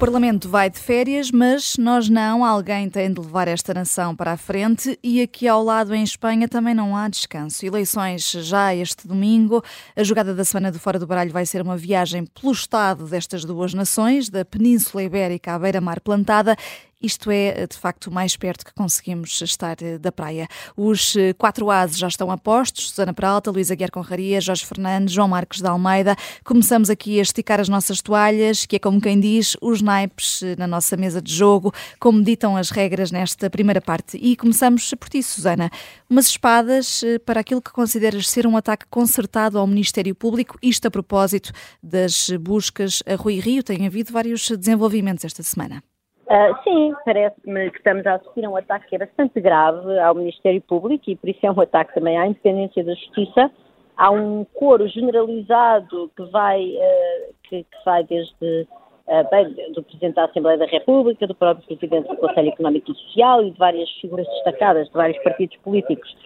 Parlamento 0.00 0.48
vai 0.48 0.70
de 0.70 0.78
férias, 0.78 1.30
mas 1.30 1.76
nós 1.76 2.08
não. 2.08 2.42
Alguém 2.42 2.88
tem 2.88 3.12
de 3.12 3.20
levar 3.20 3.46
esta 3.46 3.74
nação 3.74 4.16
para 4.16 4.32
a 4.32 4.36
frente 4.38 4.98
e 5.04 5.20
aqui 5.20 5.46
ao 5.46 5.62
lado 5.62 5.94
em 5.94 6.02
Espanha 6.02 6.48
também 6.48 6.74
não 6.74 6.96
há 6.96 7.06
descanso. 7.06 7.66
Eleições 7.66 8.30
já 8.30 8.74
este 8.74 9.06
domingo. 9.06 9.62
A 9.94 10.02
jogada 10.02 10.34
da 10.34 10.42
semana 10.42 10.72
do 10.72 10.78
Fora 10.78 10.98
do 10.98 11.06
Baralho 11.06 11.30
vai 11.30 11.44
ser 11.44 11.60
uma 11.60 11.76
viagem 11.76 12.24
pelo 12.24 12.50
estado 12.50 13.04
destas 13.04 13.44
duas 13.44 13.74
nações, 13.74 14.30
da 14.30 14.42
Península 14.42 15.02
Ibérica 15.02 15.54
à 15.54 15.58
beira-mar 15.58 16.00
plantada 16.00 16.56
isto 17.00 17.30
é, 17.30 17.66
de 17.66 17.76
facto, 17.76 18.10
mais 18.10 18.36
perto 18.36 18.64
que 18.64 18.74
conseguimos 18.74 19.40
estar 19.40 19.76
eh, 19.80 19.96
da 19.96 20.12
praia. 20.12 20.46
Os 20.76 21.16
eh, 21.16 21.32
quatro 21.32 21.70
ases 21.70 21.96
já 21.96 22.08
estão 22.08 22.30
a 22.30 22.36
postos: 22.36 22.88
Susana 22.90 23.14
Peralta, 23.14 23.50
Luísa 23.50 23.74
Guerra 23.74 23.90
Conraria, 23.90 24.40
Jorge 24.40 24.66
Fernandes, 24.66 25.14
João 25.14 25.28
Marcos 25.28 25.60
de 25.60 25.66
Almeida. 25.66 26.14
Começamos 26.44 26.90
aqui 26.90 27.18
a 27.18 27.22
esticar 27.22 27.58
as 27.58 27.68
nossas 27.68 28.02
toalhas, 28.02 28.66
que 28.66 28.76
é 28.76 28.78
como 28.78 29.00
quem 29.00 29.18
diz, 29.18 29.56
os 29.62 29.80
naipes 29.80 30.42
eh, 30.42 30.56
na 30.58 30.66
nossa 30.66 30.96
mesa 30.96 31.22
de 31.22 31.32
jogo, 31.34 31.72
como 31.98 32.22
ditam 32.22 32.56
as 32.56 32.70
regras 32.70 33.10
nesta 33.10 33.48
primeira 33.48 33.80
parte. 33.80 34.18
E 34.18 34.36
começamos 34.36 34.92
por 34.98 35.08
ti, 35.08 35.22
Susana. 35.22 35.70
Umas 36.08 36.26
espadas 36.26 37.02
para 37.24 37.40
aquilo 37.40 37.62
que 37.62 37.72
consideras 37.72 38.28
ser 38.28 38.46
um 38.46 38.56
ataque 38.56 38.84
concertado 38.90 39.58
ao 39.58 39.66
Ministério 39.66 40.14
Público, 40.14 40.58
isto 40.62 40.86
a 40.86 40.90
propósito 40.90 41.52
das 41.82 42.30
buscas 42.40 43.02
a 43.06 43.14
Rui 43.14 43.40
Rio. 43.40 43.62
Tem 43.62 43.86
havido 43.86 44.12
vários 44.12 44.50
desenvolvimentos 44.50 45.24
esta 45.24 45.42
semana. 45.42 45.82
Uh, 46.30 46.62
sim, 46.62 46.94
parece-me 47.04 47.72
que 47.72 47.78
estamos 47.78 48.06
a 48.06 48.14
assistir 48.14 48.44
a 48.44 48.50
um 48.50 48.56
ataque 48.56 48.86
que 48.86 48.94
é 48.94 48.98
bastante 48.98 49.40
grave 49.40 49.98
ao 49.98 50.14
Ministério 50.14 50.62
Público 50.62 51.10
e 51.10 51.16
por 51.16 51.28
isso 51.28 51.40
é 51.42 51.50
um 51.50 51.60
ataque 51.60 51.92
também 51.92 52.16
à 52.16 52.24
independência 52.24 52.84
da 52.84 52.94
Justiça. 52.94 53.50
Há 53.96 54.12
um 54.12 54.46
coro 54.54 54.86
generalizado 54.86 56.08
que 56.16 56.22
vai, 56.30 56.62
uh, 56.62 57.34
que, 57.42 57.64
que, 57.64 57.84
vai 57.84 58.04
desde 58.04 58.68
uh, 59.08 59.28
bem, 59.28 59.72
do 59.72 59.82
Presidente 59.82 60.14
da 60.14 60.26
Assembleia 60.26 60.56
da 60.56 60.66
República, 60.66 61.26
do 61.26 61.34
próprio 61.34 61.66
Presidente 61.66 62.06
do 62.06 62.16
Conselho 62.16 62.50
Económico 62.50 62.92
e 62.92 62.94
Social 62.94 63.42
e 63.42 63.50
de 63.50 63.58
várias 63.58 63.90
figuras 64.00 64.28
destacadas 64.28 64.86
de 64.86 64.94
vários 64.94 65.20
partidos 65.24 65.56
políticos, 65.64 66.16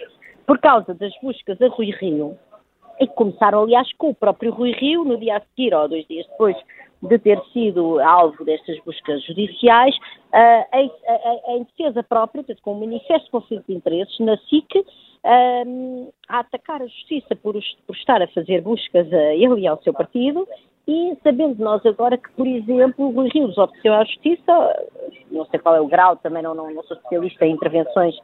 por 0.47 0.59
causa 0.59 0.93
das 0.93 1.15
buscas 1.23 1.61
a 1.63 1.69
Rui 1.69 1.93
Rio, 1.93 2.37
e 3.01 3.07
começaram, 3.07 3.63
aliás, 3.63 3.91
com 3.97 4.11
o 4.11 4.15
próprio 4.15 4.53
Rui 4.53 4.73
Rio, 4.73 5.03
no 5.03 5.17
dia 5.17 5.39
a 5.39 5.41
seguir, 5.41 5.75
ou 5.75 5.89
dois 5.89 6.07
dias 6.07 6.27
depois, 6.27 6.57
de 7.09 7.19
ter 7.19 7.41
sido 7.53 8.01
alvo 8.01 8.45
destas 8.45 8.79
buscas 8.85 9.23
judiciais, 9.25 9.95
uh, 9.97 10.77
em, 10.77 10.91
em, 11.09 11.57
em, 11.57 11.65
defesa 11.65 12.03
própria, 12.03 12.43
portanto, 12.43 12.63
com 12.63 12.75
um 12.75 12.81
manifesto 12.81 13.27
de 13.27 13.31
conflito 13.31 13.65
de 13.69 13.75
interesses, 13.75 14.19
na 14.21 14.37
SIC, 14.37 14.77
uh, 14.77 16.13
a 16.29 16.41
atacar 16.41 16.83
a 16.83 16.87
justiça 16.87 17.37
por, 17.37 17.55
por, 17.87 17.97
estar 17.97 18.23
a 18.23 18.29
fazer 18.29 18.63
buscas 18.63 19.13
a 19.13 19.35
ele 19.35 19.61
e 19.63 19.67
ao 19.67 19.83
seu 19.83 19.93
partido, 19.93 20.47
e 20.87 21.17
sabendo 21.23 21.63
nós 21.63 21.85
agora 21.87 22.19
que, 22.19 22.31
por 22.33 22.47
exemplo, 22.47 23.11
Rui 23.11 23.29
Rios 23.33 23.57
obteceu 23.57 23.95
à 23.95 24.05
justiça, 24.05 24.87
não 25.31 25.47
sei 25.47 25.59
qual 25.59 25.75
é 25.75 25.81
o 25.81 25.89
grau, 25.89 26.17
também 26.17 26.43
não, 26.43 26.55
não, 26.55 26.71
não 26.71 26.83
sou 26.85 26.97
especialista 26.97 27.47
em 27.47 27.53
intervenções 27.53 28.15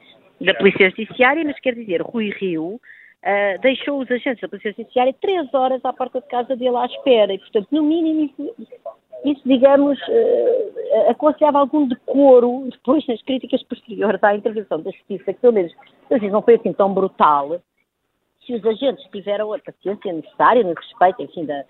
da 0.40 0.54
Polícia 0.54 0.90
Judiciária, 0.90 1.44
mas 1.44 1.58
quer 1.60 1.74
dizer, 1.74 2.02
Rui 2.02 2.30
Rio 2.30 2.80
uh, 3.24 3.60
deixou 3.60 4.00
os 4.00 4.10
agentes 4.10 4.40
da 4.40 4.48
Polícia 4.48 4.72
Judiciária 4.72 5.14
três 5.20 5.52
horas 5.54 5.84
à 5.84 5.92
porta 5.92 6.20
de 6.20 6.26
casa 6.28 6.56
dele 6.56 6.76
à 6.76 6.86
espera. 6.86 7.32
E, 7.32 7.38
portanto, 7.38 7.68
no 7.70 7.82
mínimo, 7.82 8.22
isso, 8.22 8.54
isso 9.24 9.42
digamos, 9.44 9.98
uh, 10.08 11.10
aconselhava 11.10 11.58
algum 11.58 11.86
decoro 11.86 12.68
depois 12.70 13.06
nas 13.06 13.22
críticas 13.22 13.62
posteriores 13.64 14.22
à 14.22 14.34
intervenção 14.34 14.80
da 14.80 14.90
Justiça, 14.90 15.32
que 15.32 15.40
pelo 15.40 15.52
menos, 15.52 15.72
não 16.30 16.42
foi 16.42 16.56
assim 16.56 16.72
tão 16.72 16.92
brutal, 16.92 17.60
se 18.46 18.54
os 18.54 18.64
agentes 18.64 19.04
tiveram 19.10 19.52
a 19.52 19.58
paciência 19.58 20.12
necessária 20.12 20.64
no 20.64 20.74
respeito, 20.74 21.22
enfim, 21.22 21.44
da, 21.44 21.64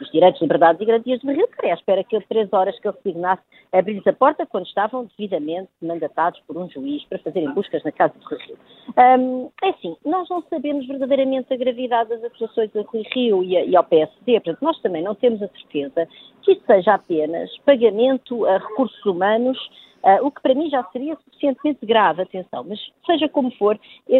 dos 0.00 0.10
direitos, 0.10 0.40
liberdades 0.40 0.80
e 0.80 0.84
garantias 0.84 1.20
de 1.20 1.32
Rio, 1.32 1.48
à 1.62 1.74
espera 1.74 2.02
que 2.02 2.18
três 2.22 2.52
horas 2.52 2.78
que 2.78 2.88
ele 2.88 2.96
resignasse 3.04 3.42
abrisse 3.72 4.08
a 4.08 4.12
porta 4.12 4.46
quando 4.46 4.66
estavam 4.66 5.08
devidamente 5.16 5.68
mandatados 5.82 6.40
por 6.46 6.56
um 6.56 6.68
juiz 6.68 7.04
para 7.04 7.18
fazerem 7.18 7.52
buscas 7.52 7.82
na 7.84 7.92
casa 7.92 8.14
de 8.18 8.24
Rui 8.24 8.38
Rio. 8.38 8.58
Um, 8.96 9.50
é 9.62 9.68
assim, 9.70 9.96
nós 10.04 10.28
não 10.28 10.42
sabemos 10.48 10.86
verdadeiramente 10.86 11.52
a 11.52 11.56
gravidade 11.56 12.10
das 12.10 12.24
acusações 12.24 12.74
a 12.74 12.82
Rui 12.82 13.02
Rio 13.14 13.44
e, 13.44 13.56
a, 13.56 13.64
e 13.64 13.76
ao 13.76 13.84
PSD, 13.84 14.40
portanto, 14.40 14.62
nós 14.62 14.80
também 14.80 15.02
não 15.02 15.14
temos 15.14 15.42
a 15.42 15.48
certeza 15.48 16.08
que 16.42 16.52
isso 16.52 16.62
seja 16.66 16.94
apenas 16.94 17.50
pagamento 17.58 18.46
a 18.46 18.58
recursos 18.58 19.04
humanos 19.04 19.58
Uh, 20.02 20.24
o 20.24 20.30
que 20.30 20.40
para 20.40 20.54
mim 20.54 20.70
já 20.70 20.84
seria 20.92 21.16
suficientemente 21.16 21.84
grave, 21.84 22.22
atenção, 22.22 22.64
mas 22.68 22.78
seja 23.04 23.28
como 23.28 23.50
for, 23.52 23.78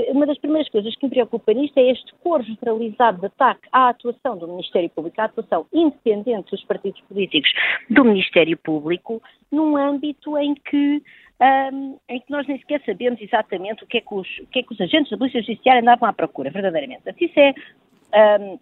uma 0.08 0.26
das 0.26 0.38
primeiras 0.38 0.68
coisas 0.68 0.96
que 0.96 1.06
me 1.06 1.10
preocupa 1.10 1.52
nisto 1.52 1.78
é 1.78 1.90
este 1.92 2.12
cor 2.22 2.42
generalizado 2.42 3.20
de 3.20 3.26
ataque 3.26 3.68
à 3.70 3.90
atuação 3.90 4.36
do 4.36 4.48
Ministério 4.48 4.90
Público, 4.90 5.20
à 5.20 5.24
atuação 5.24 5.66
independente 5.72 6.50
dos 6.50 6.64
partidos 6.64 7.00
políticos 7.02 7.52
do 7.88 8.04
Ministério 8.04 8.58
Público, 8.58 9.22
num 9.52 9.76
âmbito 9.76 10.36
em 10.38 10.54
que 10.54 11.02
um, 11.40 11.98
em 12.08 12.20
que 12.20 12.30
nós 12.30 12.46
nem 12.46 12.58
sequer 12.58 12.82
sabemos 12.84 13.20
exatamente 13.20 13.84
o 13.84 13.86
que 13.86 13.98
é 13.98 14.00
que 14.00 14.14
os, 14.14 14.28
que 14.50 14.60
é 14.60 14.62
que 14.62 14.72
os 14.72 14.80
agentes 14.80 15.10
da 15.10 15.18
Polícia 15.18 15.42
Judiciária 15.42 15.82
andavam 15.82 16.08
à 16.08 16.12
procura, 16.12 16.50
verdadeiramente. 16.50 17.02
Isso 17.20 17.38
é 17.38 17.54
um, 18.40 18.58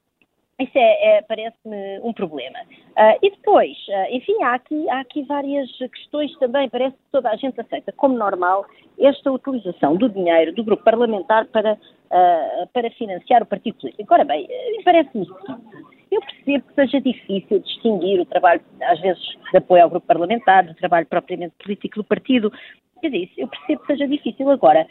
isso 0.58 0.78
é, 0.78 1.16
é 1.16 1.22
parece-me 1.22 2.00
um 2.00 2.12
problema. 2.12 2.58
Uh, 2.96 3.18
e 3.22 3.30
depois, 3.30 3.76
uh, 3.88 4.14
enfim, 4.14 4.40
há 4.42 4.54
aqui, 4.54 4.88
há 4.88 5.00
aqui 5.00 5.22
várias 5.24 5.68
questões 5.76 6.36
também. 6.38 6.68
Parece 6.68 6.96
que 6.96 7.02
toda 7.10 7.28
a 7.30 7.36
gente 7.36 7.60
aceita 7.60 7.92
como 7.92 8.16
normal 8.16 8.64
esta 8.98 9.32
utilização 9.32 9.96
do 9.96 10.08
dinheiro 10.08 10.54
do 10.54 10.62
grupo 10.62 10.84
parlamentar 10.84 11.46
para, 11.46 11.72
uh, 11.72 12.66
para 12.72 12.90
financiar 12.90 13.42
o 13.42 13.46
partido 13.46 13.76
político. 13.78 14.14
Ora 14.14 14.24
bem, 14.24 14.48
parece-me 14.84 15.22
o 15.22 15.26
seguinte. 15.26 15.94
Eu 16.12 16.20
percebo 16.20 16.64
que 16.68 16.74
seja 16.74 17.00
difícil 17.00 17.58
distinguir 17.58 18.20
o 18.20 18.26
trabalho, 18.26 18.60
às 18.82 19.00
vezes, 19.00 19.22
de 19.50 19.56
apoio 19.56 19.82
ao 19.82 19.90
grupo 19.90 20.06
parlamentar, 20.06 20.64
do 20.64 20.74
trabalho 20.74 21.06
propriamente 21.06 21.54
político 21.60 21.96
do 21.96 22.04
partido. 22.04 22.52
Quer 23.00 23.10
dizer, 23.10 23.30
eu 23.36 23.48
percebo 23.48 23.80
que 23.80 23.86
seja 23.88 24.06
difícil. 24.06 24.48
Agora, 24.48 24.86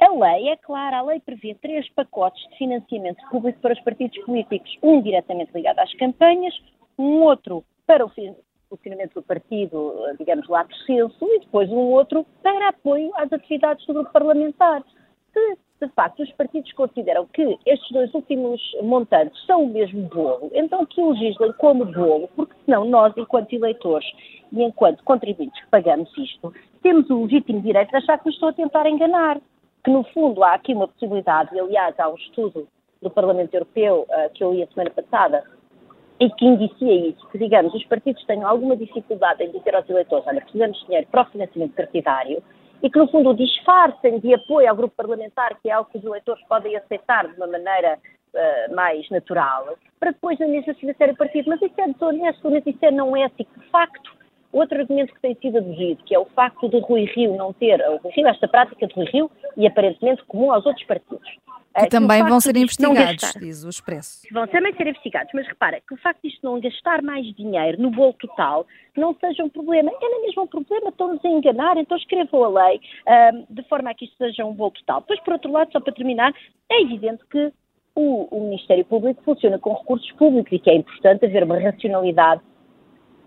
a 0.00 0.12
lei 0.12 0.48
é 0.48 0.56
clara, 0.56 0.98
a 0.98 1.02
lei 1.02 1.20
prevê 1.20 1.54
três 1.54 1.88
pacotes 1.90 2.42
de 2.50 2.58
financiamento 2.58 3.22
público 3.30 3.58
para 3.60 3.72
os 3.72 3.80
partidos 3.80 4.18
políticos, 4.24 4.76
um 4.82 5.00
diretamente 5.00 5.52
ligado 5.54 5.78
às 5.78 5.92
campanhas, 5.94 6.54
um 6.98 7.22
outro 7.22 7.64
para 7.86 8.04
o 8.04 8.10
funcionamento 8.68 9.14
do 9.14 9.22
partido, 9.22 9.94
digamos 10.18 10.48
lá, 10.48 10.66
censo, 10.86 11.24
e 11.24 11.40
depois 11.40 11.70
um 11.70 11.92
outro 11.92 12.26
para 12.42 12.68
apoio 12.68 13.10
às 13.14 13.32
atividades 13.32 13.86
do 13.86 13.94
grupo 13.94 14.12
parlamentar. 14.12 14.82
Se, 15.32 15.58
de 15.80 15.88
facto, 15.92 16.22
os 16.22 16.32
partidos 16.32 16.72
consideram 16.72 17.26
que 17.26 17.58
estes 17.64 17.90
dois 17.90 18.12
últimos 18.14 18.60
montantes 18.82 19.44
são 19.46 19.64
o 19.64 19.68
mesmo 19.68 20.02
bolo, 20.08 20.50
então 20.54 20.84
que 20.86 21.00
o 21.00 21.10
legislem 21.10 21.52
como 21.54 21.84
bolo, 21.84 22.28
porque 22.34 22.54
senão 22.64 22.84
nós, 22.84 23.14
enquanto 23.16 23.52
eleitores 23.52 24.06
e 24.52 24.62
enquanto 24.62 25.04
contribuintes 25.04 25.60
que 25.62 25.70
pagamos 25.70 26.10
isto, 26.16 26.52
temos 26.82 27.08
o 27.10 27.24
legítimo 27.24 27.60
direito 27.60 27.90
de 27.90 27.96
achar 27.96 28.18
que 28.18 28.26
nos 28.26 28.34
estou 28.34 28.48
a 28.48 28.52
tentar 28.52 28.86
enganar 28.88 29.40
que 29.86 29.90
no 29.92 30.02
fundo 30.02 30.42
há 30.42 30.54
aqui 30.54 30.74
uma 30.74 30.88
possibilidade, 30.88 31.54
e 31.54 31.60
aliás 31.60 31.94
há 32.00 32.08
um 32.08 32.16
estudo 32.16 32.66
do 33.00 33.08
Parlamento 33.08 33.54
Europeu 33.54 34.04
uh, 34.10 34.30
que 34.34 34.42
eu 34.42 34.52
li 34.52 34.64
a 34.64 34.66
semana 34.66 34.90
passada, 34.90 35.44
e 36.18 36.28
que 36.28 36.44
indicia 36.44 37.08
isso, 37.08 37.24
que 37.28 37.38
digamos, 37.38 37.72
os 37.72 37.84
partidos 37.84 38.24
tenham 38.24 38.48
alguma 38.48 38.76
dificuldade 38.76 39.44
em 39.44 39.52
dizer 39.52 39.76
aos 39.76 39.88
eleitores, 39.88 40.26
olha, 40.26 40.40
precisamos 40.40 40.76
de 40.80 40.86
dinheiro 40.86 41.06
para 41.08 41.22
o 41.22 41.26
financiamento 41.26 41.74
partidário, 41.74 42.42
e 42.82 42.90
que 42.90 42.98
no 42.98 43.06
fundo 43.06 43.32
disfarcem 43.32 44.18
de 44.18 44.34
apoio 44.34 44.68
ao 44.68 44.74
grupo 44.74 44.96
parlamentar, 44.96 45.56
que 45.62 45.70
é 45.70 45.72
algo 45.72 45.88
que 45.88 45.98
os 45.98 46.04
eleitores 46.04 46.42
podem 46.48 46.74
aceitar 46.74 47.28
de 47.28 47.36
uma 47.36 47.46
maneira 47.46 47.96
uh, 48.34 48.74
mais 48.74 49.08
natural, 49.10 49.76
para 50.00 50.10
depois 50.10 50.36
na 50.40 50.48
mesma 50.48 50.74
financiar 50.74 51.10
o 51.10 51.16
partido. 51.16 51.48
Mas 51.48 51.62
isso 51.62 51.80
é 51.80 51.86
desonesto, 51.86 52.50
mas 52.50 52.66
isso 52.66 52.84
é 52.84 52.90
não 52.90 53.16
ético. 53.16 53.60
De 53.60 53.66
facto, 53.68 54.15
Outro 54.56 54.80
argumento 54.80 55.12
que 55.12 55.20
tem 55.20 55.34
sido 55.34 55.58
aduzido, 55.58 56.02
que 56.04 56.14
é 56.14 56.18
o 56.18 56.24
facto 56.24 56.66
de 56.70 56.80
Rui 56.80 57.04
Rio 57.14 57.36
não 57.36 57.52
ter, 57.52 57.78
o 57.90 57.98
Rui 57.98 58.10
Rio, 58.12 58.26
esta 58.26 58.48
prática 58.48 58.86
de 58.86 58.94
Rui 58.94 59.04
Rio, 59.04 59.30
e 59.54 59.66
aparentemente 59.66 60.24
comum 60.24 60.50
aos 60.50 60.64
outros 60.64 60.82
partidos. 60.86 61.28
Que 61.78 61.84
é, 61.84 61.86
também 61.88 62.24
que 62.24 62.30
vão 62.30 62.40
ser 62.40 62.56
investigados, 62.56 63.34
diz 63.38 63.64
o 63.64 63.68
Expresso. 63.68 64.22
Vão 64.32 64.46
também 64.46 64.74
ser 64.74 64.86
investigados, 64.86 65.30
mas 65.34 65.46
repara, 65.46 65.78
que 65.86 65.92
o 65.92 65.98
facto 65.98 66.22
de 66.22 66.28
isto 66.28 66.40
não 66.42 66.58
gastar 66.58 67.02
mais 67.02 67.26
dinheiro 67.34 67.82
no 67.82 67.90
bolo 67.90 68.14
total 68.14 68.66
não 68.96 69.14
seja 69.20 69.44
um 69.44 69.50
problema. 69.50 69.90
É 69.90 70.08
nem 70.08 70.22
mesmo 70.22 70.44
um 70.44 70.46
problema, 70.46 70.88
estão-nos 70.88 71.22
a 71.22 71.28
enganar, 71.28 71.76
então 71.76 71.98
escrevam 71.98 72.44
a 72.44 72.48
lei 72.48 72.80
um, 73.06 73.44
de 73.50 73.62
forma 73.64 73.90
a 73.90 73.94
que 73.94 74.06
isto 74.06 74.16
seja 74.16 74.42
um 74.46 74.54
bolo 74.54 74.70
total. 74.70 75.02
Depois, 75.02 75.20
por 75.20 75.34
outro 75.34 75.52
lado, 75.52 75.70
só 75.70 75.80
para 75.80 75.92
terminar, 75.92 76.32
é 76.70 76.80
evidente 76.80 77.22
que 77.30 77.52
o, 77.94 78.26
o 78.30 78.40
Ministério 78.44 78.86
Público 78.86 79.22
funciona 79.22 79.58
com 79.58 79.74
recursos 79.74 80.10
públicos 80.12 80.50
e 80.50 80.58
que 80.58 80.70
é 80.70 80.76
importante 80.76 81.26
haver 81.26 81.44
uma 81.44 81.58
racionalidade 81.58 82.40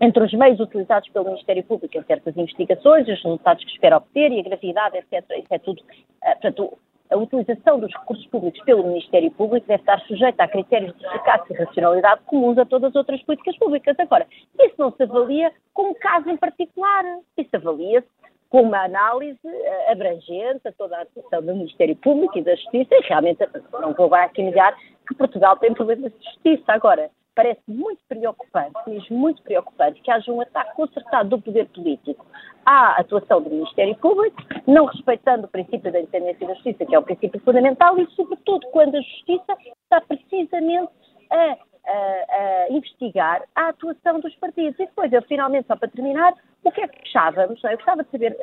entre 0.00 0.24
os 0.24 0.32
meios 0.32 0.58
utilizados 0.58 1.08
pelo 1.10 1.26
Ministério 1.26 1.62
Público 1.64 1.96
em 1.96 2.02
certas 2.04 2.36
investigações, 2.36 3.06
os 3.06 3.22
resultados 3.22 3.62
que 3.64 3.70
espera 3.70 3.98
obter 3.98 4.32
e 4.32 4.40
a 4.40 4.42
gravidade, 4.42 4.96
etc. 4.96 5.24
Isso 5.38 5.54
é 5.54 5.58
tudo. 5.58 5.80
Uh, 5.80 6.40
portanto, 6.40 6.78
a 7.10 7.16
utilização 7.16 7.78
dos 7.78 7.92
recursos 7.92 8.26
públicos 8.28 8.62
pelo 8.64 8.84
Ministério 8.84 9.30
Público 9.32 9.66
deve 9.66 9.82
estar 9.82 10.00
sujeita 10.02 10.44
a 10.44 10.48
critérios 10.48 10.96
de 10.96 11.04
eficácia 11.04 11.52
e 11.52 11.56
racionalidade 11.56 12.22
comuns 12.26 12.56
a 12.56 12.64
todas 12.64 12.90
as 12.90 12.96
outras 12.96 13.20
políticas 13.24 13.58
públicas. 13.58 13.98
Agora, 13.98 14.26
isso 14.60 14.74
não 14.78 14.92
se 14.92 15.02
avalia 15.02 15.52
com 15.74 15.90
um 15.90 15.94
caso 15.94 16.30
em 16.30 16.36
particular. 16.36 17.04
Isso 17.36 17.54
avalia-se 17.54 18.06
com 18.48 18.62
uma 18.62 18.84
análise 18.84 19.38
uh, 19.44 19.92
abrangente 19.92 20.66
a 20.66 20.72
toda 20.72 20.98
a 20.98 21.02
atuação 21.02 21.42
do 21.42 21.54
Ministério 21.54 21.96
Público 21.96 22.38
e 22.38 22.42
da 22.42 22.54
Justiça, 22.54 22.94
e 22.94 23.06
realmente 23.06 23.38
não 23.72 23.92
vou 23.92 24.06
agora 24.06 24.24
aqui 24.24 24.42
negar 24.42 24.76
que 25.06 25.14
Portugal 25.14 25.56
tem 25.56 25.74
problemas 25.74 26.12
de 26.12 26.24
justiça. 26.24 26.72
Agora, 26.72 27.10
parece 27.40 27.62
muito 27.66 28.00
preocupante, 28.06 28.74
mesmo 28.86 29.16
muito 29.16 29.42
preocupante, 29.42 30.02
que 30.02 30.10
haja 30.10 30.30
um 30.30 30.42
ataque 30.42 30.76
concertado 30.76 31.30
do 31.30 31.40
poder 31.40 31.66
político 31.68 32.26
à 32.66 33.00
atuação 33.00 33.40
do 33.40 33.48
Ministério 33.48 33.96
Público, 33.96 34.36
não 34.66 34.84
respeitando 34.84 35.46
o 35.46 35.48
princípio 35.48 35.90
da 35.90 36.00
independência 36.00 36.46
da 36.46 36.52
justiça, 36.52 36.84
que 36.84 36.94
é 36.94 36.98
o 36.98 37.02
princípio 37.02 37.40
fundamental, 37.40 37.98
e 37.98 38.06
sobretudo 38.10 38.66
quando 38.72 38.96
a 38.96 39.00
justiça 39.00 39.56
está 39.84 40.02
precisamente 40.02 40.92
a 41.30 41.56
a, 41.86 42.66
a, 42.68 42.72
investigar 42.72 43.42
a 43.54 43.68
atuação 43.68 44.20
dos 44.20 44.34
partidos. 44.36 44.78
E 44.78 44.84
depois, 44.84 45.10
eu 45.14 45.22
finalmente, 45.22 45.66
só 45.66 45.76
para 45.76 45.88
terminar, 45.88 46.34
o 46.62 46.70
que 46.70 46.82
é 46.82 46.86
que 46.86 47.00
gostávamos? 47.00 47.64
Eu 47.64 47.70
gostava 47.70 48.04
de 48.04 48.10
saber 48.10 48.36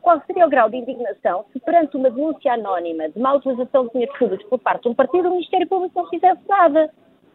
qual 0.00 0.22
seria 0.26 0.46
o 0.46 0.48
grau 0.48 0.70
de 0.70 0.78
indignação 0.78 1.44
se 1.52 1.60
perante 1.60 1.98
uma 1.98 2.10
denúncia 2.10 2.54
anónima 2.54 3.10
de 3.10 3.18
má 3.20 3.34
utilização 3.34 3.86
de 3.86 3.92
dinheiro 3.92 4.12
público 4.18 4.48
por 4.48 4.58
parte 4.58 4.84
de 4.84 4.88
um 4.88 4.94
partido, 4.94 5.28
o 5.28 5.32
Ministério 5.32 5.68
Público 5.68 6.00
não 6.00 6.08
fizesse 6.08 6.40
nada. 6.48 6.90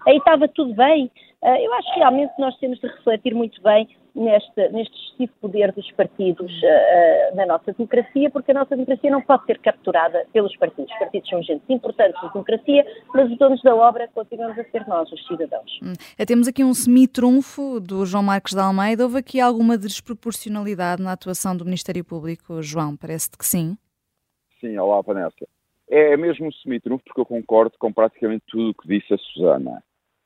Aí 0.08 0.18
estava 0.18 0.48
tudo 0.48 0.74
bem. 0.74 1.10
Ah, 1.44 1.60
eu 1.60 1.74
acho 1.74 1.94
que 1.94 2.00
realmente 2.00 2.34
nós 2.40 2.58
temos 2.58 2.80
de 2.80 2.88
refletir 2.88 3.36
muito 3.36 3.62
bem 3.62 3.88
neste, 4.16 4.70
neste 4.70 4.96
excessivo 4.96 5.34
poder 5.42 5.74
dos 5.74 5.92
partidos 5.92 6.52
uh, 6.52 7.36
na 7.36 7.46
nossa 7.46 7.74
democracia, 7.74 8.30
porque 8.30 8.52
a 8.52 8.54
nossa 8.54 8.76
democracia 8.76 9.12
não 9.12 9.22
pode 9.22 9.46
ser 9.46 9.60
capturada 9.60 10.26
pelos 10.32 10.56
partidos. 10.56 10.90
Os 10.92 11.00
partidos 11.00 11.30
são 11.30 11.40
agentes 11.40 11.70
importantes 11.70 12.22
da 12.22 12.30
democracia, 12.30 12.86
mas 13.14 13.30
os 13.30 13.38
donos 13.38 13.62
da 13.62 13.76
obra 13.76 14.08
continuamos 14.14 14.58
a 14.58 14.64
ser 14.64 14.88
nós, 14.88 15.12
os 15.12 15.28
cidadãos. 15.28 15.80
Hum. 15.84 15.94
É, 16.18 16.26
temos 16.26 16.48
aqui 16.48 16.64
um 16.64 16.74
semi-trunfo 16.74 17.80
do 17.82 18.06
João 18.06 18.24
Marcos 18.24 18.54
de 18.54 18.62
Almeida. 18.62 19.04
Houve 19.04 19.18
aqui 19.18 19.42
alguma 19.42 19.78
desproporcionalidade 19.78 21.02
na 21.02 21.12
atuação 21.12 21.58
do 21.58 21.66
Ministério 21.66 22.06
Público, 22.06 22.62
João? 22.62 22.96
Parece-te 22.96 23.38
que 23.38 23.46
sim? 23.46 23.78
Sim, 24.62 24.78
olá, 24.78 25.02
Vanessa. 25.02 25.46
É 25.90 26.16
mesmo 26.16 26.48
um 26.48 26.52
semi-trunfo 26.52 27.04
porque 27.04 27.20
eu 27.20 27.26
concordo 27.26 27.76
com 27.78 27.92
praticamente 27.92 28.44
tudo 28.48 28.70
o 28.70 28.74
que 28.74 28.88
disse 28.88 29.14
a 29.14 29.18
Susana 29.18 29.84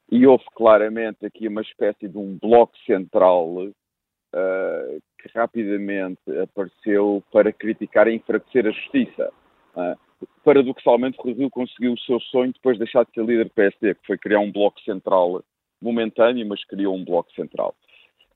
e 0.09 0.25
houve 0.25 0.43
claramente 0.55 1.25
aqui 1.25 1.47
uma 1.47 1.61
espécie 1.61 2.07
de 2.07 2.17
um 2.17 2.37
bloco 2.41 2.77
central 2.85 3.49
uh, 3.57 5.01
que 5.19 5.29
rapidamente 5.35 6.21
apareceu 6.41 7.23
para 7.31 7.51
criticar 7.51 8.07
e 8.07 8.15
enfraquecer 8.15 8.65
a 8.67 8.71
justiça. 8.71 9.31
Uh, 9.75 10.27
paradoxalmente, 10.43 11.17
Rui 11.19 11.33
Rio 11.33 11.49
conseguiu 11.49 11.93
o 11.93 11.99
seu 11.99 12.19
sonho 12.19 12.53
depois 12.53 12.77
de 12.77 12.85
deixar 12.85 13.03
de 13.05 13.11
ser 13.11 13.25
líder 13.25 13.45
do 13.45 13.51
PSD, 13.51 13.95
que 13.95 14.07
foi 14.07 14.17
criar 14.17 14.39
um 14.39 14.51
bloco 14.51 14.79
central 14.81 15.43
momentâneo, 15.81 16.47
mas 16.47 16.63
criou 16.65 16.95
um 16.95 17.03
bloco 17.03 17.31
central. 17.33 17.75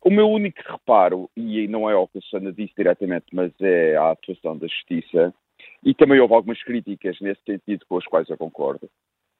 O 0.04 0.10
meu 0.10 0.28
único 0.28 0.60
reparo, 0.66 1.30
e 1.38 1.68
não 1.68 1.90
é 1.90 1.96
o 1.96 2.08
que 2.08 2.18
a 2.18 2.22
Susana 2.22 2.52
disse 2.52 2.74
diretamente, 2.76 3.28
mas 3.32 3.52
é 3.62 3.96
a 3.96 4.12
atuação 4.12 4.58
da 4.58 4.68
justiça, 4.68 5.34
e 5.84 5.94
também 5.94 6.20
houve 6.20 6.34
algumas 6.34 6.62
críticas 6.64 7.20
nesse 7.22 7.42
sentido 7.44 7.86
com 7.88 7.98
as 7.98 8.06
quais 8.06 8.30
eu 8.30 8.38
concordo, 8.38 8.90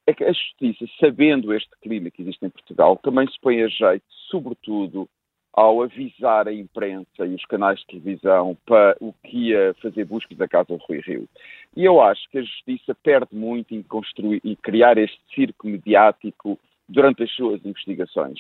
é 0.08 0.14
que 0.14 0.24
a 0.24 0.32
justiça, 0.32 0.86
sabendo 1.00 1.54
este 1.54 1.70
clima 1.82 2.10
que 2.10 2.22
existe 2.22 2.46
em 2.46 2.50
Portugal, 2.50 2.98
também 2.98 3.28
se 3.28 3.40
põe 3.40 3.62
a 3.62 3.68
jeito, 3.68 4.06
sobretudo, 4.30 5.08
ao 5.54 5.82
avisar 5.82 6.48
a 6.48 6.54
imprensa 6.54 7.26
e 7.26 7.36
os 7.36 7.46
canais 7.46 7.80
de 7.82 7.88
televisão 7.88 8.58
para 8.66 8.96
o 9.02 9.14
que 9.14 9.50
ia 9.50 9.76
fazer 9.82 10.06
buscas 10.06 10.38
da 10.38 10.48
casa 10.48 10.70
do 10.70 10.78
Rui 10.78 11.02
Rio. 11.02 11.28
E 11.76 11.84
eu 11.84 12.02
acho 12.02 12.30
que 12.30 12.38
a 12.38 12.44
justiça 12.44 12.96
perde 12.96 13.36
muito 13.36 13.76
em 13.76 13.84
construir 13.84 14.42
e 14.44 14.56
criar 14.56 14.98
este 14.98 15.20
circo 15.36 15.68
mediático 15.68 16.58
durante 16.88 17.24
as 17.24 17.32
suas 17.32 17.64
investigações. 17.66 18.40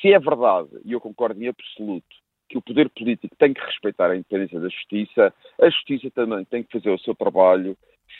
Se 0.00 0.12
é 0.12 0.18
verdade, 0.18 0.68
e 0.84 0.92
eu 0.92 1.00
concordo 1.00 1.42
em 1.42 1.48
absoluto, 1.48 2.16
que 2.48 2.58
o 2.58 2.62
poder 2.62 2.90
político 2.90 3.34
tem 3.36 3.54
que 3.54 3.60
respeitar 3.60 4.10
a 4.10 4.16
independência 4.16 4.58
da 4.58 4.68
justiça, 4.68 5.32
a 5.60 5.70
justiça 5.70 6.10
também 6.10 6.44
tem 6.44 6.62
que 6.62 6.72
fazer 6.72 6.90
o 6.90 6.98
seu 6.98 7.14
trabalho 7.14 7.76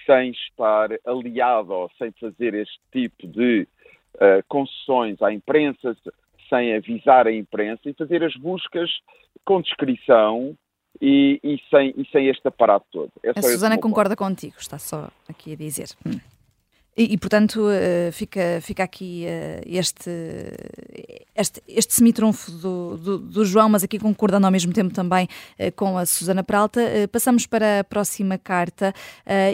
sem 0.06 0.30
estar 0.30 0.90
aliado 1.06 1.72
ou 1.72 1.90
sem 1.98 2.12
fazer 2.12 2.54
este 2.54 2.80
tipo 2.92 3.26
de 3.26 3.66
uh, 4.16 4.42
concessões 4.48 5.20
à 5.22 5.32
imprensa, 5.32 5.96
sem 6.48 6.74
avisar 6.74 7.26
a 7.26 7.32
imprensa 7.32 7.88
e 7.88 7.94
fazer 7.94 8.24
as 8.24 8.34
buscas 8.36 8.90
com 9.44 9.60
descrição 9.60 10.56
e, 11.00 11.40
e, 11.42 11.58
sem, 11.70 11.94
e 11.96 12.06
sem 12.10 12.28
este 12.28 12.46
aparato 12.48 12.86
todo. 12.90 13.12
É 13.22 13.30
a 13.30 13.42
Susana 13.42 13.78
concorda 13.78 14.16
contigo, 14.16 14.56
está 14.58 14.78
só 14.78 15.08
aqui 15.28 15.52
a 15.52 15.56
dizer. 15.56 15.88
Hum. 16.06 16.18
E, 16.96 17.14
e, 17.14 17.18
portanto, 17.18 17.60
uh, 17.60 18.12
fica, 18.12 18.60
fica 18.60 18.82
aqui 18.82 19.24
uh, 19.26 19.62
este, 19.64 20.10
este, 21.34 21.62
este 21.68 21.94
semitrunfo 21.94 22.50
do, 22.50 22.96
do, 22.96 23.18
do, 23.18 23.44
João, 23.44 23.68
mas 23.68 23.84
aqui 23.84 23.98
concordando 23.98 24.46
ao 24.46 24.52
mesmo 24.52 24.72
tempo 24.72 24.92
também 24.92 25.28
uh, 25.58 25.72
com 25.76 25.96
a 25.96 26.04
Susana 26.04 26.42
Peralta. 26.42 26.80
passamos 27.10 27.46
para 27.46 27.80
a 27.80 27.84
próxima 27.84 28.36
carta, 28.36 28.92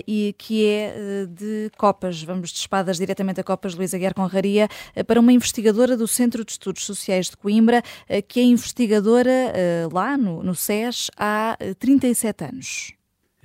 e 0.06 0.34
que 0.38 0.66
é 0.66 1.26
de 1.28 1.70
Copas. 1.76 2.22
Vamos 2.22 2.50
de 2.50 2.58
espadas 2.58 2.96
diretamente 2.96 3.40
a 3.40 3.44
Copas, 3.44 3.74
Luísa 3.74 3.98
Guerra 3.98 4.14
Conraria, 4.14 4.68
para 5.06 5.20
uma 5.20 5.32
investigadora 5.32 5.96
do 5.96 6.08
Centro 6.08 6.44
de 6.44 6.52
Estudos 6.52 6.84
Sociais 6.84 7.28
de 7.30 7.36
Coimbra, 7.36 7.82
que 8.28 8.40
é 8.40 8.42
investigadora 8.42 9.52
lá 9.92 10.16
no, 10.16 10.42
no 10.42 10.54
SES 10.54 11.10
há 11.16 11.56
37 11.78 12.44
anos. 12.44 12.95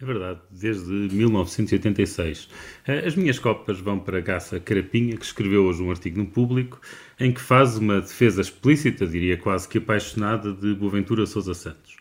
É 0.02 0.06
verdade, 0.06 0.40
desde 0.50 0.90
1986. 0.90 2.50
Eh, 2.88 3.06
as 3.06 3.16
minhas 3.16 3.38
copas 3.38 3.80
vão 3.80 4.00
para 4.00 4.20
Gaça 4.20 4.60
Carapinha, 4.60 5.16
que 5.16 5.24
escreveu 5.24 5.66
hoje 5.66 5.84
um 5.84 5.92
artigo 5.92 6.18
no 6.18 6.26
público 6.26 6.82
em 7.20 7.32
que 7.32 7.40
faz 7.40 7.78
uma 7.78 8.02
defesa 8.02 8.42
explícita, 8.42 9.06
diria 9.06 9.38
quase 9.38 9.70
que 9.70 9.78
apaixonada, 9.78 10.54
de 10.54 10.74
Boaventura 10.74 11.28
Sousa 11.28 11.54
Santos, 11.54 11.98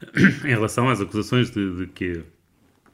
em 0.44 0.48
relação 0.48 0.88
às 0.88 1.00
acusações 1.00 1.50
de, 1.50 1.76
de, 1.76 1.86
que, 1.88 2.22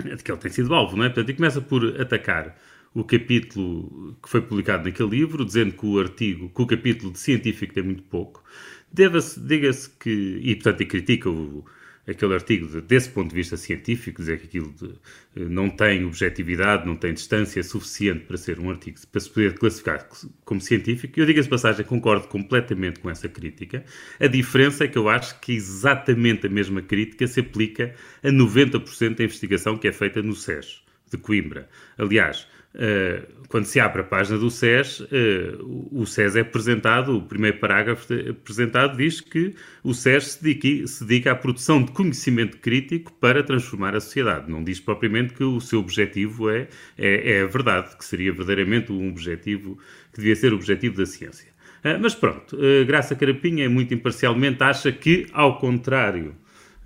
de 0.03 0.25
que 0.25 0.33
ele 0.33 0.39
tem 0.39 0.51
sido 0.51 0.73
alvo, 0.75 0.97
não 0.97 1.05
é? 1.05 1.09
Portanto, 1.11 1.29
e 1.29 1.35
começa 1.35 1.61
por 1.61 2.01
atacar 2.01 2.57
o 2.95 3.05
capítulo 3.05 4.17
que 4.23 4.29
foi 4.29 4.41
publicado 4.41 4.85
naquele 4.85 5.11
livro, 5.11 5.45
dizendo 5.45 5.73
que 5.75 5.85
o 5.85 6.01
artigo, 6.01 6.49
que 6.49 6.63
o 6.63 6.67
capítulo 6.67 7.13
de 7.13 7.19
científico 7.19 7.75
tem 7.75 7.83
muito 7.83 8.05
pouco. 8.05 8.43
Diga-se 8.91 9.91
que, 10.01 10.41
e 10.43 10.55
portanto, 10.55 10.81
e 10.81 10.87
critica 10.87 11.29
o 11.29 11.63
aquele 12.07 12.35
artigo 12.35 12.81
desse 12.81 13.09
ponto 13.09 13.31
de 13.31 13.35
vista 13.35 13.57
científico, 13.57 14.21
dizer 14.21 14.39
que 14.39 14.47
aquilo 14.47 14.73
de, 14.73 14.91
eh, 15.37 15.49
não 15.49 15.69
tem 15.69 16.05
objetividade, 16.05 16.87
não 16.87 16.97
tem 16.97 17.13
distância 17.13 17.63
suficiente 17.63 18.25
para 18.27 18.37
ser 18.37 18.61
um 18.61 18.71
artigo, 18.71 18.99
para 19.11 19.21
se 19.21 19.29
poder 19.31 19.55
classificar 19.55 20.09
como 20.45 20.61
científico. 20.61 21.19
Eu 21.19 21.27
digo 21.27 21.41
essa 21.41 21.49
passagem, 21.49 21.85
concordo 21.85 22.29
completamente 22.29 23.01
com 23.01 23.11
essa 23.11 23.29
crítica. 23.29 23.85
A 24.21 24.27
diferença 24.27 24.85
é 24.85 24.89
que 24.89 24.99
eu 24.99 25.09
acho 25.09 25.41
que 25.41 25.53
exatamente 25.53 26.47
a 26.47 26.51
mesma 26.51 26.81
crítica 26.81 27.27
se 27.27 27.41
aplica 27.41 27.95
a 28.23 28.29
90% 28.29 29.17
da 29.17 29.25
investigação 29.25 29.77
que 29.77 29.89
é 29.89 29.93
feita 29.93 30.23
no 30.23 30.35
SES 30.35 30.87
de 31.11 31.19
Coimbra. 31.19 31.69
Aliás, 31.97 32.47
quando 33.49 33.65
se 33.65 33.79
abre 33.81 34.03
a 34.03 34.05
página 34.05 34.39
do 34.39 34.51
SES, 34.51 35.01
uh, 35.01 35.89
o 35.91 36.05
SES 36.07 36.37
é 36.37 36.41
apresentado, 36.41 37.17
o 37.17 37.23
primeiro 37.23 37.59
parágrafo 37.59 38.13
apresentado 38.31 38.97
diz 38.97 39.21
que 39.21 39.55
o 39.83 39.95
SES 39.95 40.33
se 40.33 40.43
dedica, 40.43 40.87
se 40.87 41.05
dedica, 41.05 41.33
à 41.33 41.35
produção 41.35 41.83
de 41.83 41.93
conhecimento 41.93 42.59
crítico 42.59 43.13
para 43.15 43.43
transformar 43.43 43.95
a 43.95 44.01
sociedade. 44.01 44.51
Não 44.51 44.63
diz 44.63 44.81
propriamente 44.81 45.35
que 45.35 45.45
o 45.45 45.61
seu 45.61 45.81
objetivo 45.81 46.51
é, 46.51 46.69
é, 46.99 47.39
é 47.39 47.43
a 47.43 47.47
verdade, 47.47 47.97
que 47.97 48.05
seria 48.05 48.33
verdadeiramente 48.33 48.93
um 48.93 49.09
objetivo, 49.09 49.79
que 50.13 50.19
devia 50.19 50.37
ser 50.37 50.53
o 50.53 50.57
objetivo 50.57 50.97
da 50.97 51.07
ciência. 51.07 51.49
Uh, 51.85 51.99
mas 52.01 52.15
pronto, 52.15 52.59
Graça 52.87 53.15
Carapinha, 53.15 53.71
muito 53.71 53.95
imparcialmente, 53.95 54.63
acha 54.63 54.91
que, 54.91 55.27
ao 55.33 55.59
contrário 55.59 56.35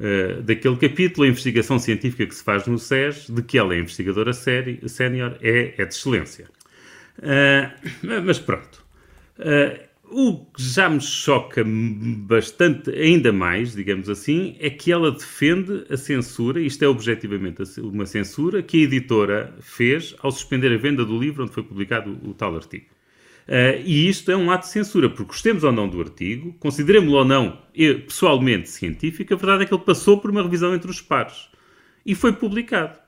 uh, 0.01 0.43
daquele 0.43 0.77
capítulo, 0.77 1.27
a 1.27 1.29
investigação 1.29 1.79
científica 1.79 2.27
que 2.27 2.35
se 2.35 2.43
faz 2.43 2.67
no 2.67 2.79
SES, 2.79 3.29
de 3.29 3.43
que 3.43 3.59
ela 3.59 3.75
é 3.75 3.79
investigadora 3.79 4.33
sénior, 4.33 5.37
é, 5.41 5.75
é 5.77 5.85
de 5.85 5.95
excelência. 5.95 6.47
Uh, 7.19 8.23
mas 8.25 8.39
pronto. 8.39 8.85
Uh, 9.39 9.91
o 10.13 10.45
que 10.45 10.61
já 10.63 10.89
me 10.89 11.01
choca 11.01 11.65
bastante, 11.65 12.91
ainda 12.91 13.33
mais, 13.33 13.75
digamos 13.75 14.09
assim, 14.09 14.57
é 14.59 14.69
que 14.69 14.91
ela 14.91 15.13
defende 15.13 15.85
a 15.89 15.97
censura, 15.97 16.61
isto 16.61 16.85
é 16.85 16.89
objetivamente 16.89 17.63
uma 17.79 18.05
censura, 18.07 18.61
que 18.61 18.79
a 18.79 18.85
editora 18.85 19.55
fez 19.61 20.17
ao 20.21 20.33
suspender 20.33 20.73
a 20.73 20.77
venda 20.77 21.05
do 21.05 21.17
livro 21.17 21.45
onde 21.45 21.53
foi 21.53 21.63
publicado 21.63 22.19
o 22.25 22.35
tal 22.35 22.57
artigo. 22.57 22.87
Uh, 23.51 23.83
e 23.85 24.09
isto 24.09 24.31
é 24.31 24.37
um 24.37 24.49
ato 24.49 24.67
de 24.67 24.73
censura, 24.73 25.11
porque 25.11 25.25
gostemos 25.25 25.65
ou 25.65 25.73
não 25.73 25.89
do 25.89 26.01
artigo, 26.01 26.55
consideremos-lo 26.61 27.19
ou 27.19 27.25
não 27.25 27.59
pessoalmente 28.07 28.71
científico, 28.71 29.35
a 29.35 29.37
verdade 29.37 29.65
é 29.65 29.67
que 29.67 29.75
ele 29.75 29.83
passou 29.83 30.19
por 30.19 30.31
uma 30.31 30.43
revisão 30.43 30.73
entre 30.73 30.89
os 30.89 31.01
pares 31.01 31.49
e 32.05 32.15
foi 32.15 32.33
publicado. 32.33 32.99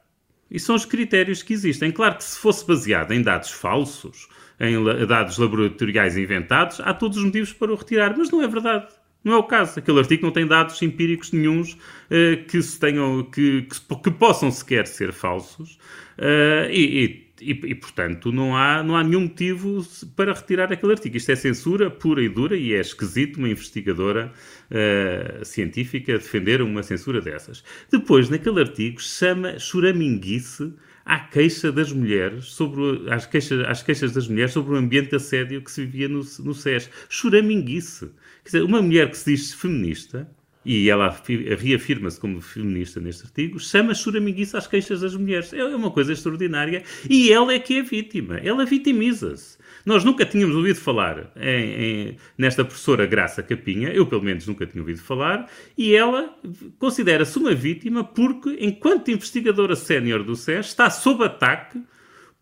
E 0.50 0.58
são 0.60 0.74
os 0.74 0.84
critérios 0.84 1.42
que 1.42 1.52
existem. 1.52 1.90
Claro 1.90 2.16
que 2.16 2.24
se 2.24 2.38
fosse 2.38 2.66
baseado 2.66 3.12
em 3.12 3.22
dados 3.22 3.50
falsos, 3.50 4.28
em 4.60 5.06
dados 5.06 5.38
laboratoriais 5.38 6.16
inventados, 6.16 6.80
há 6.80 6.92
todos 6.92 7.18
os 7.18 7.24
motivos 7.24 7.52
para 7.52 7.72
o 7.72 7.76
retirar, 7.76 8.14
mas 8.16 8.30
não 8.30 8.42
é 8.42 8.48
verdade. 8.48 8.88
Não 9.24 9.32
é 9.34 9.36
o 9.36 9.44
caso. 9.44 9.78
Aquele 9.78 10.00
artigo 10.00 10.24
não 10.24 10.32
tem 10.32 10.46
dados 10.46 10.82
empíricos 10.82 11.32
nenhums 11.32 11.72
uh, 11.72 12.44
que, 12.48 12.60
se 12.60 12.78
tenham, 12.78 13.22
que, 13.24 13.62
que, 13.62 13.96
que, 14.02 14.10
possam 14.10 14.50
sequer 14.50 14.86
ser 14.86 15.12
falsos. 15.12 15.78
Uh, 16.18 16.68
e, 16.70 17.04
e 17.04 17.31
e, 17.42 17.50
e, 17.50 17.74
portanto, 17.74 18.30
não 18.30 18.56
há, 18.56 18.82
não 18.82 18.96
há 18.96 19.02
nenhum 19.02 19.22
motivo 19.22 19.84
para 20.16 20.32
retirar 20.32 20.72
aquele 20.72 20.92
artigo. 20.92 21.16
Isto 21.16 21.32
é 21.32 21.36
censura 21.36 21.90
pura 21.90 22.22
e 22.22 22.28
dura 22.28 22.56
e 22.56 22.72
é 22.72 22.80
esquisito 22.80 23.36
uma 23.36 23.48
investigadora 23.48 24.32
uh, 24.70 25.44
científica 25.44 26.12
defender 26.12 26.62
uma 26.62 26.82
censura 26.82 27.20
dessas. 27.20 27.64
Depois, 27.90 28.28
naquele 28.28 28.60
artigo, 28.60 29.00
chama 29.00 29.58
churaminguice 29.58 30.72
à 31.04 31.18
queixa 31.18 31.72
das 31.72 31.92
mulheres 31.92 32.46
sobre 32.46 33.10
às 33.10 33.26
queixas, 33.26 33.66
às 33.66 33.82
queixas 33.82 34.12
das 34.12 34.28
mulheres 34.28 34.52
sobre 34.52 34.74
o 34.74 34.76
ambiente 34.76 35.10
de 35.10 35.16
assédio 35.16 35.62
que 35.62 35.70
se 35.70 35.84
vivia 35.84 36.08
no, 36.08 36.22
no 36.40 36.54
SES. 36.54 36.90
Churaminguice. 37.08 38.10
Quer 38.44 38.48
dizer, 38.50 38.62
uma 38.62 38.80
mulher 38.80 39.10
que 39.10 39.18
se 39.18 39.32
diz 39.32 39.52
feminista 39.52 40.28
e 40.64 40.88
ela 40.88 41.14
reafirma-se 41.58 42.20
como 42.20 42.40
feminista 42.40 43.00
neste 43.00 43.24
artigo, 43.24 43.58
chama 43.58 43.94
choraminguice 43.94 44.56
às 44.56 44.66
queixas 44.66 45.00
das 45.00 45.14
mulheres. 45.14 45.52
É 45.52 45.64
uma 45.64 45.90
coisa 45.90 46.12
extraordinária. 46.12 46.84
E 47.08 47.32
ela 47.32 47.52
é 47.52 47.58
que 47.58 47.78
é 47.78 47.82
vítima. 47.82 48.38
Ela 48.38 48.64
vitimiza-se. 48.64 49.58
Nós 49.84 50.04
nunca 50.04 50.24
tínhamos 50.24 50.54
ouvido 50.54 50.78
falar 50.78 51.32
em, 51.36 51.82
em, 51.82 52.16
nesta 52.38 52.64
professora 52.64 53.04
Graça 53.04 53.42
Capinha, 53.42 53.88
eu 53.88 54.06
pelo 54.06 54.22
menos 54.22 54.46
nunca 54.46 54.64
tinha 54.64 54.80
ouvido 54.80 55.00
falar, 55.00 55.50
e 55.76 55.92
ela 55.94 56.36
considera-se 56.78 57.36
uma 57.36 57.52
vítima 57.52 58.04
porque, 58.04 58.56
enquanto 58.60 59.10
investigadora 59.10 59.74
sénior 59.74 60.22
do 60.22 60.36
SES, 60.36 60.66
está 60.66 60.88
sob 60.88 61.24
ataque 61.24 61.82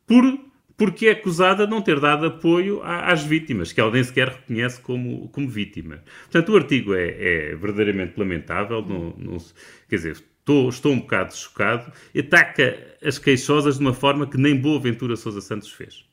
por 0.07 0.50
porque 0.81 1.09
é 1.09 1.11
acusada 1.11 1.67
de 1.67 1.71
não 1.71 1.83
ter 1.83 2.01
dado 2.01 2.25
apoio 2.25 2.81
às 2.83 3.23
vítimas, 3.23 3.71
que 3.71 3.79
ela 3.79 3.91
nem 3.91 4.03
sequer 4.03 4.29
reconhece 4.29 4.81
como, 4.81 5.29
como 5.29 5.47
vítima. 5.47 6.03
Portanto, 6.23 6.55
o 6.55 6.57
artigo 6.57 6.95
é, 6.95 7.51
é 7.51 7.55
verdadeiramente 7.55 8.15
lamentável, 8.17 8.81
não, 8.81 9.15
não, 9.19 9.37
quer 9.91 9.97
dizer, 9.97 10.13
estou, 10.13 10.71
estou 10.71 10.93
um 10.93 11.01
bocado 11.01 11.37
chocado, 11.37 11.93
ataca 12.19 12.97
as 13.05 13.19
queixosas 13.19 13.75
de 13.75 13.83
uma 13.83 13.93
forma 13.93 14.27
que 14.27 14.39
nem 14.39 14.57
Boa 14.57 14.81
Ventura 14.81 15.17
Sousa 15.17 15.43
Santos 15.43 15.71
fez. 15.71 16.09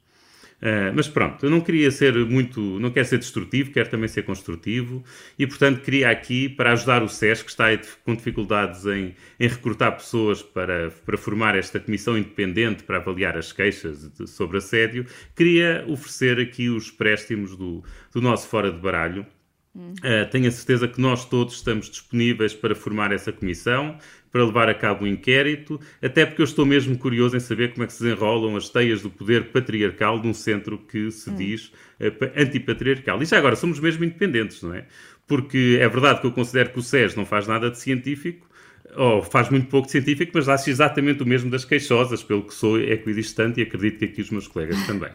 Uh, 0.57 0.89
mas 0.95 1.07
pronto, 1.07 1.45
eu 1.45 1.51
não 1.51 1.61
queria 1.61 1.91
ser 1.91 2.15
muito, 2.25 2.59
não 2.79 2.89
quero 2.89 3.07
ser 3.07 3.19
destrutivo, 3.19 3.71
quero 3.71 3.89
também 3.89 4.07
ser 4.07 4.23
construtivo 4.23 5.03
e, 5.37 5.45
portanto, 5.45 5.81
queria 5.81 6.09
aqui, 6.09 6.49
para 6.49 6.71
ajudar 6.71 7.03
o 7.03 7.07
SES, 7.07 7.43
que 7.43 7.51
está 7.51 7.65
com 8.03 8.15
dificuldades 8.15 8.83
em, 8.87 9.13
em 9.39 9.47
recrutar 9.47 9.95
pessoas 9.95 10.41
para, 10.41 10.89
para 11.05 11.15
formar 11.15 11.55
esta 11.55 11.79
comissão 11.79 12.17
independente 12.17 12.83
para 12.83 12.97
avaliar 12.97 13.37
as 13.37 13.51
queixas 13.51 14.11
de, 14.13 14.27
sobre 14.27 14.57
assédio, 14.57 15.05
queria 15.35 15.85
oferecer 15.87 16.39
aqui 16.39 16.69
os 16.69 16.89
préstimos 16.89 17.55
do, 17.55 17.83
do 18.11 18.19
nosso 18.19 18.47
Fora 18.47 18.71
de 18.71 18.79
Baralho. 18.79 19.27
Uh, 19.75 20.27
tenho 20.31 20.47
a 20.47 20.51
certeza 20.51 20.87
que 20.87 20.99
nós 20.99 21.23
todos 21.23 21.53
estamos 21.53 21.87
disponíveis 21.87 22.51
para 22.51 22.73
formar 22.73 23.11
essa 23.11 23.31
comissão 23.31 23.99
para 24.31 24.45
levar 24.45 24.69
a 24.69 24.73
cabo 24.73 25.05
um 25.05 25.07
inquérito, 25.07 25.79
até 26.01 26.25
porque 26.25 26.41
eu 26.41 26.45
estou 26.45 26.65
mesmo 26.65 26.97
curioso 26.97 27.35
em 27.35 27.39
saber 27.39 27.71
como 27.71 27.83
é 27.83 27.87
que 27.87 27.93
se 27.93 28.03
desenrolam 28.03 28.55
as 28.55 28.69
teias 28.69 29.01
do 29.01 29.09
poder 29.09 29.45
patriarcal 29.51 30.19
de 30.19 30.27
um 30.27 30.33
centro 30.33 30.77
que 30.77 31.09
se 31.11 31.29
hum. 31.29 31.35
diz 31.35 31.67
uh, 31.99 32.31
antipatriarcal. 32.35 33.21
E 33.21 33.25
já 33.25 33.37
agora 33.37 33.55
somos 33.55 33.79
mesmo 33.79 34.03
independentes, 34.03 34.61
não 34.61 34.73
é? 34.73 34.85
Porque 35.25 35.77
é 35.81 35.87
verdade 35.87 36.21
que 36.21 36.27
eu 36.27 36.31
considero 36.31 36.69
que 36.69 36.79
o 36.79 36.83
SES 36.83 37.15
não 37.15 37.25
faz 37.25 37.47
nada 37.47 37.69
de 37.69 37.77
científico, 37.77 38.47
ou 38.95 39.21
faz 39.21 39.49
muito 39.49 39.67
pouco 39.67 39.85
de 39.87 39.91
científico, 39.91 40.31
mas 40.33 40.47
acho 40.47 40.69
exatamente 40.69 41.21
o 41.21 41.25
mesmo 41.25 41.49
das 41.49 41.65
queixosas, 41.65 42.23
pelo 42.23 42.43
que 42.43 42.53
sou 42.53 42.79
equidistante 42.79 43.59
e 43.59 43.63
acredito 43.63 43.99
que 43.99 44.05
aqui 44.05 44.21
os 44.21 44.29
meus 44.29 44.47
colegas 44.47 44.81
também. 44.87 45.11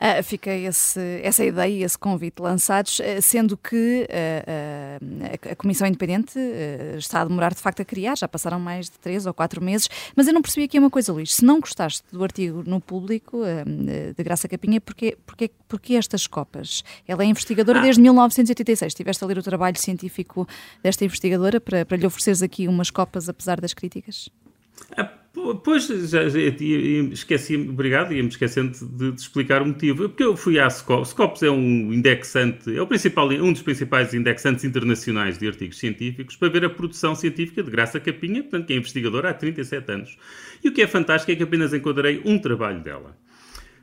Uh, 0.00 0.22
fica 0.22 0.50
esse, 0.50 1.20
essa 1.22 1.44
ideia 1.44 1.70
e 1.70 1.82
esse 1.82 1.98
convite 1.98 2.40
lançados, 2.40 3.00
uh, 3.00 3.20
sendo 3.20 3.54
que 3.54 4.08
uh, 4.08 5.50
a 5.52 5.54
Comissão 5.54 5.86
Independente 5.86 6.38
está 6.96 7.20
a 7.20 7.24
demorar 7.26 7.52
de 7.52 7.60
facto 7.60 7.82
a 7.82 7.84
criar, 7.84 8.16
já 8.16 8.26
passaram 8.26 8.58
mais 8.58 8.86
de 8.86 8.98
três 8.98 9.26
ou 9.26 9.34
quatro 9.34 9.62
meses, 9.62 9.90
mas 10.16 10.26
eu 10.26 10.32
não 10.32 10.40
percebi 10.40 10.64
aqui 10.64 10.78
uma 10.78 10.88
coisa, 10.88 11.12
Luís, 11.12 11.34
se 11.34 11.44
não 11.44 11.60
gostaste 11.60 12.02
do 12.10 12.24
artigo 12.24 12.62
no 12.66 12.80
público 12.80 13.42
de 14.16 14.24
Graça 14.24 14.48
Capinha, 14.48 14.80
porquê, 14.80 15.18
porquê, 15.26 15.50
porquê 15.68 15.94
estas 15.94 16.26
copas? 16.26 16.82
Ela 17.06 17.22
é 17.22 17.26
investigadora 17.26 17.80
ah. 17.80 17.82
desde 17.82 18.00
1986, 18.00 18.92
estiveste 18.92 19.22
a 19.22 19.26
ler 19.26 19.36
o 19.36 19.42
trabalho 19.42 19.78
científico 19.78 20.48
desta 20.82 21.04
investigadora 21.04 21.60
para, 21.60 21.84
para 21.84 21.98
lhe 21.98 22.06
ofereceres 22.06 22.42
aqui 22.42 22.66
umas 22.66 22.90
copas 22.90 23.28
apesar 23.28 23.60
das 23.60 23.74
críticas? 23.74 24.30
Pois, 25.32 25.86
já, 25.86 26.28
já 26.28 26.38
esqueci, 27.12 27.56
obrigado, 27.56 28.12
ia-me 28.12 28.28
esquecendo 28.28 28.76
de, 28.76 29.12
de, 29.12 29.20
explicar 29.20 29.62
o 29.62 29.66
motivo. 29.66 30.08
Porque 30.08 30.24
eu 30.24 30.36
fui 30.36 30.58
à 30.58 30.68
Scopus. 30.68 31.10
Scopus 31.10 31.42
é 31.44 31.50
um 31.50 31.92
indexante, 31.92 32.76
é 32.76 32.82
o 32.82 32.86
principal, 32.86 33.28
um 33.28 33.52
dos 33.52 33.62
principais 33.62 34.12
indexantes 34.12 34.64
internacionais 34.64 35.38
de 35.38 35.46
artigos 35.46 35.78
científicos 35.78 36.34
para 36.34 36.48
ver 36.48 36.64
a 36.64 36.70
produção 36.70 37.14
científica 37.14 37.62
de 37.62 37.70
Graça 37.70 38.00
Capinha, 38.00 38.42
portanto, 38.42 38.66
que 38.66 38.72
é 38.72 38.76
investigadora 38.76 39.30
há 39.30 39.34
37 39.34 39.92
anos. 39.92 40.18
E 40.64 40.68
o 40.68 40.72
que 40.72 40.82
é 40.82 40.86
fantástico 40.88 41.30
é 41.30 41.36
que 41.36 41.44
apenas 41.44 41.72
encontrei 41.72 42.20
um 42.24 42.36
trabalho 42.36 42.80
dela. 42.80 43.16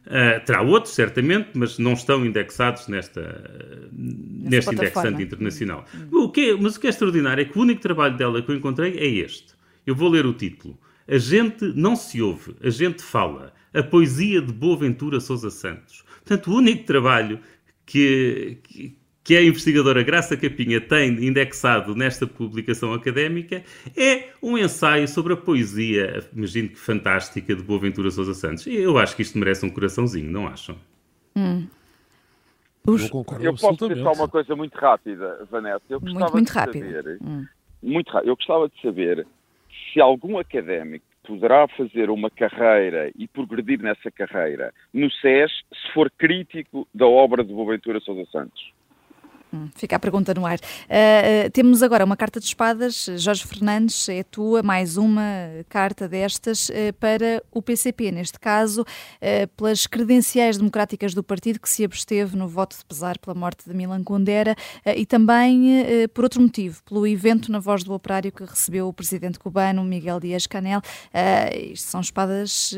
Uh, 0.06 0.44
terá 0.46 0.62
outros, 0.62 0.94
certamente, 0.94 1.50
mas 1.54 1.78
não 1.78 1.94
estão 1.94 2.26
indexados 2.26 2.88
nesta, 2.88 3.90
neste 3.94 4.74
indexante 4.74 5.24
internacional. 5.24 5.86
Hum. 5.94 6.24
O 6.24 6.30
que 6.32 6.50
é, 6.50 6.56
mas 6.56 6.76
o 6.76 6.80
que 6.80 6.88
é 6.88 6.90
extraordinário 6.90 7.42
é 7.42 7.46
que 7.46 7.58
o 7.58 7.62
único 7.62 7.82
trabalho 7.82 8.18
dela 8.18 8.42
que 8.42 8.52
eu 8.52 8.56
encontrei 8.56 8.98
é 8.98 9.06
este. 9.06 9.54
Eu 9.86 9.96
vou 9.96 10.10
ler 10.10 10.26
o 10.26 10.34
título. 10.34 10.78
A 11.08 11.18
gente 11.18 11.64
não 11.76 11.96
se 11.96 12.22
ouve, 12.22 12.56
a 12.62 12.70
gente 12.70 13.02
fala. 13.02 13.54
A 13.74 13.84
poesia 13.84 14.42
de 14.42 14.52
Boaventura 14.52 15.20
Sousa 15.20 15.50
Santos. 15.50 16.04
Portanto, 16.26 16.52
o 16.52 16.56
único 16.56 16.86
trabalho 16.86 17.40
que, 17.86 18.58
que, 18.64 18.98
que 19.24 19.38
a 19.38 19.44
investigadora 19.44 20.04
Graça 20.04 20.36
Capinha 20.36 20.82
tem 20.82 21.26
indexado 21.26 21.96
nesta 21.96 22.26
publicação 22.26 22.94
académica 22.94 23.64
é 23.96 24.30
um 24.42 24.58
ensaio 24.58 25.08
sobre 25.08 25.34
a 25.34 25.38
poesia, 25.38 26.24
imagino 26.34 26.70
que 26.70 26.78
fantástica, 26.78 27.56
de 27.56 27.62
Boaventura 27.62 28.10
Sousa 28.10 28.34
Santos. 28.34 28.66
Eu 28.68 28.98
acho 28.98 29.16
que 29.16 29.22
isto 29.22 29.38
merece 29.38 29.66
um 29.66 29.70
coraçãozinho, 29.70 30.32
não 30.32 30.48
acham? 30.48 30.76
Hum. 31.36 31.68
Eu, 32.86 33.10
concordo 33.10 33.44
eu 33.44 33.54
posso 33.56 33.88
dizer 33.88 34.02
só 34.02 34.14
uma 34.14 34.30
coisa 34.30 34.56
muito 34.56 34.76
rápida, 34.76 35.46
Vanessa. 35.52 35.84
Eu 35.90 36.00
gostava 36.00 36.20
muito, 36.20 36.34
muito 36.34 36.48
de 36.48 36.54
rápido. 36.54 36.86
saber, 36.86 37.18
hum. 37.22 37.46
muito 37.84 38.12
rápido, 38.12 38.30
eu 38.30 38.36
gostava 38.36 38.70
de 38.70 38.82
saber 38.82 39.28
se 39.98 40.02
algum 40.02 40.38
académico 40.38 41.04
poderá 41.26 41.68
fazer 41.70 42.12
uma 42.12 42.30
carreira 42.30 43.12
e 43.18 43.28
progredir 43.28 43.82
nessa 43.82 44.12
carreira 44.12 44.72
no 44.94 45.10
SES 45.10 45.52
se 45.74 45.92
for 45.92 46.12
crítico 46.12 46.88
da 46.94 47.08
obra 47.08 47.44
de 47.44 47.52
Boaventura 47.52 48.00
Sousa 48.00 48.30
Santos. 48.32 48.72
Hum, 49.54 49.70
fica 49.76 49.96
a 49.96 50.00
pergunta 50.00 50.34
no 50.34 50.46
ar. 50.46 50.58
Uh, 50.58 51.48
uh, 51.48 51.52
temos 51.52 51.82
agora 51.82 52.04
uma 52.04 52.18
carta 52.18 52.40
de 52.40 52.46
espadas. 52.46 53.08
Jorge 53.18 53.46
Fernandes, 53.46 54.10
é 54.10 54.24
tua, 54.24 54.62
mais 54.62 54.98
uma 54.98 55.22
carta 55.70 56.08
destas 56.08 56.70
uh, 56.70 56.94
para 57.00 57.42
o 57.52 57.62
PCP, 57.62 58.12
neste 58.12 58.40
caso, 58.40 58.86
pelas 59.56 59.88
credenciais 59.88 60.58
democráticas 60.58 61.14
do 61.14 61.24
partido 61.24 61.60
que 61.60 61.70
se 61.70 61.84
absteve 61.84 62.36
no 62.36 62.48
voto 62.48 62.78
de 62.78 62.86
pesar 62.86 63.18
pela 63.18 63.34
morte 63.34 63.68
de 63.68 63.76
Milan 63.76 64.04
Kundera 64.04 64.56
e 64.96 65.06
também 65.06 66.08
por 66.14 66.24
outro 66.24 66.42
motivo, 66.42 66.82
pelo 66.84 67.06
evento 67.06 67.52
na 67.52 67.60
Voz 67.60 67.84
do 67.84 67.94
Operário 67.94 68.32
que 68.32 68.44
recebeu 68.44 68.88
o 68.88 68.94
presidente 68.94 69.40
cubano 69.40 69.84
Miguel 69.84 70.20
Dias-Canel. 70.20 70.82
isto 71.72 71.90
são 71.90 72.02
espadas 72.02 72.74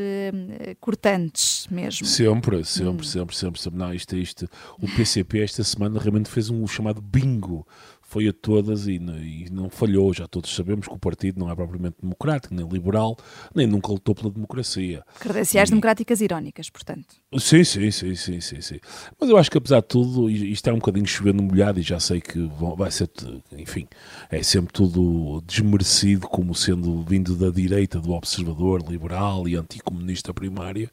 cortantes 0.80 1.68
mesmo. 1.70 2.06
Sempre, 2.06 2.64
sempre, 2.64 2.90
hum. 2.90 3.04
sempre, 3.04 3.36
sempre, 3.36 3.62
sempre. 3.62 3.80
Não, 3.80 3.94
isto 3.94 4.16
isto. 4.16 4.50
O 4.82 4.88
PCP 4.88 5.42
esta 5.42 5.64
semana 5.64 6.00
realmente 6.00 6.30
fez 6.30 6.50
um 6.50 6.59
o 6.64 6.68
chamado 6.68 7.02
bingo 7.02 7.66
foi 8.10 8.28
a 8.28 8.34
todas 8.34 8.88
e, 8.88 8.96
e, 8.96 9.48
não 9.52 9.70
falhou. 9.70 10.12
Já 10.12 10.28
todos 10.28 10.54
sabemos 10.54 10.88
que 10.88 10.94
o 10.94 10.98
partido 10.98 11.40
não 11.40 11.50
é 11.50 11.56
propriamente 11.56 11.98
democrático, 12.02 12.56
nem 12.56 12.68
liberal, 12.68 13.16
nem 13.54 13.68
nunca 13.68 13.92
lutou 13.92 14.16
pela 14.16 14.32
democracia. 14.32 15.04
Credenciais 15.20 15.70
e... 15.70 15.72
democráticas 15.72 16.20
irónicas, 16.20 16.72
portanto. 16.72 17.16
Sim, 17.38 17.64
sim, 17.64 17.92
sim, 17.92 18.16
sim, 18.16 18.42
sim, 18.42 18.62
sim. 18.62 18.80
Mas 19.20 19.30
eu 19.30 19.38
acho 19.38 19.52
que 19.52 19.60
apesar 19.60 19.82
de 19.82 19.88
tudo, 19.88 20.28
isto 20.28 20.68
é 20.68 20.74
um 20.74 20.80
bocadinho 20.80 21.06
chovendo 21.06 21.44
molhado 21.44 21.80
e 21.80 21.84
já 21.84 22.00
sei 22.00 22.20
que 22.20 22.50
vai 22.76 22.90
ser, 22.90 23.10
enfim, 23.56 23.88
é 24.32 24.42
sempre 24.42 24.74
tudo 24.74 25.42
desmerecido 25.46 26.28
como 26.28 26.56
sendo 26.56 27.04
vindo 27.04 27.36
da 27.36 27.52
direita 27.52 28.00
do 28.00 28.12
observador 28.12 28.82
liberal 28.90 29.48
e 29.48 29.56
anticomunista 29.56 30.34
primária, 30.34 30.90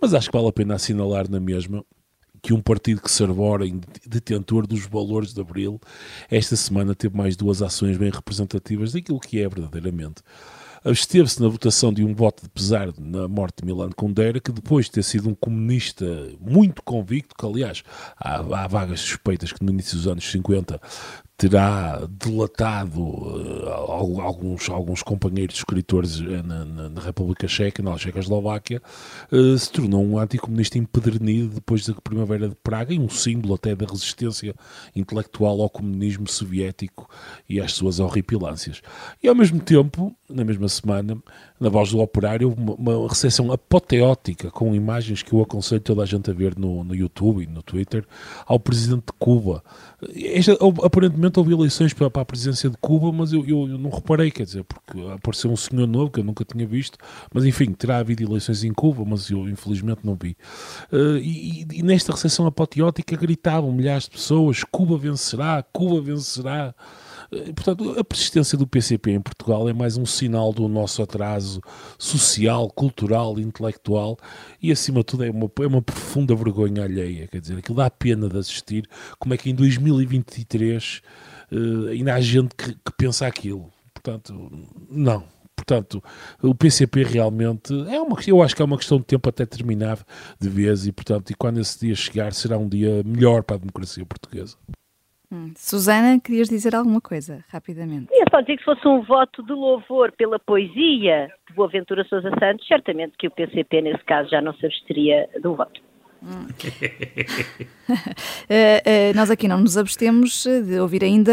mas 0.00 0.14
acho 0.14 0.30
que 0.30 0.36
vale 0.36 0.48
a 0.48 0.52
pena 0.52 0.76
assinalar 0.76 1.30
na 1.30 1.38
mesma 1.38 1.84
que 2.44 2.52
um 2.52 2.60
partido 2.60 3.00
que 3.00 3.10
se 3.10 3.22
arbora 3.22 3.66
em 3.66 3.80
detentor 4.06 4.66
dos 4.66 4.84
valores 4.84 5.32
de 5.32 5.40
Abril, 5.40 5.80
esta 6.30 6.54
semana 6.54 6.94
teve 6.94 7.16
mais 7.16 7.36
duas 7.36 7.62
ações 7.62 7.96
bem 7.96 8.10
representativas 8.10 8.92
daquilo 8.92 9.18
que 9.18 9.40
é 9.40 9.48
verdadeiramente 9.48 10.22
absteve-se 10.84 11.40
na 11.40 11.48
votação 11.48 11.92
de 11.92 12.04
um 12.04 12.14
voto 12.14 12.42
de 12.42 12.48
pesar 12.48 12.92
na 12.98 13.26
morte 13.26 13.62
de 13.62 13.66
Milan 13.66 13.90
Kundera, 13.90 14.38
que 14.38 14.52
depois 14.52 14.86
de 14.86 14.92
ter 14.92 15.02
sido 15.02 15.28
um 15.28 15.34
comunista 15.34 16.04
muito 16.38 16.82
convicto, 16.82 17.34
que 17.34 17.46
aliás 17.46 17.82
há, 18.18 18.36
há 18.36 18.66
vagas 18.66 19.00
suspeitas 19.00 19.52
que 19.52 19.64
no 19.64 19.72
início 19.72 19.96
dos 19.96 20.06
anos 20.06 20.30
50 20.30 20.80
terá 21.36 22.06
delatado 22.08 23.00
uh, 23.00 23.68
alguns, 24.20 24.68
alguns 24.68 25.02
companheiros 25.02 25.56
escritores 25.56 26.20
eh, 26.20 26.42
na, 26.42 26.64
na, 26.64 26.88
na, 26.88 27.00
República 27.00 27.48
Checa, 27.48 27.82
na 27.82 27.98
Checoslováquia, 27.98 28.80
uh, 29.32 29.58
se 29.58 29.70
tornou 29.70 30.04
um 30.04 30.16
anticomunista 30.16 30.78
empedernido 30.78 31.56
depois 31.56 31.86
da 31.86 31.94
Primavera 31.94 32.48
de 32.48 32.54
Praga 32.54 32.94
e 32.94 33.00
um 33.00 33.08
símbolo 33.08 33.54
até 33.54 33.74
da 33.74 33.84
resistência 33.84 34.54
intelectual 34.94 35.60
ao 35.60 35.68
comunismo 35.68 36.28
soviético 36.28 37.10
e 37.48 37.60
às 37.60 37.72
suas 37.72 37.98
horripilâncias. 37.98 38.80
E 39.20 39.26
ao 39.26 39.34
mesmo 39.34 39.58
tempo, 39.58 40.16
na 40.30 40.44
mesma 40.44 40.68
semana, 40.74 41.16
na 41.58 41.68
voz 41.68 41.90
do 41.90 42.00
operário, 42.00 42.52
uma, 42.52 42.74
uma 42.74 43.08
recepção 43.08 43.52
apoteótica 43.52 44.50
com 44.50 44.74
imagens 44.74 45.22
que 45.22 45.32
eu 45.32 45.40
aconselho 45.40 45.80
toda 45.80 46.02
a 46.02 46.06
gente 46.06 46.30
a 46.30 46.34
ver 46.34 46.58
no, 46.58 46.84
no 46.84 46.94
YouTube 46.94 47.42
e 47.42 47.46
no 47.46 47.62
Twitter 47.62 48.04
ao 48.46 48.58
presidente 48.58 49.06
de 49.06 49.12
Cuba. 49.18 49.62
Esta, 50.14 50.58
aparentemente 50.82 51.38
houve 51.38 51.54
eleições 51.54 51.92
para, 51.92 52.10
para, 52.10 52.22
a 52.22 52.24
presidência 52.24 52.68
de 52.68 52.76
Cuba, 52.78 53.12
mas 53.12 53.32
eu, 53.32 53.40
eu, 53.46 53.68
eu, 53.68 53.78
não 53.78 53.90
reparei, 53.90 54.30
quer 54.30 54.44
dizer, 54.44 54.64
porque 54.64 55.00
apareceu 55.12 55.50
um 55.50 55.56
senhor 55.56 55.86
novo 55.86 56.10
que 56.10 56.20
eu 56.20 56.24
nunca 56.24 56.44
tinha 56.44 56.66
visto, 56.66 56.98
mas 57.32 57.44
enfim, 57.44 57.72
terá 57.72 57.98
havido 57.98 58.22
eleições 58.22 58.64
em 58.64 58.72
Cuba, 58.72 59.04
mas 59.06 59.30
eu 59.30 59.48
infelizmente 59.48 60.00
não 60.04 60.14
vi. 60.20 60.36
Uh, 60.92 61.18
e, 61.18 61.66
e, 61.72 61.82
nesta 61.82 62.12
recepção 62.12 62.46
apoteótica 62.46 63.16
gritavam 63.16 63.72
milhares 63.72 64.04
de 64.04 64.10
pessoas: 64.10 64.64
Cuba 64.64 64.98
vencerá, 64.98 65.64
Cuba 65.72 66.00
vencerá. 66.00 66.74
Portanto, 67.54 67.98
a 67.98 68.04
persistência 68.04 68.56
do 68.56 68.66
PCP 68.66 69.12
em 69.12 69.20
Portugal 69.20 69.68
é 69.68 69.72
mais 69.72 69.96
um 69.96 70.06
sinal 70.06 70.52
do 70.52 70.68
nosso 70.68 71.02
atraso 71.02 71.60
social, 71.98 72.68
cultural, 72.70 73.38
intelectual 73.38 74.18
e, 74.62 74.70
acima 74.70 75.00
de 75.00 75.06
tudo, 75.06 75.24
é 75.24 75.30
uma, 75.30 75.50
é 75.60 75.66
uma 75.66 75.82
profunda 75.82 76.34
vergonha 76.34 76.84
alheia. 76.84 77.26
Quer 77.28 77.40
dizer, 77.40 77.58
aquilo 77.58 77.76
dá 77.76 77.90
pena 77.90 78.28
de 78.28 78.38
assistir 78.38 78.88
como 79.18 79.34
é 79.34 79.36
que 79.36 79.50
em 79.50 79.54
2023 79.54 81.02
uh, 81.52 81.88
ainda 81.88 82.14
há 82.14 82.20
gente 82.20 82.54
que, 82.54 82.72
que 82.72 82.92
pensa 82.96 83.26
aquilo. 83.26 83.72
Portanto, 83.92 84.50
não. 84.90 85.24
Portanto, 85.56 86.02
o 86.42 86.54
PCP 86.54 87.04
realmente 87.04 87.72
é 87.88 88.00
uma 88.00 88.18
eu 88.26 88.42
acho 88.42 88.54
que 88.54 88.60
é 88.60 88.64
uma 88.64 88.76
questão 88.76 88.98
de 88.98 89.04
tempo 89.04 89.28
até 89.28 89.46
terminar 89.46 89.98
de 90.38 90.48
vez 90.48 90.86
e, 90.86 90.92
portanto, 90.92 91.30
e 91.30 91.34
quando 91.34 91.60
esse 91.60 91.78
dia 91.80 91.94
chegar 91.94 92.34
será 92.34 92.58
um 92.58 92.68
dia 92.68 93.02
melhor 93.04 93.42
para 93.42 93.56
a 93.56 93.58
democracia 93.58 94.04
portuguesa. 94.04 94.56
Hum. 95.34 95.52
Susana, 95.56 96.20
querias 96.20 96.48
dizer 96.48 96.76
alguma 96.76 97.00
coisa, 97.00 97.44
rapidamente? 97.48 98.06
Eu 98.12 98.24
só 98.30 98.40
dizer 98.40 98.56
que 98.56 98.60
se 98.60 98.64
fosse 98.64 98.86
um 98.86 99.02
voto 99.02 99.42
de 99.42 99.52
louvor 99.52 100.12
pela 100.12 100.38
poesia 100.38 101.28
de 101.48 101.54
Boaventura 101.56 102.04
Sousa 102.04 102.30
Santos, 102.38 102.64
certamente 102.68 103.14
que 103.18 103.26
o 103.26 103.30
PCP, 103.32 103.82
nesse 103.82 104.04
caso, 104.04 104.30
já 104.30 104.40
não 104.40 104.54
se 104.54 104.64
absteria 104.64 105.28
do 105.42 105.56
voto. 105.56 105.82
Hum. 106.22 106.46
uh, 106.46 107.92
uh, 107.92 109.16
nós 109.16 109.28
aqui 109.28 109.48
não 109.48 109.58
nos 109.58 109.76
abstemos 109.76 110.44
de 110.44 110.78
ouvir 110.78 111.02
ainda 111.02 111.32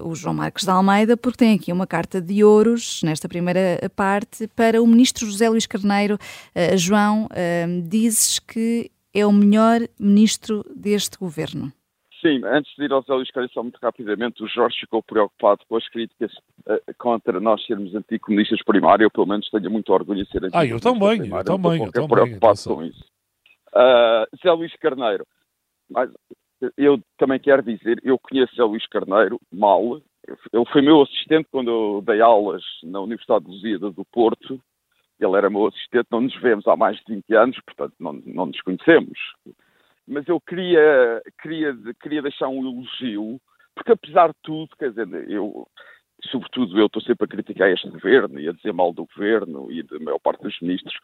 uh, 0.00 0.08
o 0.08 0.14
João 0.14 0.34
Marcos 0.34 0.64
de 0.64 0.70
Almeida, 0.70 1.14
porque 1.14 1.36
tem 1.36 1.54
aqui 1.54 1.70
uma 1.70 1.86
carta 1.86 2.22
de 2.22 2.42
ouros, 2.42 3.02
nesta 3.02 3.28
primeira 3.28 3.78
parte, 3.94 4.48
para 4.48 4.82
o 4.82 4.86
ministro 4.86 5.26
José 5.26 5.50
Luís 5.50 5.66
Carneiro. 5.66 6.18
João, 6.76 7.28
dizes 7.86 8.38
que 8.38 8.90
é 9.12 9.26
o 9.26 9.32
melhor 9.32 9.80
ministro 10.00 10.64
deste 10.74 11.18
governo. 11.18 11.70
Sim, 12.22 12.40
antes 12.44 12.72
de 12.76 12.84
ir 12.84 12.92
aos 12.92 13.04
Zé 13.04 13.32
Carlos, 13.34 13.52
só 13.52 13.64
muito 13.64 13.80
rapidamente, 13.82 14.44
o 14.44 14.46
Jorge 14.46 14.78
ficou 14.78 15.02
preocupado 15.02 15.62
com 15.68 15.76
as 15.76 15.88
críticas 15.88 16.32
uh, 16.68 16.94
contra 16.96 17.40
nós 17.40 17.66
sermos 17.66 17.92
anticomunistas 17.96 18.62
primário, 18.62 19.04
eu 19.04 19.10
pelo 19.10 19.26
menos 19.26 19.50
tenho 19.50 19.68
muito 19.68 19.92
orgulho 19.92 20.24
de 20.24 20.30
ser 20.30 20.44
anticomunista 20.44 20.58
Ah, 20.58 20.66
eu 20.66 20.80
também, 20.80 21.18
primário. 21.18 21.42
eu 21.42 21.56
também, 21.56 21.84
eu 21.84 21.90
também. 21.90 22.08
preocupado 22.08 22.58
com 22.64 22.84
isso. 22.84 23.04
Uh, 23.74 24.36
Zé 24.40 24.52
Luís 24.52 24.72
Carneiro, 24.76 25.26
mas 25.90 26.10
eu 26.76 27.00
também 27.18 27.40
quero 27.40 27.60
dizer, 27.60 28.00
eu 28.04 28.16
conheço 28.16 28.54
Zé 28.54 28.62
Luís 28.62 28.86
Carneiro 28.86 29.40
mal, 29.52 30.00
ele 30.52 30.66
foi 30.72 30.80
meu 30.80 31.02
assistente 31.02 31.48
quando 31.50 31.70
eu 31.70 32.02
dei 32.06 32.20
aulas 32.20 32.62
na 32.84 33.00
Universidade 33.00 33.44
de 33.46 33.50
Lusíada 33.50 33.90
do 33.90 34.04
Porto, 34.04 34.60
ele 35.18 35.36
era 35.36 35.50
meu 35.50 35.66
assistente, 35.66 36.06
não 36.08 36.20
nos 36.20 36.40
vemos 36.40 36.68
há 36.68 36.76
mais 36.76 36.96
de 36.98 37.14
20 37.16 37.34
anos, 37.34 37.58
portanto 37.66 37.94
não, 37.98 38.12
não 38.12 38.46
nos 38.46 38.60
conhecemos 38.60 39.18
mas 40.06 40.26
eu 40.28 40.40
queria, 40.40 41.22
queria, 41.40 41.76
queria 42.00 42.22
deixar 42.22 42.48
um 42.48 42.60
elogio, 42.60 43.40
porque 43.74 43.92
apesar 43.92 44.28
de 44.28 44.34
tudo, 44.42 44.76
quer 44.76 44.90
dizer, 44.90 45.30
eu, 45.30 45.66
sobretudo 46.24 46.78
eu 46.78 46.86
estou 46.86 47.02
sempre 47.02 47.24
a 47.24 47.28
criticar 47.28 47.70
este 47.70 47.88
governo 47.88 48.38
e 48.38 48.48
a 48.48 48.52
dizer 48.52 48.72
mal 48.72 48.92
do 48.92 49.06
governo 49.06 49.70
e 49.70 49.82
da 49.82 49.98
maior 50.00 50.18
parte 50.18 50.42
dos 50.42 50.58
ministros, 50.60 50.94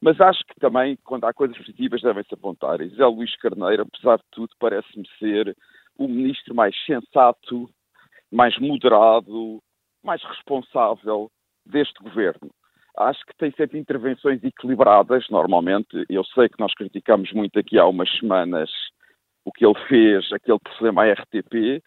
mas 0.00 0.20
acho 0.20 0.44
que 0.46 0.58
também, 0.60 0.96
quando 1.04 1.24
há 1.24 1.32
coisas 1.32 1.56
positivas, 1.56 2.02
devem-se 2.02 2.34
apontar. 2.34 2.80
E 2.80 2.88
Zé 2.90 3.06
Luís 3.06 3.34
Carneiro, 3.36 3.82
apesar 3.82 4.16
de 4.16 4.24
tudo, 4.30 4.50
parece-me 4.58 5.06
ser 5.18 5.56
o 5.96 6.08
ministro 6.08 6.54
mais 6.54 6.74
sensato, 6.84 7.70
mais 8.32 8.58
moderado, 8.58 9.62
mais 10.02 10.22
responsável 10.24 11.30
deste 11.66 12.02
governo 12.02 12.50
acho 12.96 13.24
que 13.26 13.36
tem 13.36 13.52
sempre 13.52 13.78
intervenções 13.78 14.42
equilibradas, 14.42 15.28
normalmente. 15.30 16.04
Eu 16.08 16.24
sei 16.24 16.48
que 16.48 16.58
nós 16.58 16.74
criticamos 16.74 17.32
muito 17.32 17.58
aqui 17.58 17.78
há 17.78 17.86
umas 17.86 18.10
semanas 18.18 18.70
o 19.44 19.52
que 19.52 19.64
ele 19.64 19.78
fez, 19.88 20.30
aquele 20.32 20.58
problema 20.58 21.04
à 21.04 21.12
RTP, 21.12 21.82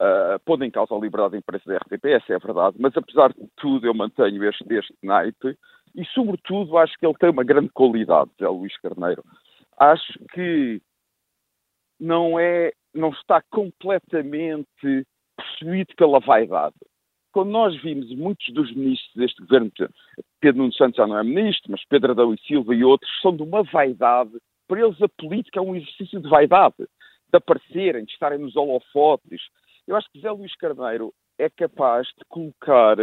uh, 0.00 0.38
pondo 0.44 0.64
em 0.64 0.70
causa 0.70 0.94
a 0.94 0.98
liberdade 0.98 1.32
de 1.32 1.38
imprensa 1.38 1.64
da 1.66 1.76
RTP, 1.76 2.04
essa 2.06 2.32
é 2.32 2.36
a 2.36 2.40
verdade, 2.40 2.76
mas 2.78 2.96
apesar 2.96 3.32
de 3.32 3.48
tudo 3.56 3.86
eu 3.86 3.94
mantenho 3.94 4.44
este, 4.44 4.64
este 4.74 4.94
naipe 5.02 5.56
e, 5.94 6.04
sobretudo, 6.06 6.76
acho 6.76 6.96
que 6.98 7.06
ele 7.06 7.14
tem 7.14 7.30
uma 7.30 7.44
grande 7.44 7.70
qualidade, 7.70 8.30
Zé 8.38 8.48
Luís 8.48 8.76
Carneiro. 8.78 9.24
Acho 9.78 10.18
que 10.32 10.80
não 11.98 12.38
é, 12.38 12.72
não 12.94 13.10
está 13.10 13.42
completamente 13.50 15.06
possuído 15.36 15.94
pela 15.96 16.20
vaidade 16.20 16.76
quando 17.32 17.50
nós 17.50 17.80
vimos 17.82 18.10
muitos 18.16 18.52
dos 18.52 18.74
ministros 18.74 19.14
deste 19.14 19.40
governo, 19.42 19.70
Pedro 20.40 20.62
Nuno 20.62 20.72
Santos 20.72 20.96
já 20.96 21.06
não 21.06 21.18
é 21.18 21.24
ministro, 21.24 21.70
mas 21.70 21.84
Pedro 21.88 22.12
Adão 22.12 22.34
e 22.34 22.40
Silva 22.40 22.74
e 22.74 22.84
outros, 22.84 23.10
são 23.20 23.36
de 23.36 23.42
uma 23.42 23.62
vaidade. 23.62 24.32
Para 24.66 24.80
eles 24.80 25.00
a 25.00 25.08
política 25.08 25.58
é 25.58 25.62
um 25.62 25.74
exercício 25.74 26.20
de 26.20 26.28
vaidade, 26.28 26.76
de 26.78 27.36
aparecerem, 27.36 28.04
de 28.04 28.12
estarem 28.12 28.38
nos 28.38 28.56
holofotes. 28.56 29.40
Eu 29.86 29.96
acho 29.96 30.10
que 30.10 30.18
José 30.18 30.30
Luís 30.30 30.54
Carneiro 30.56 31.12
é 31.38 31.48
capaz 31.48 32.06
de 32.08 32.24
colocar 32.28 32.96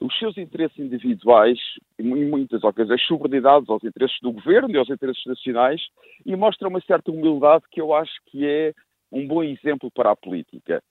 os 0.00 0.18
seus 0.18 0.38
interesses 0.38 0.78
individuais, 0.78 1.58
em 1.98 2.04
muitas 2.04 2.64
ocasiões, 2.64 3.02
subordinados 3.02 3.68
aos 3.68 3.84
interesses 3.84 4.16
do 4.22 4.32
governo 4.32 4.70
e 4.70 4.78
aos 4.78 4.88
interesses 4.88 5.24
nacionais, 5.26 5.80
e 6.24 6.34
mostra 6.34 6.68
uma 6.68 6.80
certa 6.80 7.10
humildade 7.10 7.64
que 7.70 7.80
eu 7.80 7.92
acho 7.92 8.12
que 8.26 8.46
é 8.46 8.72
um 9.12 9.26
bom 9.26 9.42
exemplo 9.42 9.90
para 9.90 10.12
a 10.12 10.16
política. 10.16 10.82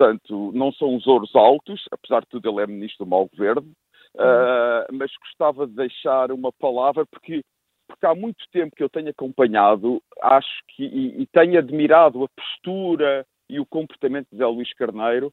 Portanto, 0.00 0.50
não 0.54 0.72
são 0.72 0.96
os 0.96 1.06
ouros 1.06 1.36
altos, 1.36 1.84
apesar 1.90 2.20
de 2.20 2.28
tudo 2.28 2.48
ele 2.48 2.62
é 2.62 2.66
ministro 2.66 3.04
do 3.04 3.10
mau 3.10 3.28
governo, 3.28 3.70
uh, 4.14 4.90
mas 4.90 5.10
gostava 5.20 5.66
de 5.66 5.74
deixar 5.74 6.32
uma 6.32 6.50
palavra 6.50 7.04
porque, 7.04 7.42
porque 7.86 8.06
há 8.06 8.14
muito 8.14 8.42
tempo 8.50 8.74
que 8.74 8.82
eu 8.82 8.88
tenho 8.88 9.10
acompanhado, 9.10 10.02
acho 10.22 10.62
que 10.68 10.84
e, 10.84 11.20
e 11.20 11.26
tenho 11.26 11.58
admirado 11.58 12.24
a 12.24 12.28
postura 12.28 13.26
e 13.46 13.60
o 13.60 13.66
comportamento 13.66 14.26
de 14.32 14.38
Zé 14.38 14.46
Luís 14.46 14.72
Carneiro, 14.72 15.30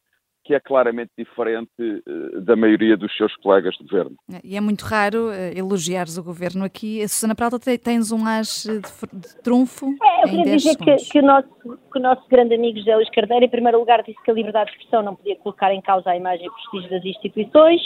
que 0.48 0.56
é 0.56 0.60
claramente 0.62 1.12
diferente 1.18 1.70
uh, 1.78 2.42
da 2.42 2.56
maioria 2.56 2.96
dos 2.96 3.16
seus 3.18 3.36
colegas 3.36 3.76
de 3.76 3.84
governo. 3.84 4.16
E 4.42 4.56
é 4.56 4.62
muito 4.62 4.84
raro 4.84 5.28
uh, 5.28 5.58
elogiares 5.58 6.18
o 6.18 6.24
governo 6.24 6.64
aqui. 6.64 7.04
A 7.04 7.08
Susana 7.10 7.36
Prata, 7.36 7.60
tens 7.78 8.14
um 8.14 8.26
as 8.26 8.64
de, 8.64 8.80
de 8.80 9.36
trunfo? 9.44 9.94
É, 10.02 10.24
eu 10.24 10.30
queria 10.30 10.56
dizer 10.56 10.78
que, 10.78 10.96
que, 10.96 11.20
o 11.20 11.22
nosso, 11.22 11.50
que 11.92 12.00
o 12.00 12.02
nosso 12.02 12.26
grande 12.30 12.56
amigo 12.56 12.80
José 12.80 12.96
Luís 12.96 13.10
Carneiro, 13.10 13.44
em 13.44 13.50
primeiro 13.50 13.78
lugar, 13.78 14.02
disse 14.04 14.24
que 14.24 14.32
a 14.32 14.34
liberdade 14.34 14.72
de 14.72 14.78
expressão 14.78 15.04
não 15.04 15.18
podia 15.18 15.36
colocar 15.36 15.74
em 15.74 15.82
causa 15.82 16.10
a 16.10 16.16
imagem 16.16 16.48
e 16.48 16.50
prestígio 16.50 16.90
das 16.90 17.04
instituições. 17.04 17.82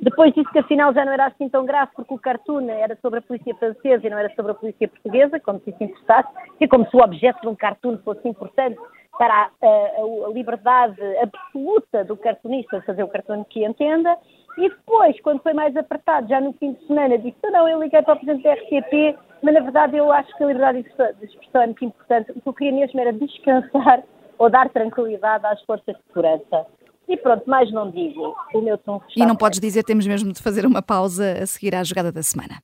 Depois 0.00 0.32
disse 0.34 0.50
que 0.52 0.58
afinal 0.60 0.94
já 0.94 1.04
não 1.04 1.12
era 1.12 1.26
assim 1.26 1.48
tão 1.48 1.66
grave 1.66 1.90
porque 1.96 2.14
o 2.14 2.18
cartoon 2.18 2.68
era 2.68 2.96
sobre 3.02 3.18
a 3.18 3.22
polícia 3.22 3.54
francesa 3.56 4.06
e 4.06 4.10
não 4.10 4.18
era 4.18 4.32
sobre 4.36 4.52
a 4.52 4.54
polícia 4.54 4.86
portuguesa, 4.86 5.40
como 5.40 5.60
se 5.64 5.70
isso 5.70 5.82
importasse, 5.82 6.28
e 6.60 6.68
como 6.68 6.88
se 6.88 6.96
o 6.96 7.00
objeto 7.00 7.40
de 7.40 7.48
um 7.48 7.56
cartoon 7.56 7.98
fosse 8.04 8.28
importante 8.28 8.78
para 9.18 9.34
a, 9.34 9.66
a, 9.66 10.26
a, 10.26 10.32
liberdade 10.32 11.00
absoluta 11.18 12.04
do 12.04 12.16
cartunista 12.16 12.80
de 12.80 12.86
fazer 12.86 13.02
o 13.02 13.08
cartão 13.08 13.44
que 13.44 13.64
entenda. 13.64 14.16
E 14.58 14.68
depois, 14.68 15.20
quando 15.20 15.42
foi 15.42 15.52
mais 15.52 15.76
apertado, 15.76 16.28
já 16.28 16.40
no 16.40 16.52
fim 16.54 16.72
de 16.72 16.86
semana, 16.86 17.18
disse: 17.18 17.36
Não, 17.44 17.68
eu 17.68 17.82
liguei 17.82 18.02
para 18.02 18.14
o 18.14 18.16
presidente 18.16 18.44
da 18.44 18.54
RTP, 18.54 19.18
mas 19.42 19.54
na 19.54 19.60
verdade 19.60 19.96
eu 19.96 20.10
acho 20.12 20.36
que 20.36 20.44
a 20.44 20.46
liberdade 20.46 20.82
de 20.82 21.24
expressão 21.24 21.62
é 21.62 21.66
muito 21.66 21.84
importante. 21.84 22.32
O 22.32 22.40
que 22.40 22.48
eu 22.48 22.54
queria 22.54 22.72
mesmo 22.72 23.00
era 23.00 23.12
descansar 23.12 24.02
ou 24.38 24.50
dar 24.50 24.68
tranquilidade 24.70 25.46
às 25.46 25.60
forças 25.62 25.94
de 25.94 26.02
segurança. 26.08 26.66
E 27.06 27.16
pronto, 27.16 27.48
mais 27.48 27.70
não 27.70 27.90
digo. 27.90 28.34
O 28.54 28.60
meu 28.62 28.78
tom 28.78 29.00
E 29.14 29.26
não 29.26 29.36
podes 29.36 29.60
dizer, 29.60 29.82
temos 29.84 30.06
mesmo 30.06 30.32
de 30.32 30.42
fazer 30.42 30.64
uma 30.64 30.80
pausa 30.80 31.42
a 31.42 31.46
seguir 31.46 31.74
à 31.74 31.84
jogada 31.84 32.10
da 32.10 32.22
semana. 32.22 32.62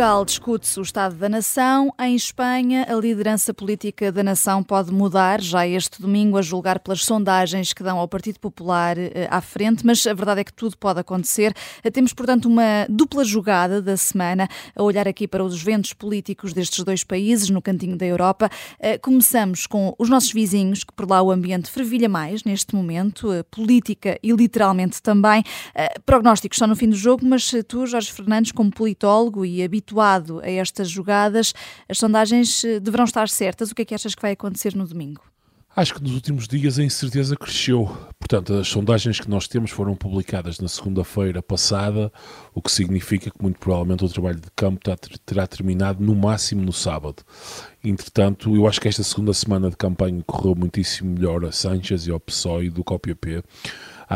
Portugal 0.00 0.24
discute-se 0.24 0.80
o 0.80 0.82
Estado 0.82 1.14
da 1.14 1.28
Nação. 1.28 1.92
Em 2.00 2.16
Espanha, 2.16 2.86
a 2.88 2.94
liderança 2.94 3.52
política 3.52 4.10
da 4.10 4.22
nação 4.22 4.62
pode 4.62 4.90
mudar 4.90 5.42
já 5.42 5.66
este 5.66 6.00
domingo, 6.00 6.38
a 6.38 6.42
julgar 6.42 6.78
pelas 6.78 7.04
sondagens 7.04 7.74
que 7.74 7.82
dão 7.82 7.98
ao 7.98 8.08
Partido 8.08 8.40
Popular 8.40 8.96
eh, 8.96 9.28
à 9.30 9.42
frente, 9.42 9.84
mas 9.84 10.06
a 10.06 10.14
verdade 10.14 10.40
é 10.40 10.44
que 10.44 10.54
tudo 10.54 10.74
pode 10.78 11.00
acontecer. 11.00 11.52
Eh, 11.84 11.90
temos, 11.90 12.14
portanto, 12.14 12.46
uma 12.46 12.86
dupla 12.88 13.22
jogada 13.24 13.82
da 13.82 13.94
semana 13.94 14.48
a 14.74 14.82
olhar 14.82 15.06
aqui 15.06 15.28
para 15.28 15.44
os 15.44 15.62
ventos 15.62 15.92
políticos 15.92 16.54
destes 16.54 16.82
dois 16.82 17.04
países, 17.04 17.50
no 17.50 17.60
cantinho 17.60 17.98
da 17.98 18.06
Europa. 18.06 18.48
Eh, 18.78 18.96
começamos 18.96 19.66
com 19.66 19.94
os 19.98 20.08
nossos 20.08 20.32
vizinhos, 20.32 20.82
que 20.82 20.94
por 20.94 21.06
lá 21.06 21.20
o 21.20 21.30
ambiente 21.30 21.70
fervilha 21.70 22.08
mais 22.08 22.42
neste 22.42 22.74
momento, 22.74 23.28
política 23.50 24.18
e 24.22 24.32
literalmente 24.32 25.02
também. 25.02 25.44
Prognósticos 26.06 26.58
só 26.58 26.66
no 26.66 26.74
fim 26.74 26.88
do 26.88 26.96
jogo, 26.96 27.26
mas 27.26 27.52
tu, 27.68 27.86
Jorge 27.86 28.10
Fernandes, 28.10 28.50
como 28.50 28.70
politólogo 28.70 29.44
e 29.44 29.60
habituado 29.90 30.40
a 30.40 30.50
estas 30.50 30.88
jogadas, 30.88 31.52
as 31.88 31.98
sondagens 31.98 32.64
eh, 32.64 32.80
deverão 32.80 33.04
estar 33.04 33.28
certas. 33.28 33.70
O 33.70 33.74
que 33.74 33.82
é 33.82 33.84
que 33.84 33.94
achas 33.94 34.14
que 34.14 34.22
vai 34.22 34.32
acontecer 34.32 34.74
no 34.74 34.86
domingo? 34.86 35.22
Acho 35.74 35.94
que 35.94 36.02
nos 36.02 36.12
últimos 36.12 36.48
dias 36.48 36.78
a 36.78 36.82
incerteza 36.82 37.36
cresceu. 37.36 37.86
Portanto, 38.18 38.54
as 38.54 38.66
sondagens 38.66 39.20
que 39.20 39.30
nós 39.30 39.46
temos 39.46 39.70
foram 39.70 39.94
publicadas 39.94 40.58
na 40.58 40.66
segunda-feira 40.66 41.40
passada, 41.40 42.12
o 42.52 42.60
que 42.60 42.72
significa 42.72 43.30
que 43.30 43.40
muito 43.40 43.58
provavelmente 43.58 44.04
o 44.04 44.08
trabalho 44.08 44.40
de 44.40 44.50
campo 44.56 44.80
terá 45.24 45.46
terminado 45.46 46.04
no 46.04 46.14
máximo 46.14 46.62
no 46.62 46.72
sábado. 46.72 47.22
Entretanto, 47.84 48.54
eu 48.56 48.66
acho 48.66 48.80
que 48.80 48.88
esta 48.88 49.04
segunda 49.04 49.32
semana 49.32 49.70
de 49.70 49.76
campanha 49.76 50.22
correu 50.26 50.56
muitíssimo 50.56 51.14
melhor 51.14 51.44
a 51.44 51.52
Sanchez 51.52 52.06
e 52.06 52.10
ao 52.10 52.18
PSOE 52.18 52.68
do 52.68 52.82
que 52.82 52.92
ao 52.92 52.98
PP. 52.98 53.42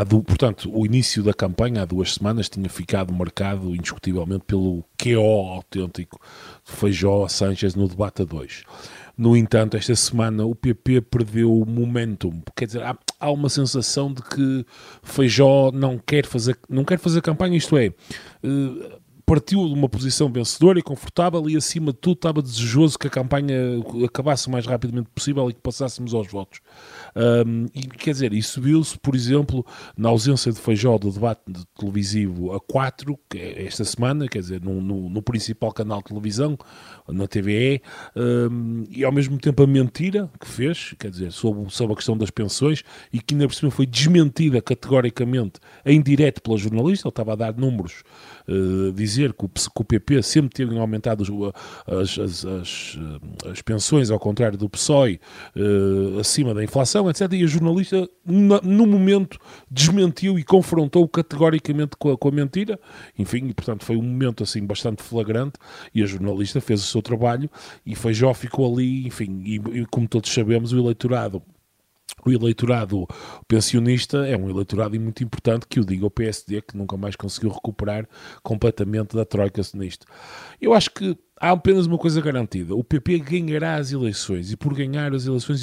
Do, 0.02 0.24
portanto, 0.24 0.68
o 0.74 0.84
início 0.84 1.22
da 1.22 1.32
campanha, 1.32 1.82
há 1.82 1.84
duas 1.84 2.14
semanas, 2.14 2.48
tinha 2.48 2.68
ficado 2.68 3.12
marcado 3.12 3.76
indiscutivelmente 3.76 4.44
pelo 4.44 4.84
QO 4.98 5.52
autêntico 5.52 6.20
de 6.64 6.72
Feijó 6.72 7.24
a 7.24 7.28
Sanchez 7.28 7.76
no 7.76 7.86
debate 7.86 8.22
a 8.22 8.24
dois. 8.24 8.64
No 9.16 9.36
entanto, 9.36 9.76
esta 9.76 9.94
semana 9.94 10.44
o 10.44 10.52
PP 10.52 11.02
perdeu 11.02 11.56
o 11.56 11.64
momentum. 11.64 12.42
Quer 12.56 12.66
dizer, 12.66 12.82
há, 12.82 12.98
há, 13.20 13.30
uma 13.30 13.48
sensação 13.48 14.12
de 14.12 14.20
que 14.22 14.66
Feijó 15.04 15.70
não 15.72 15.96
quer 15.96 16.26
fazer, 16.26 16.58
não 16.68 16.84
quer 16.84 16.98
fazer 16.98 17.22
campanha, 17.22 17.56
isto 17.56 17.76
é, 17.76 17.88
uh, 17.88 19.00
partiu 19.24 19.66
de 19.68 19.74
uma 19.74 19.88
posição 19.88 20.30
vencedora 20.30 20.78
e 20.78 20.82
confortável 20.82 21.48
e, 21.48 21.56
acima 21.56 21.92
de 21.92 21.98
tudo, 21.98 22.16
estava 22.16 22.42
desejoso 22.42 22.98
que 22.98 23.06
a 23.06 23.10
campanha 23.10 23.56
acabasse 24.04 24.48
o 24.48 24.50
mais 24.50 24.66
rapidamente 24.66 25.08
possível 25.14 25.48
e 25.48 25.52
que 25.52 25.60
passássemos 25.60 26.12
aos 26.12 26.26
votos. 26.26 26.60
Um, 27.16 27.66
e, 27.74 27.82
quer 27.82 28.10
dizer, 28.10 28.32
isso 28.32 28.60
viu-se, 28.60 28.98
por 28.98 29.14
exemplo, 29.14 29.64
na 29.96 30.08
ausência 30.08 30.52
de 30.52 30.58
Feijó 30.58 30.98
do 30.98 31.10
debate 31.10 31.42
de 31.46 31.64
televisivo 31.78 32.52
a 32.52 32.60
4, 32.60 33.18
que 33.28 33.38
é 33.38 33.66
esta 33.66 33.84
semana, 33.84 34.28
quer 34.28 34.40
dizer, 34.40 34.60
no, 34.60 34.80
no, 34.80 35.08
no 35.08 35.22
principal 35.22 35.72
canal 35.72 35.98
de 35.98 36.06
televisão, 36.06 36.58
na 37.08 37.26
TVE, 37.26 37.80
um, 38.16 38.84
e 38.90 39.04
ao 39.04 39.12
mesmo 39.12 39.38
tempo 39.38 39.62
a 39.62 39.66
mentira 39.66 40.30
que 40.40 40.48
fez, 40.48 40.94
quer 40.98 41.10
dizer, 41.10 41.32
sobre, 41.32 41.70
sobre 41.70 41.92
a 41.92 41.96
questão 41.96 42.16
das 42.16 42.30
pensões, 42.30 42.82
e 43.12 43.20
que 43.20 43.34
ainda 43.34 43.46
por 43.46 43.54
cima 43.54 43.70
foi 43.70 43.86
desmentida 43.86 44.60
categoricamente 44.60 45.60
em 45.84 46.02
direto 46.02 46.42
pela 46.42 46.56
jornalista, 46.56 47.06
ele 47.06 47.12
estava 47.12 47.32
a 47.32 47.36
dar 47.36 47.56
números, 47.56 48.02
uh, 48.48 48.92
dizer 48.92 49.32
que 49.32 49.44
o, 49.44 49.48
que 49.48 49.80
o 49.80 49.84
PP 49.84 50.22
sempre 50.22 50.50
teve 50.50 50.78
aumentado 50.78 51.24
as, 51.86 52.18
as, 52.18 52.44
as, 52.44 52.98
as, 53.50 53.62
pensões, 53.62 54.10
ao 54.10 54.18
contrário 54.18 54.56
do 54.56 54.68
PSOE, 54.68 55.20
uh, 55.56 56.18
acima 56.18 56.54
da 56.54 56.62
inflação, 56.62 57.08
etc. 57.08 57.32
E 57.32 57.44
a 57.44 57.46
jornalista, 57.46 58.08
no, 58.24 58.60
no 58.60 58.86
momento, 58.86 59.38
desmentiu 59.70 60.38
e 60.38 60.44
confrontou 60.44 61.06
categoricamente 61.08 61.96
com 61.98 62.12
a, 62.12 62.18
com 62.18 62.28
a 62.28 62.32
mentira, 62.32 62.78
enfim, 63.18 63.48
e 63.48 63.54
portanto 63.54 63.84
foi 63.84 63.96
um 63.96 64.02
momento 64.02 64.42
assim 64.42 64.64
bastante 64.64 65.02
flagrante, 65.02 65.58
e 65.94 66.02
a 66.02 66.06
jornalista 66.06 66.60
fez 66.60 66.80
o 66.80 66.86
seu 66.86 67.02
trabalho, 67.02 67.50
e 67.84 67.94
Feijó 67.94 68.32
ficou 68.34 68.72
ali, 68.72 69.06
enfim, 69.06 69.42
e, 69.44 69.54
e 69.80 69.86
como 69.86 70.08
todos 70.08 70.32
sabemos, 70.32 70.72
o 70.72 70.78
eleitorado 70.78 71.42
o 72.24 72.30
eleitorado 72.30 73.06
pensionista 73.46 74.26
é 74.26 74.36
um 74.36 74.48
eleitorado 74.48 74.98
muito 75.00 75.22
importante 75.22 75.66
que 75.68 75.80
o 75.80 75.84
diga 75.84 76.06
o 76.06 76.10
PSD, 76.10 76.62
que 76.62 76.76
nunca 76.76 76.96
mais 76.96 77.16
conseguiu 77.16 77.50
recuperar 77.50 78.08
completamente 78.42 79.14
da 79.14 79.24
troika 79.24 79.62
nisto. 79.74 80.06
Eu 80.60 80.74
acho 80.74 80.90
que 80.90 81.16
há 81.40 81.50
apenas 81.50 81.86
uma 81.86 81.98
coisa 81.98 82.20
garantida: 82.20 82.74
o 82.74 82.84
PP 82.84 83.18
ganhará 83.18 83.76
as 83.76 83.92
eleições, 83.92 84.50
e 84.50 84.56
por 84.56 84.74
ganhar 84.74 85.14
as 85.14 85.26
eleições 85.26 85.62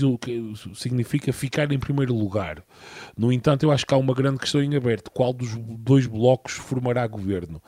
significa 0.76 1.34
ficar 1.34 1.72
em 1.72 1.80
primeiro 1.80 2.14
lugar. 2.14 2.64
No 3.18 3.32
entanto, 3.32 3.64
eu 3.64 3.72
acho 3.72 3.86
que 3.86 3.94
há 3.94 3.98
uma 3.98 4.14
grande 4.14 4.40
questão 4.40 4.62
em 4.62 4.76
aberto: 4.76 5.12
qual 5.12 5.34
dos 5.34 5.56
dois 5.58 6.06
blocos 6.06 6.54
formará 6.54 7.06
governo? 7.08 7.62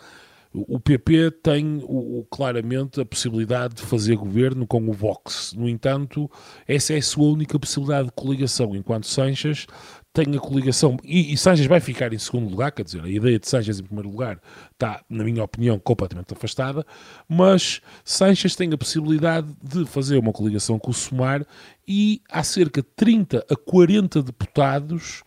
O 0.53 0.79
PP 0.79 1.31
tem 1.41 1.81
o, 1.83 2.25
claramente 2.29 3.01
a 3.01 3.05
possibilidade 3.05 3.75
de 3.75 3.81
fazer 3.81 4.15
governo 4.15 4.67
com 4.67 4.87
o 4.87 4.93
Vox. 4.93 5.51
No 5.53 5.67
entanto, 5.67 6.29
essa 6.67 6.93
é 6.93 6.97
a 6.97 7.01
sua 7.01 7.25
única 7.25 7.57
possibilidade 7.57 8.09
de 8.09 8.13
coligação, 8.13 8.75
enquanto 8.75 9.07
Sanches 9.07 9.65
tem 10.13 10.35
a 10.35 10.39
coligação, 10.39 10.95
e, 11.03 11.33
e 11.33 11.37
Sanches 11.37 11.65
vai 11.65 11.79
ficar 11.79 12.13
em 12.13 12.19
segundo 12.19 12.47
lugar, 12.47 12.71
quer 12.71 12.83
dizer, 12.83 13.03
a 13.03 13.09
ideia 13.09 13.39
de 13.39 13.49
Sanches 13.49 13.79
em 13.79 13.83
primeiro 13.83 14.11
lugar 14.11 14.39
está, 14.71 15.03
na 15.09 15.23
minha 15.23 15.43
opinião, 15.43 15.79
completamente 15.79 16.31
afastada, 16.31 16.85
mas 17.27 17.81
Sanches 18.05 18.55
tem 18.55 18.71
a 18.71 18.77
possibilidade 18.77 19.47
de 19.63 19.85
fazer 19.85 20.19
uma 20.19 20.31
coligação 20.31 20.77
com 20.77 20.91
o 20.91 20.93
Sumar 20.93 21.43
e 21.87 22.21
há 22.29 22.43
cerca 22.43 22.83
de 22.83 22.87
30 22.95 23.43
a 23.49 23.55
40 23.55 24.21
deputados 24.21 25.23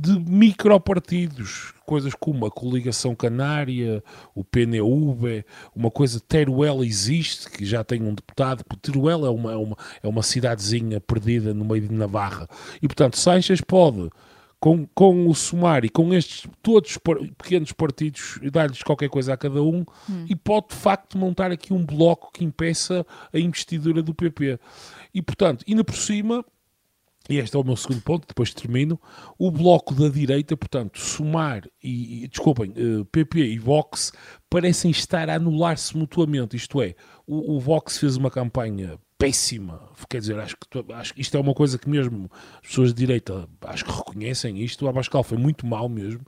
de 0.00 0.16
micropartidos, 0.18 1.74
coisas 1.84 2.14
como 2.14 2.46
a 2.46 2.50
coligação 2.50 3.16
canária, 3.16 4.02
o 4.32 4.44
PNUB, 4.44 5.44
uma 5.74 5.90
coisa, 5.90 6.20
Teruel 6.20 6.84
existe, 6.84 7.50
que 7.50 7.66
já 7.66 7.82
tem 7.82 8.02
um 8.02 8.14
deputado, 8.14 8.62
Teruel 8.80 9.26
é 9.26 9.30
uma, 9.30 9.52
é 9.52 9.56
uma, 9.56 9.76
é 10.04 10.08
uma 10.08 10.22
cidadezinha 10.22 11.00
perdida 11.00 11.52
no 11.52 11.64
meio 11.64 11.88
de 11.88 11.92
Navarra, 11.92 12.48
e 12.80 12.86
portanto 12.86 13.18
Sanches 13.18 13.60
pode, 13.60 14.08
com, 14.60 14.86
com 14.94 15.28
o 15.28 15.34
Sumar 15.34 15.84
e 15.84 15.88
com 15.88 16.14
estes 16.14 16.48
todos 16.62 16.96
pequenos 17.36 17.72
partidos, 17.72 18.38
dar-lhes 18.52 18.82
qualquer 18.84 19.08
coisa 19.08 19.34
a 19.34 19.36
cada 19.36 19.62
um, 19.62 19.84
hum. 20.08 20.26
e 20.28 20.36
pode 20.36 20.68
de 20.68 20.76
facto 20.76 21.18
montar 21.18 21.50
aqui 21.50 21.72
um 21.72 21.84
bloco 21.84 22.30
que 22.32 22.44
impeça 22.44 23.04
a 23.32 23.38
investidura 23.38 24.00
do 24.00 24.14
PP. 24.14 24.60
E 25.12 25.22
portanto, 25.22 25.64
ainda 25.68 25.82
por 25.82 25.96
cima 25.96 26.44
e 27.28 27.36
este 27.36 27.56
é 27.56 27.58
o 27.58 27.64
meu 27.64 27.76
segundo 27.76 28.00
ponto, 28.00 28.26
depois 28.26 28.54
termino, 28.54 28.98
o 29.38 29.50
bloco 29.50 29.94
da 29.94 30.08
direita, 30.08 30.56
portanto, 30.56 30.98
somar 30.98 31.68
e, 31.82 32.26
desculpem, 32.28 32.70
uh, 32.70 33.00
eh, 33.00 33.04
PP 33.12 33.40
e 33.40 33.58
Vox 33.58 34.12
parecem 34.48 34.90
estar 34.90 35.28
a 35.28 35.34
anular-se 35.34 35.96
mutuamente, 35.96 36.56
isto 36.56 36.80
é, 36.80 36.94
o, 37.26 37.56
o, 37.56 37.60
Vox 37.60 37.98
fez 37.98 38.16
uma 38.16 38.30
campanha 38.30 38.98
péssima, 39.18 39.80
quer 40.08 40.20
dizer, 40.20 40.38
acho 40.38 40.56
que, 40.56 40.92
acho 40.92 41.12
que 41.12 41.20
isto 41.20 41.36
é 41.36 41.40
uma 41.40 41.52
coisa 41.52 41.76
que 41.76 41.88
mesmo 41.88 42.30
as 42.62 42.68
pessoas 42.68 42.94
de 42.94 43.00
direita 43.04 43.48
acho 43.62 43.84
que 43.84 43.90
reconhecem 43.92 44.62
isto, 44.62 44.86
o 44.86 44.88
Abascal 44.88 45.22
foi 45.22 45.36
muito 45.36 45.66
mal 45.66 45.88
mesmo, 45.88 46.20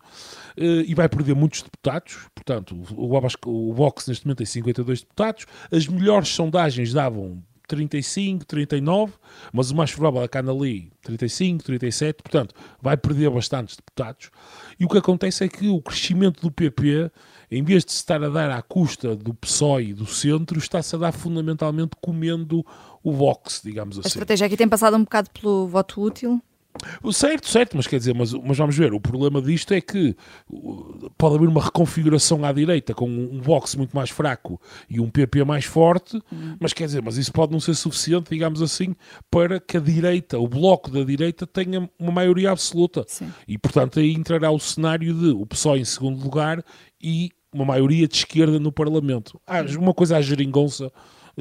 uh, 0.58 0.82
e 0.86 0.94
vai 0.94 1.08
perder 1.08 1.34
muitos 1.34 1.62
deputados, 1.62 2.28
portanto, 2.34 2.76
o, 2.94 3.16
Abascal, 3.16 3.50
o 3.50 3.72
Vox 3.72 4.06
neste 4.06 4.26
momento 4.26 4.38
tem 4.38 4.46
52 4.46 5.00
deputados, 5.00 5.46
as 5.72 5.86
melhores 5.86 6.28
sondagens 6.28 6.92
davam 6.92 7.42
35, 7.70 8.44
39, 8.44 9.12
mas 9.52 9.70
o 9.70 9.76
mais 9.76 9.92
provável 9.92 10.22
é 10.22 10.28
que 10.28 10.36
anda 10.36 10.50
ali 10.50 10.90
35, 11.02 11.62
37, 11.62 12.22
portanto, 12.22 12.54
vai 12.82 12.96
perder 12.96 13.30
bastantes 13.30 13.76
deputados. 13.76 14.30
E 14.78 14.84
o 14.84 14.88
que 14.88 14.98
acontece 14.98 15.44
é 15.44 15.48
que 15.48 15.68
o 15.68 15.80
crescimento 15.80 16.40
do 16.40 16.50
PP, 16.50 17.10
em 17.48 17.62
vez 17.62 17.84
de 17.84 17.92
se 17.92 17.98
estar 17.98 18.22
a 18.22 18.28
dar 18.28 18.50
à 18.50 18.60
custa 18.60 19.14
do 19.14 19.32
PSOE 19.32 19.90
e 19.90 19.94
do 19.94 20.06
centro, 20.06 20.58
está-se 20.58 20.96
a 20.96 20.98
dar 20.98 21.12
fundamentalmente 21.12 21.92
comendo 22.00 22.66
o 23.04 23.12
Vox, 23.12 23.62
digamos 23.64 23.98
assim. 23.98 24.06
A 24.06 24.08
estratégia 24.08 24.46
aqui 24.46 24.56
tem 24.56 24.68
passado 24.68 24.96
um 24.96 25.04
bocado 25.04 25.30
pelo 25.30 25.68
voto 25.68 26.02
útil? 26.02 26.42
Certo, 27.12 27.48
certo, 27.48 27.76
mas 27.76 27.86
quer 27.86 27.98
dizer, 27.98 28.14
mas, 28.14 28.32
mas 28.32 28.56
vamos 28.56 28.76
ver, 28.76 28.92
o 28.92 29.00
problema 29.00 29.40
disto 29.40 29.72
é 29.72 29.80
que 29.80 30.16
pode 31.18 31.36
haver 31.36 31.48
uma 31.48 31.62
reconfiguração 31.62 32.44
à 32.44 32.52
direita 32.52 32.94
com 32.94 33.08
um 33.08 33.40
Vox 33.40 33.74
muito 33.74 33.94
mais 33.94 34.10
fraco 34.10 34.60
e 34.88 35.00
um 35.00 35.10
PP 35.10 35.44
mais 35.44 35.64
forte, 35.64 36.16
uhum. 36.30 36.56
mas 36.58 36.72
quer 36.72 36.86
dizer, 36.86 37.02
mas 37.02 37.16
isso 37.16 37.32
pode 37.32 37.52
não 37.52 37.60
ser 37.60 37.74
suficiente, 37.74 38.30
digamos 38.30 38.62
assim, 38.62 38.94
para 39.30 39.60
que 39.60 39.76
a 39.76 39.80
direita, 39.80 40.38
o 40.38 40.48
bloco 40.48 40.90
da 40.90 41.02
direita, 41.04 41.46
tenha 41.46 41.88
uma 41.98 42.12
maioria 42.12 42.50
absoluta. 42.50 43.04
Sim. 43.06 43.32
E 43.46 43.58
portanto 43.58 43.98
aí 43.98 44.12
entrará 44.12 44.50
o 44.50 44.58
cenário 44.58 45.12
de 45.14 45.30
o 45.30 45.46
PSOE 45.46 45.80
em 45.80 45.84
segundo 45.84 46.22
lugar 46.22 46.64
e 47.02 47.30
uma 47.52 47.64
maioria 47.64 48.06
de 48.06 48.16
esquerda 48.16 48.58
no 48.58 48.70
Parlamento. 48.70 49.40
Há 49.46 49.62
uma 49.78 49.92
coisa 49.92 50.16
à 50.16 50.20
geringonça 50.20 50.92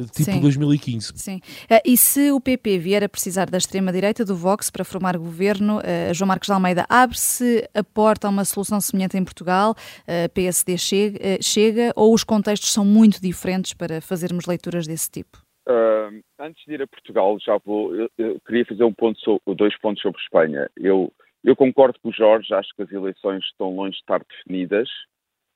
tipo 0.05 0.31
Sim. 0.31 0.41
2015. 0.41 1.13
Sim. 1.15 1.39
Eh, 1.69 1.81
e 1.85 1.97
se 1.97 2.31
o 2.31 2.39
PP 2.39 2.77
vier 2.77 3.03
a 3.03 3.09
precisar 3.09 3.49
da 3.49 3.57
extrema-direita, 3.57 4.25
do 4.25 4.35
Vox, 4.35 4.69
para 4.69 4.83
formar 4.83 5.17
governo, 5.17 5.79
eh, 5.83 6.13
João 6.13 6.27
Marcos 6.27 6.47
de 6.47 6.53
Almeida, 6.53 6.85
abre-se 6.89 7.67
a 7.73 7.83
porta 7.83 8.27
a 8.27 8.29
uma 8.29 8.45
solução 8.45 8.79
semelhante 8.81 9.17
em 9.17 9.23
Portugal? 9.23 9.75
Eh, 10.07 10.27
PSD 10.29 10.77
chega, 10.77 11.19
chega 11.41 11.93
ou 11.95 12.13
os 12.13 12.23
contextos 12.23 12.71
são 12.71 12.85
muito 12.85 13.21
diferentes 13.21 13.73
para 13.73 14.01
fazermos 14.01 14.45
leituras 14.45 14.87
desse 14.87 15.09
tipo? 15.09 15.37
Uh, 15.67 16.23
antes 16.39 16.63
de 16.65 16.73
ir 16.73 16.81
a 16.81 16.87
Portugal, 16.87 17.37
já 17.39 17.57
vou. 17.63 17.95
Eu, 17.95 18.09
eu 18.17 18.39
queria 18.41 18.65
fazer 18.65 18.83
um 18.83 18.93
ponto 18.93 19.19
sobre, 19.19 19.41
dois 19.55 19.77
pontos 19.79 20.01
sobre 20.01 20.19
Espanha. 20.19 20.67
Eu, 20.75 21.13
eu 21.43 21.55
concordo 21.55 21.99
com 21.99 22.09
o 22.09 22.13
Jorge, 22.13 22.51
acho 22.53 22.69
que 22.75 22.81
as 22.81 22.91
eleições 22.91 23.43
estão 23.45 23.75
longe 23.75 23.91
de 23.91 23.99
estar 23.99 24.23
definidas. 24.23 24.89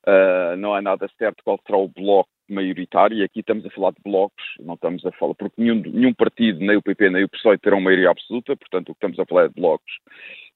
Uh, 0.06 0.56
não 0.56 0.72
há 0.72 0.80
nada 0.80 1.10
certo 1.18 1.42
qual 1.42 1.58
será 1.66 1.78
o 1.78 1.88
bloco 1.88 2.30
maioritário, 2.48 3.16
e 3.16 3.22
aqui 3.22 3.40
estamos 3.40 3.64
a 3.64 3.70
falar 3.70 3.92
de 3.92 4.02
blocos, 4.02 4.44
não 4.60 4.74
estamos 4.74 5.04
a 5.06 5.12
falar, 5.12 5.34
porque 5.34 5.60
nenhum, 5.60 5.80
nenhum 5.80 6.14
partido, 6.14 6.60
nem 6.60 6.76
o 6.76 6.82
PP 6.82 7.10
nem 7.10 7.24
o 7.24 7.28
PSOE 7.28 7.58
terão 7.58 7.80
maioria 7.80 8.10
absoluta, 8.10 8.56
portanto 8.56 8.90
o 8.90 8.94
que 8.94 8.98
estamos 8.98 9.18
a 9.18 9.26
falar 9.26 9.44
é 9.44 9.48
de 9.48 9.54
blocos. 9.54 9.92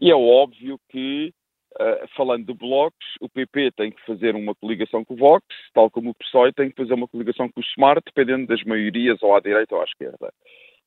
E 0.01 0.11
é 0.11 0.15
óbvio 0.15 0.79
que, 0.89 1.33
uh, 1.81 2.09
falando 2.17 2.47
de 2.47 2.55
blocos, 2.55 3.07
o 3.21 3.29
PP 3.29 3.73
tem 3.73 3.91
que 3.91 4.05
fazer 4.05 4.35
uma 4.35 4.55
coligação 4.55 5.05
com 5.05 5.15
o 5.15 5.17
Vox, 5.17 5.45
tal 5.73 5.91
como 5.91 6.11
o 6.11 6.15
PSOE 6.15 6.53
tem 6.53 6.71
que 6.71 6.77
fazer 6.77 6.95
uma 6.95 7.09
coligação 7.09 7.49
com 7.49 7.61
o 7.61 7.65
Smart, 7.65 8.03
dependendo 8.05 8.47
das 8.47 8.63
maiorias 8.65 9.23
ou 9.23 9.35
à 9.35 9.41
direita 9.41 9.75
ou 9.75 9.81
à 9.81 9.85
esquerda. 9.85 10.33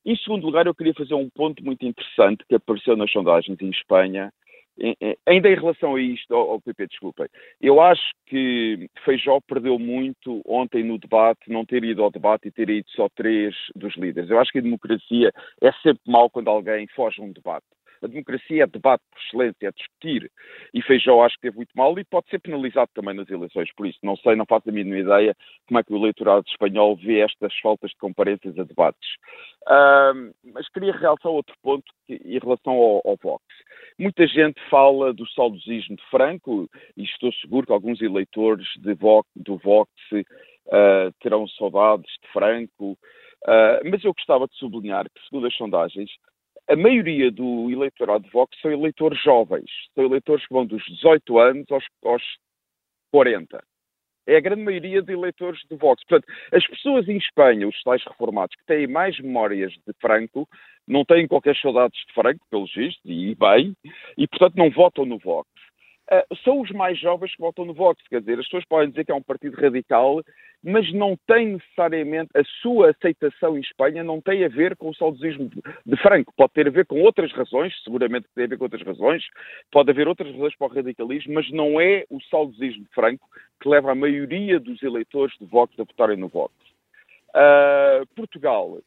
Em 0.03 0.15
segundo 0.17 0.45
lugar, 0.45 0.65
eu 0.65 0.73
queria 0.73 0.95
fazer 0.95 1.13
um 1.13 1.29
ponto 1.29 1.63
muito 1.63 1.85
interessante 1.85 2.43
que 2.49 2.55
apareceu 2.55 2.97
nas 2.97 3.11
sondagens 3.11 3.59
em 3.61 3.69
Espanha, 3.69 4.33
Ainda 5.27 5.49
em 5.49 5.55
relação 5.55 5.95
a 5.95 6.01
isto, 6.01 6.33
ao 6.33 6.59
PP, 6.61 6.87
desculpem, 6.87 7.27
eu 7.61 7.81
acho 7.81 8.01
que 8.25 8.89
Feijó 9.03 9.39
perdeu 9.47 9.77
muito 9.77 10.41
ontem 10.45 10.83
no 10.83 10.97
debate, 10.97 11.51
não 11.51 11.65
ter 11.65 11.83
ido 11.83 12.03
ao 12.03 12.09
debate 12.09 12.47
e 12.47 12.51
ter 12.51 12.69
ido 12.69 12.89
só 12.91 13.07
três 13.09 13.55
dos 13.75 13.95
líderes. 13.95 14.29
Eu 14.29 14.39
acho 14.39 14.51
que 14.51 14.59
a 14.59 14.63
democracia 14.63 15.31
é 15.61 15.71
sempre 15.83 16.01
mal 16.07 16.29
quando 16.29 16.49
alguém 16.49 16.87
foge 16.95 17.21
a 17.21 17.25
um 17.25 17.31
debate. 17.31 17.65
A 18.03 18.07
democracia 18.07 18.63
é 18.63 18.67
debate 18.67 19.03
por 19.11 19.19
excelência, 19.19 19.67
é 19.67 19.71
discutir. 19.71 20.31
E 20.73 20.81
Feijó 20.81 21.23
acho 21.23 21.35
que 21.35 21.41
teve 21.41 21.57
muito 21.57 21.71
mal 21.75 21.97
e 21.99 22.03
pode 22.03 22.29
ser 22.29 22.39
penalizado 22.39 22.89
também 22.93 23.15
nas 23.15 23.29
eleições 23.29 23.71
por 23.75 23.85
isso. 23.85 23.99
Não 24.03 24.15
sei, 24.17 24.35
não 24.35 24.45
faço 24.45 24.69
a 24.69 24.71
mínima 24.71 24.97
ideia 24.97 25.35
como 25.67 25.79
é 25.79 25.83
que 25.83 25.93
o 25.93 25.97
eleitorado 25.97 26.45
espanhol 26.47 26.95
vê 26.95 27.19
estas 27.19 27.57
faltas 27.59 27.91
de 27.91 27.97
comparências 27.97 28.57
a 28.57 28.63
debates. 28.63 29.09
Mas 30.43 30.67
queria 30.69 30.93
realçar 30.93 31.31
outro 31.31 31.55
ponto 31.61 31.85
que, 32.07 32.15
em 32.15 32.39
relação 32.39 32.73
ao, 32.73 33.01
ao 33.05 33.17
Vox. 33.21 33.43
Muita 33.99 34.25
gente 34.27 34.59
fala 34.69 35.13
do 35.13 35.27
saudosismo 35.29 35.95
de 35.95 36.03
Franco 36.09 36.69
e 36.97 37.03
estou 37.03 37.31
seguro 37.33 37.67
que 37.67 37.73
alguns 37.73 38.01
eleitores 38.01 38.67
Vox, 38.99 39.29
do 39.35 39.57
Vox 39.57 39.91
uh, 40.11 41.11
terão 41.21 41.47
saudades 41.47 42.11
de 42.23 42.31
Franco. 42.31 42.97
Uh, 43.43 43.89
mas 43.89 44.03
eu 44.03 44.13
gostava 44.13 44.47
de 44.47 44.55
sublinhar 44.55 45.05
que, 45.05 45.25
segundo 45.27 45.47
as 45.47 45.55
sondagens, 45.55 46.09
a 46.71 46.75
maioria 46.75 47.29
do 47.29 47.69
eleitorado 47.69 48.23
de 48.23 48.29
Vox 48.31 48.57
são 48.61 48.71
eleitores 48.71 49.21
jovens, 49.21 49.69
são 49.93 50.05
eleitores 50.05 50.45
que 50.47 50.53
vão 50.53 50.65
dos 50.65 50.81
18 50.85 51.37
anos 51.37 51.65
aos, 51.69 51.83
aos 52.05 52.23
40. 53.11 53.61
É 54.25 54.37
a 54.37 54.39
grande 54.39 54.63
maioria 54.63 55.01
de 55.01 55.11
eleitores 55.11 55.59
de 55.69 55.75
Vox. 55.75 56.01
Portanto, 56.05 56.31
as 56.53 56.65
pessoas 56.67 57.09
em 57.09 57.17
Espanha, 57.17 57.67
os 57.67 57.83
tais 57.83 58.01
reformados, 58.05 58.55
que 58.55 58.65
têm 58.65 58.87
mais 58.87 59.19
memórias 59.19 59.73
de 59.73 59.93
Franco, 59.99 60.47
não 60.87 61.03
têm 61.03 61.27
qualquer 61.27 61.57
saudades 61.57 61.99
de 62.07 62.13
Franco, 62.13 62.39
pelos 62.49 62.73
vistos, 62.73 63.03
e 63.03 63.35
bem, 63.35 63.75
e 64.17 64.27
portanto 64.27 64.55
não 64.55 64.69
votam 64.69 65.05
no 65.05 65.17
Vox. 65.17 65.49
Uh, 66.11 66.35
são 66.43 66.59
os 66.59 66.69
mais 66.71 66.99
jovens 66.99 67.33
que 67.33 67.41
votam 67.41 67.63
no 67.63 67.73
Vox, 67.73 68.01
quer 68.09 68.19
dizer, 68.19 68.37
as 68.37 68.45
pessoas 68.45 68.65
podem 68.65 68.89
dizer 68.89 69.05
que 69.05 69.13
é 69.13 69.15
um 69.15 69.21
partido 69.21 69.55
radical, 69.55 70.21
mas 70.61 70.91
não 70.93 71.17
tem 71.25 71.53
necessariamente, 71.53 72.29
a 72.35 72.43
sua 72.61 72.89
aceitação 72.91 73.57
em 73.57 73.61
Espanha 73.61 74.03
não 74.03 74.19
tem 74.19 74.43
a 74.43 74.49
ver 74.49 74.75
com 74.75 74.89
o 74.89 74.93
saudosismo 74.93 75.49
de, 75.85 75.97
Franco, 75.97 76.33
pode 76.35 76.51
ter 76.51 76.67
a 76.67 76.71
ver 76.71 76.85
com 76.85 77.01
outras 77.01 77.31
razões, 77.31 77.73
seguramente 77.83 78.27
tem 78.35 78.43
a 78.43 78.47
ver 78.47 78.57
com 78.57 78.65
outras 78.65 78.83
razões, 78.83 79.23
pode 79.71 79.89
haver 79.89 80.07
outras 80.07 80.29
razões 80.31 80.55
para 80.57 80.67
o 80.67 80.69
radicalismo, 80.75 81.33
mas 81.33 81.49
não 81.49 81.79
é 81.79 82.03
o 82.09 82.19
saudosismo 82.23 82.83
de 82.83 82.93
Franco 82.93 83.25
que 83.61 83.69
leva 83.69 83.93
a 83.93 83.95
maioria 83.95 84.59
dos 84.59 84.83
eleitores 84.83 85.33
de 85.39 85.45
Vox 85.45 85.73
a 85.79 85.83
votarem 85.83 86.17
no 86.17 86.27
Vox. 86.27 86.53
Uh, 87.29 88.05
Portugal, 88.15 88.79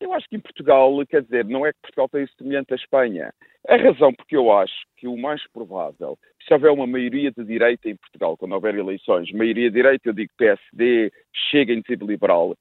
eu 0.00 0.12
acho 0.12 0.28
que 0.28 0.36
em 0.36 0.40
Portugal, 0.40 0.92
quer 1.08 1.22
dizer, 1.22 1.44
não 1.44 1.64
é 1.64 1.72
que 1.72 1.80
Portugal 1.80 2.08
tenha 2.08 2.28
semelhante 2.38 2.72
à 2.72 2.76
Espanha. 2.76 3.32
A 3.68 3.76
razão 3.76 4.12
porque 4.12 4.36
eu 4.36 4.52
acho 4.52 4.74
que 4.96 5.08
o 5.08 5.16
mais 5.16 5.42
provável, 5.52 6.18
se 6.46 6.52
houver 6.52 6.70
uma 6.70 6.86
maioria 6.86 7.32
de 7.32 7.44
direita 7.44 7.88
em 7.88 7.96
Portugal, 7.96 8.36
quando 8.36 8.52
houver 8.52 8.74
eleições, 8.74 9.32
maioria 9.32 9.70
de 9.70 9.76
direita, 9.76 10.08
eu 10.08 10.12
digo 10.12 10.32
PSD, 10.36 11.10
Chega, 11.50 11.72
Iniciativa 11.72 12.04
Liberal, 12.04 12.56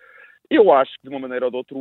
eu 0.50 0.72
acho 0.72 0.94
que 0.94 1.04
de 1.04 1.10
uma 1.10 1.20
maneira 1.20 1.46
ou 1.46 1.52
de 1.52 1.58
outra, 1.58 1.78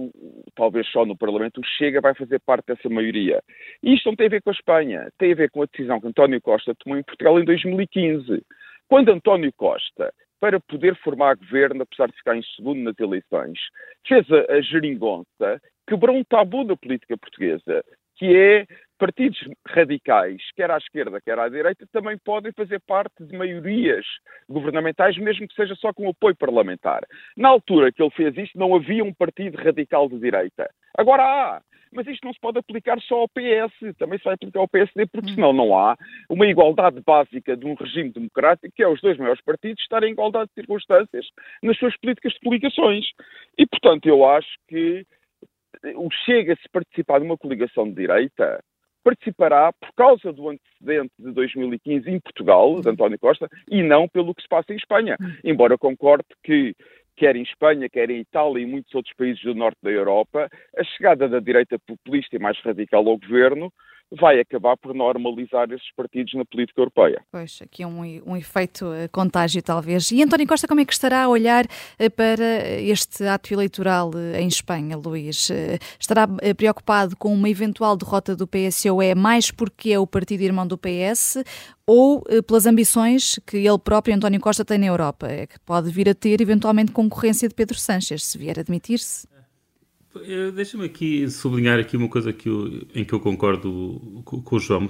talvez 0.54 0.86
só 0.88 1.04
no 1.04 1.16
Parlamento, 1.16 1.60
o 1.60 1.64
Chega 1.64 2.00
vai 2.00 2.14
fazer 2.14 2.40
parte 2.40 2.66
dessa 2.66 2.88
maioria. 2.88 3.42
E 3.82 3.94
isto 3.94 4.06
não 4.06 4.16
tem 4.16 4.26
a 4.26 4.30
ver 4.30 4.42
com 4.42 4.50
a 4.50 4.54
Espanha, 4.54 5.08
tem 5.18 5.32
a 5.32 5.36
ver 5.36 5.50
com 5.50 5.62
a 5.62 5.66
decisão 5.66 6.00
que 6.00 6.08
António 6.08 6.40
Costa 6.40 6.74
tomou 6.74 6.98
em 6.98 7.02
Portugal 7.02 7.38
em 7.38 7.44
2015. 7.44 8.42
Quando 8.88 9.10
António 9.10 9.52
Costa 9.52 10.12
para 10.44 10.60
poder 10.60 10.94
formar 10.96 11.36
governo, 11.36 11.84
apesar 11.84 12.06
de 12.06 12.18
ficar 12.18 12.36
em 12.36 12.42
segundo 12.54 12.82
nas 12.82 12.98
eleições, 13.00 13.58
fez 14.06 14.30
a, 14.30 14.52
a 14.52 14.60
geringonça, 14.60 15.58
quebrou 15.88 16.14
um 16.14 16.22
tabu 16.22 16.64
da 16.66 16.76
política 16.76 17.16
portuguesa, 17.16 17.82
que 18.16 18.26
é 18.36 18.66
partidos 18.98 19.38
radicais, 19.66 20.42
quer 20.54 20.70
à 20.70 20.76
esquerda, 20.76 21.18
quer 21.18 21.38
à 21.38 21.48
direita, 21.48 21.86
também 21.90 22.18
podem 22.18 22.52
fazer 22.52 22.78
parte 22.80 23.24
de 23.24 23.34
maiorias 23.34 24.04
governamentais, 24.46 25.16
mesmo 25.16 25.48
que 25.48 25.54
seja 25.54 25.74
só 25.76 25.94
com 25.94 26.10
apoio 26.10 26.36
parlamentar. 26.36 27.06
Na 27.34 27.48
altura 27.48 27.90
que 27.90 28.02
ele 28.02 28.10
fez 28.10 28.36
isto, 28.36 28.58
não 28.58 28.76
havia 28.76 29.02
um 29.02 29.14
partido 29.14 29.56
radical 29.56 30.10
de 30.10 30.18
direita. 30.18 30.68
Agora 30.94 31.22
há. 31.22 31.62
Mas 31.94 32.06
isto 32.08 32.24
não 32.24 32.32
se 32.32 32.40
pode 32.40 32.58
aplicar 32.58 33.00
só 33.02 33.20
ao 33.20 33.28
PS, 33.28 33.96
também 33.96 34.18
se 34.18 34.24
vai 34.24 34.34
aplicar 34.34 34.60
ao 34.60 34.68
PSD, 34.68 35.06
porque 35.06 35.34
senão 35.34 35.52
não 35.52 35.78
há 35.78 35.96
uma 36.28 36.46
igualdade 36.46 37.00
básica 37.00 37.56
de 37.56 37.64
um 37.64 37.74
regime 37.74 38.10
democrático, 38.10 38.74
que 38.74 38.82
é 38.82 38.88
os 38.88 39.00
dois 39.00 39.16
maiores 39.16 39.42
partidos 39.42 39.82
estarem 39.82 40.10
em 40.10 40.12
igualdade 40.12 40.48
de 40.48 40.54
circunstâncias 40.54 41.26
nas 41.62 41.78
suas 41.78 41.96
políticas 41.98 42.32
de 42.32 42.40
coligações. 42.40 43.06
E, 43.56 43.66
portanto, 43.66 44.06
eu 44.06 44.24
acho 44.24 44.50
que 44.68 45.06
o 45.96 46.08
Chega, 46.24 46.56
se 46.56 46.68
participar 46.70 47.20
de 47.20 47.26
uma 47.26 47.38
coligação 47.38 47.88
de 47.88 47.94
direita, 47.94 48.60
participará 49.04 49.70
por 49.72 49.92
causa 49.94 50.32
do 50.32 50.48
antecedente 50.48 51.12
de 51.18 51.30
2015 51.30 52.10
em 52.10 52.18
Portugal, 52.18 52.80
de 52.80 52.88
António 52.88 53.18
Costa, 53.18 53.48
e 53.70 53.82
não 53.82 54.08
pelo 54.08 54.34
que 54.34 54.42
se 54.42 54.48
passa 54.48 54.72
em 54.72 54.76
Espanha. 54.76 55.16
Embora 55.44 55.76
concorde 55.76 56.24
que 56.42 56.74
quer 57.16 57.36
em 57.36 57.42
Espanha, 57.42 57.88
quer 57.88 58.10
em 58.10 58.20
Itália 58.20 58.62
e 58.62 58.66
muitos 58.66 58.94
outros 58.94 59.14
países 59.14 59.42
do 59.42 59.54
norte 59.54 59.78
da 59.82 59.90
Europa, 59.90 60.48
a 60.76 60.84
chegada 60.84 61.28
da 61.28 61.40
direita 61.40 61.78
populista 61.78 62.36
e 62.36 62.38
mais 62.38 62.58
radical 62.60 63.06
ao 63.08 63.18
governo 63.18 63.72
vai 64.12 64.40
acabar 64.40 64.76
por 64.76 64.94
normalizar 64.94 65.70
esses 65.70 65.92
partidos 65.96 66.34
na 66.34 66.44
política 66.44 66.80
europeia. 66.80 67.22
Pois, 67.30 67.60
aqui 67.62 67.82
é 67.82 67.86
um, 67.86 68.00
um 68.26 68.36
efeito 68.36 68.86
uh, 68.86 69.08
contágio, 69.10 69.62
talvez. 69.62 70.10
E 70.10 70.22
António 70.22 70.46
Costa, 70.46 70.68
como 70.68 70.80
é 70.80 70.84
que 70.84 70.92
estará 70.92 71.24
a 71.24 71.28
olhar 71.28 71.64
uh, 71.64 72.10
para 72.10 72.80
este 72.80 73.24
ato 73.24 73.52
eleitoral 73.52 74.10
uh, 74.10 74.36
em 74.36 74.46
Espanha, 74.46 74.96
Luís? 74.96 75.50
estará 75.98 76.26
preocupado 76.56 77.16
com 77.16 77.32
uma 77.32 77.48
eventual 77.48 77.96
derrota 77.96 78.36
do 78.36 78.46
PSOE 78.46 79.14
mais 79.14 79.50
porque 79.50 79.90
é 79.90 79.98
o 79.98 80.06
partido 80.06 80.42
irmão 80.42 80.66
do 80.66 80.78
PS 80.78 81.42
ou 81.86 82.22
pelas 82.46 82.66
ambições 82.66 83.38
que 83.46 83.58
ele 83.58 83.78
próprio, 83.78 84.14
António 84.14 84.40
Costa, 84.40 84.64
tem 84.64 84.78
na 84.78 84.86
Europa? 84.86 85.26
É 85.26 85.46
que 85.46 85.58
pode 85.60 85.90
vir 85.90 86.08
a 86.08 86.14
ter 86.14 86.40
eventualmente 86.40 86.92
concorrência 86.92 87.48
de 87.48 87.54
Pedro 87.54 87.78
Sánchez, 87.78 88.24
se 88.24 88.38
vier 88.38 88.58
a 88.58 88.60
admitir-se? 88.60 89.33
Deixa-me 90.54 90.84
aqui 90.84 91.28
sublinhar 91.28 91.78
aqui 91.78 91.96
uma 91.96 92.08
coisa 92.08 92.32
que 92.32 92.48
eu, 92.48 92.86
em 92.94 93.04
que 93.04 93.12
eu 93.12 93.20
concordo 93.20 94.22
com, 94.24 94.56
o 94.56 94.60
João. 94.60 94.86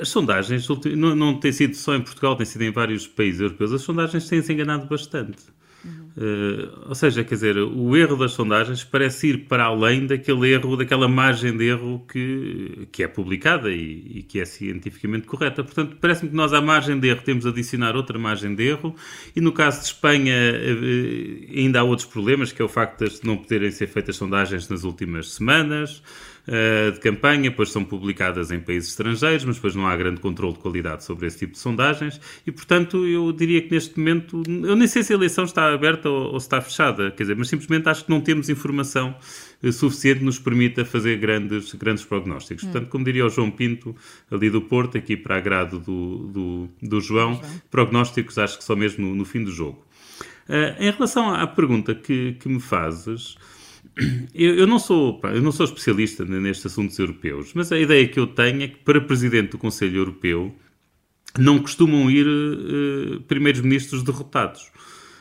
As 0.00 0.08
sondagens 0.08 0.68
não, 0.96 1.16
não 1.16 1.40
têm 1.40 1.52
sido 1.52 1.74
só 1.74 1.94
em 1.94 2.00
Portugal, 2.00 2.36
têm 2.36 2.46
sido 2.46 2.62
em 2.62 2.70
vários 2.70 3.06
países 3.06 3.40
europeus. 3.40 3.72
As 3.72 3.82
sondagens 3.82 4.28
têm-se 4.28 4.52
enganado 4.52 4.86
bastante. 4.86 5.38
Uh, 6.16 6.88
ou 6.88 6.94
seja, 6.94 7.22
quer 7.22 7.34
dizer, 7.34 7.58
o 7.58 7.94
erro 7.94 8.16
das 8.16 8.32
sondagens 8.32 8.82
parece 8.82 9.28
ir 9.28 9.38
para 9.46 9.64
além 9.64 10.06
daquele 10.06 10.50
erro, 10.50 10.74
daquela 10.74 11.06
margem 11.06 11.54
de 11.54 11.66
erro 11.66 12.06
que, 12.10 12.88
que 12.90 13.02
é 13.02 13.08
publicada 13.08 13.70
e, 13.70 14.18
e 14.20 14.22
que 14.22 14.40
é 14.40 14.46
cientificamente 14.46 15.26
correta. 15.26 15.62
Portanto, 15.62 15.98
parece-me 16.00 16.30
que 16.30 16.36
nós, 16.36 16.54
à 16.54 16.60
margem 16.62 16.98
de 16.98 17.08
erro, 17.08 17.20
temos 17.22 17.44
de 17.44 17.50
adicionar 17.50 17.94
outra 17.94 18.18
margem 18.18 18.54
de 18.54 18.66
erro 18.66 18.96
e 19.34 19.42
no 19.42 19.52
caso 19.52 19.80
de 19.80 19.86
Espanha 19.88 20.34
uh, 20.34 21.54
ainda 21.54 21.80
há 21.80 21.82
outros 21.82 22.08
problemas, 22.08 22.50
que 22.50 22.62
é 22.62 22.64
o 22.64 22.68
facto 22.68 23.06
de 23.06 23.26
não 23.26 23.36
poderem 23.36 23.70
ser 23.70 23.86
feitas 23.86 24.16
sondagens 24.16 24.68
nas 24.70 24.84
últimas 24.84 25.34
semanas. 25.34 26.02
Eh, 26.48 26.92
de 26.92 27.00
campanha, 27.00 27.50
depois 27.50 27.70
são 27.70 27.84
publicadas 27.84 28.52
em 28.52 28.60
países 28.60 28.90
estrangeiros, 28.90 29.44
mas 29.44 29.56
depois 29.56 29.74
não 29.74 29.84
há 29.84 29.96
grande 29.96 30.20
controle 30.20 30.52
de 30.52 30.60
qualidade 30.60 31.02
sobre 31.02 31.26
esse 31.26 31.38
tipo 31.38 31.52
de 31.54 31.58
sondagens 31.58 32.20
e, 32.46 32.52
portanto, 32.52 33.04
eu 33.04 33.32
diria 33.32 33.60
que 33.62 33.72
neste 33.72 33.98
momento, 33.98 34.42
eu 34.46 34.76
nem 34.76 34.86
sei 34.86 35.02
se 35.02 35.12
a 35.12 35.16
eleição 35.16 35.44
está 35.44 35.72
aberta 35.72 36.05
ou, 36.06 36.32
ou 36.32 36.36
está 36.36 36.60
fechada, 36.60 37.10
quer 37.10 37.24
dizer, 37.24 37.36
mas 37.36 37.48
simplesmente 37.48 37.88
acho 37.88 38.04
que 38.04 38.10
não 38.10 38.20
temos 38.20 38.48
informação 38.48 39.14
eh, 39.62 39.72
suficiente 39.72 40.20
que 40.20 40.24
nos 40.24 40.38
permita 40.38 40.84
fazer 40.84 41.16
grandes, 41.18 41.72
grandes 41.74 42.04
prognósticos. 42.04 42.64
Hum. 42.64 42.70
Portanto, 42.70 42.90
como 42.90 43.04
diria 43.04 43.26
o 43.26 43.28
João 43.28 43.50
Pinto, 43.50 43.94
ali 44.30 44.50
do 44.50 44.60
Porto, 44.62 44.96
aqui 44.96 45.16
para 45.16 45.36
agrado 45.36 45.78
do, 45.78 46.18
do, 46.28 46.68
do 46.82 47.00
João, 47.00 47.40
prognósticos 47.70 48.38
acho 48.38 48.58
que 48.58 48.64
só 48.64 48.76
mesmo 48.76 49.06
no, 49.06 49.14
no 49.14 49.24
fim 49.24 49.42
do 49.42 49.50
jogo. 49.50 49.84
Uh, 50.48 50.80
em 50.80 50.90
relação 50.90 51.34
à 51.34 51.46
pergunta 51.46 51.94
que, 51.94 52.34
que 52.34 52.48
me 52.48 52.60
fazes, 52.60 53.36
eu, 54.34 54.54
eu, 54.54 54.66
não 54.66 54.78
sou, 54.78 55.20
eu 55.24 55.42
não 55.42 55.50
sou 55.50 55.64
especialista 55.64 56.24
nestes 56.24 56.66
assuntos 56.66 56.98
europeus, 56.98 57.52
mas 57.54 57.72
a 57.72 57.78
ideia 57.78 58.06
que 58.06 58.20
eu 58.20 58.26
tenho 58.26 58.62
é 58.62 58.68
que 58.68 58.76
para 58.76 59.00
presidente 59.00 59.50
do 59.50 59.58
Conselho 59.58 59.96
Europeu 59.96 60.54
não 61.38 61.58
costumam 61.58 62.10
ir 62.10 62.26
uh, 62.26 63.20
primeiros-ministros 63.22 64.02
derrotados. 64.02 64.70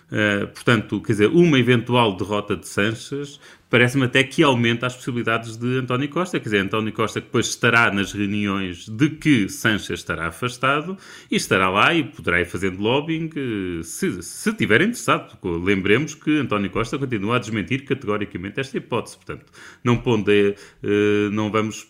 Uh, 0.05 0.45
portanto, 0.47 1.01
quer 1.01 1.13
dizer, 1.13 1.27
uma 1.29 1.57
eventual 1.57 2.15
derrota 2.15 2.55
de 2.55 2.67
Sanches 2.67 3.39
parece-me 3.69 4.05
até 4.05 4.23
que 4.23 4.43
aumenta 4.43 4.85
as 4.85 4.95
possibilidades 4.95 5.57
de 5.57 5.79
António 5.79 6.07
Costa. 6.09 6.39
Quer 6.39 6.45
dizer, 6.45 6.59
António 6.59 6.93
Costa 6.93 7.19
depois 7.19 7.47
estará 7.47 7.91
nas 7.91 8.13
reuniões 8.13 8.87
de 8.87 9.09
que 9.09 9.49
Sanches 9.49 9.99
estará 9.99 10.27
afastado 10.27 10.97
e 11.29 11.35
estará 11.35 11.69
lá 11.69 11.93
e 11.93 12.03
poderá 12.03 12.39
ir 12.39 12.45
fazendo 12.45 12.79
lobbying 12.79 13.29
uh, 13.35 13.83
se, 13.83 14.21
se 14.21 14.53
tiver 14.53 14.81
interessado. 14.81 15.37
Lembremos 15.43 16.13
que 16.13 16.39
António 16.39 16.69
Costa 16.69 16.99
continua 16.99 17.37
a 17.37 17.39
desmentir 17.39 17.83
categoricamente 17.83 18.59
esta 18.59 18.77
hipótese. 18.77 19.17
Portanto, 19.17 19.51
não, 19.83 19.97
ponde, 19.97 20.55
uh, 20.83 21.31
não 21.31 21.51
vamos 21.51 21.89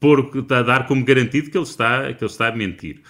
pôr, 0.00 0.30
dar 0.42 0.86
como 0.86 1.04
garantido 1.04 1.50
que 1.50 1.58
ele 1.58 1.64
está, 1.64 2.12
que 2.12 2.24
ele 2.24 2.30
está 2.30 2.48
a 2.48 2.56
mentir. 2.56 3.00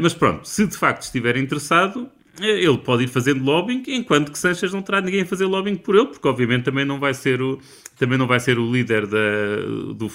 mas 0.00 0.14
pronto, 0.14 0.48
se 0.48 0.66
de 0.66 0.74
facto 0.74 1.02
estiver 1.02 1.36
interessado, 1.36 2.10
ele 2.40 2.78
pode 2.78 3.04
ir 3.04 3.08
fazendo 3.08 3.44
lobbying, 3.44 3.82
enquanto 3.88 4.32
que 4.32 4.38
Sanchez 4.38 4.72
não 4.72 4.82
terá 4.82 5.00
ninguém 5.00 5.22
a 5.22 5.26
fazer 5.26 5.46
lobbying 5.46 5.76
por 5.76 5.94
ele, 5.94 6.06
porque 6.06 6.26
obviamente 6.26 6.64
também 6.64 6.84
não 6.84 6.98
vai 6.98 7.14
ser 7.14 7.40
o, 7.40 7.60
também 7.98 8.18
não 8.18 8.26
vai 8.26 8.40
ser 8.40 8.58
o 8.58 8.70
líder 8.70 9.06
da, 9.06 9.56
do, 9.94 10.08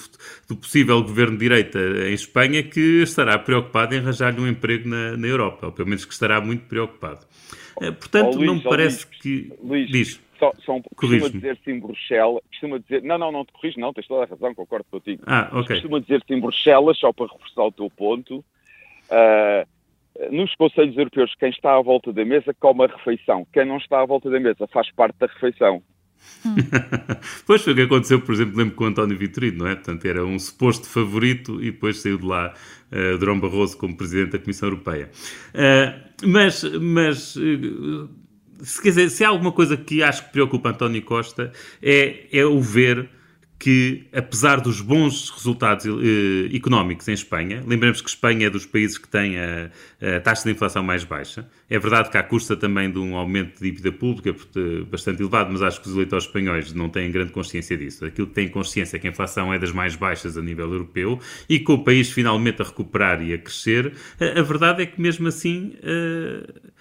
do, 0.47 0.55
possível 0.55 1.01
governo 1.01 1.37
de 1.37 1.39
direita 1.39 1.79
em 1.79 2.13
Espanha 2.13 2.61
que 2.61 3.03
estará 3.03 3.39
preocupado 3.39 3.95
em 3.95 3.99
arranjar-lhe 3.99 4.39
um 4.39 4.47
emprego 4.47 4.89
na, 4.89 5.15
na, 5.15 5.27
Europa, 5.27 5.67
ou 5.67 5.71
pelo 5.71 5.87
menos 5.87 6.03
que 6.03 6.13
estará 6.13 6.41
muito 6.41 6.65
preocupado. 6.65 7.25
Eh, 7.81 7.91
portanto, 7.91 8.33
oh, 8.33 8.37
Luís, 8.37 8.47
não 8.47 8.55
me 8.55 8.63
parece 8.63 9.05
Luís, 9.05 9.19
que... 9.21 9.53
Luís, 9.63 9.89
Diz. 9.89 10.21
Só, 10.37 10.53
só 10.63 10.75
um, 10.75 10.81
costuma 10.95 11.29
dizer-se 11.29 11.69
em 11.69 11.79
Bruxelas, 11.79 12.41
costuma 12.49 12.79
dizer, 12.79 13.03
não, 13.03 13.17
não, 13.17 13.31
não 13.31 13.45
te 13.45 13.51
corrijo, 13.51 13.79
não, 13.79 13.93
tens 13.93 14.07
toda 14.07 14.23
a 14.23 14.27
razão, 14.27 14.55
concordo 14.55 14.85
contigo. 14.89 15.21
Ah, 15.27 15.49
ok. 15.51 15.75
Costuma 15.75 15.99
dizer-se 15.99 16.33
em 16.33 16.39
Bruxelas, 16.39 16.97
só 16.97 17.11
para 17.11 17.27
reforçar 17.27 17.63
o 17.63 17.71
teu 17.71 17.89
ponto, 17.89 18.37
uh, 18.37 19.67
nos 20.31 20.53
Conselhos 20.55 20.97
Europeus, 20.97 21.33
quem 21.39 21.49
está 21.49 21.75
à 21.75 21.81
volta 21.81 22.11
da 22.11 22.25
mesa 22.25 22.53
come 22.59 22.83
a 22.83 22.87
refeição. 22.87 23.47
Quem 23.53 23.65
não 23.65 23.77
está 23.77 24.01
à 24.01 24.05
volta 24.05 24.29
da 24.29 24.39
mesa 24.39 24.67
faz 24.67 24.91
parte 24.91 25.17
da 25.19 25.27
refeição. 25.27 25.81
Hum. 26.45 26.55
pois 27.47 27.61
foi 27.61 27.73
o 27.73 27.75
que 27.75 27.81
aconteceu, 27.83 28.21
por 28.21 28.33
exemplo, 28.33 28.57
lembro 28.57 28.75
com 28.75 28.83
o 28.83 28.87
António 28.87 29.17
Vitorino, 29.17 29.59
não 29.59 29.67
é? 29.67 29.75
Portanto, 29.75 30.05
era 30.05 30.25
um 30.25 30.37
suposto 30.37 30.87
favorito 30.87 31.61
e 31.61 31.71
depois 31.71 32.01
saiu 32.01 32.17
de 32.17 32.25
lá 32.25 32.53
uh, 32.91 33.39
Barroso 33.39 33.77
como 33.77 33.95
Presidente 33.95 34.31
da 34.31 34.39
Comissão 34.39 34.69
Europeia. 34.69 35.09
Uh, 35.53 36.27
mas, 36.27 36.63
mas 36.63 37.35
uh, 37.35 38.09
se, 38.61 38.81
quer 38.81 38.89
dizer, 38.89 39.09
se 39.09 39.23
há 39.23 39.29
alguma 39.29 39.51
coisa 39.51 39.77
que 39.77 40.03
acho 40.03 40.25
que 40.25 40.31
preocupa 40.33 40.69
António 40.69 41.01
Costa 41.03 41.51
é, 41.81 42.27
é 42.31 42.45
o 42.45 42.59
ver 42.59 43.09
que, 43.59 44.07
apesar 44.13 44.61
dos 44.61 44.79
bons 44.79 45.29
resultados 45.29 45.85
eh, 45.85 46.55
económicos 46.55 47.05
em 47.09 47.13
Espanha, 47.13 47.61
lembremos 47.67 47.99
que 48.01 48.09
Espanha 48.09 48.47
é 48.47 48.49
dos 48.49 48.65
países 48.65 48.97
que 48.97 49.07
tem 49.07 49.37
a, 49.37 49.69
a, 50.01 50.19
taxa 50.21 50.45
de 50.45 50.51
inflação 50.51 50.81
mais 50.81 51.03
baixa. 51.03 51.45
É 51.69 51.77
verdade 51.77 52.09
que 52.09 52.17
há 52.17 52.23
custa 52.23 52.55
também 52.55 52.89
de 52.89 52.97
um 52.97 53.17
aumento 53.17 53.61
de 53.61 53.69
dívida 53.69 53.91
pública 53.91 54.33
bastante 54.89 55.21
elevado, 55.21 55.51
mas 55.51 55.61
acho 55.61 55.81
que 55.81 55.89
os 55.89 55.93
eleitores 55.93 56.23
espanhóis 56.23 56.73
não 56.73 56.87
têm 56.87 57.11
grande 57.11 57.33
consciência 57.33 57.77
disso. 57.77 58.05
Aquilo 58.05 58.27
que 58.27 58.33
têm 58.33 58.47
consciência 58.47 58.95
é 58.95 58.99
que 58.99 59.07
a 59.07 59.09
inflação 59.09 59.53
é 59.53 59.59
das 59.59 59.73
mais 59.73 59.93
baixas 59.93 60.37
a 60.37 60.41
nível 60.41 60.71
europeu 60.71 61.19
e 61.49 61.59
com 61.59 61.73
o 61.73 61.83
país 61.83 62.09
finalmente 62.09 62.61
a 62.61 62.65
recuperar 62.65 63.21
e 63.21 63.33
a 63.33 63.37
crescer, 63.37 63.91
a, 64.21 64.39
a 64.39 64.41
verdade 64.41 64.83
é 64.83 64.85
que 64.85 65.01
mesmo 65.01 65.27
assim. 65.27 65.73
Uh, 65.83 66.79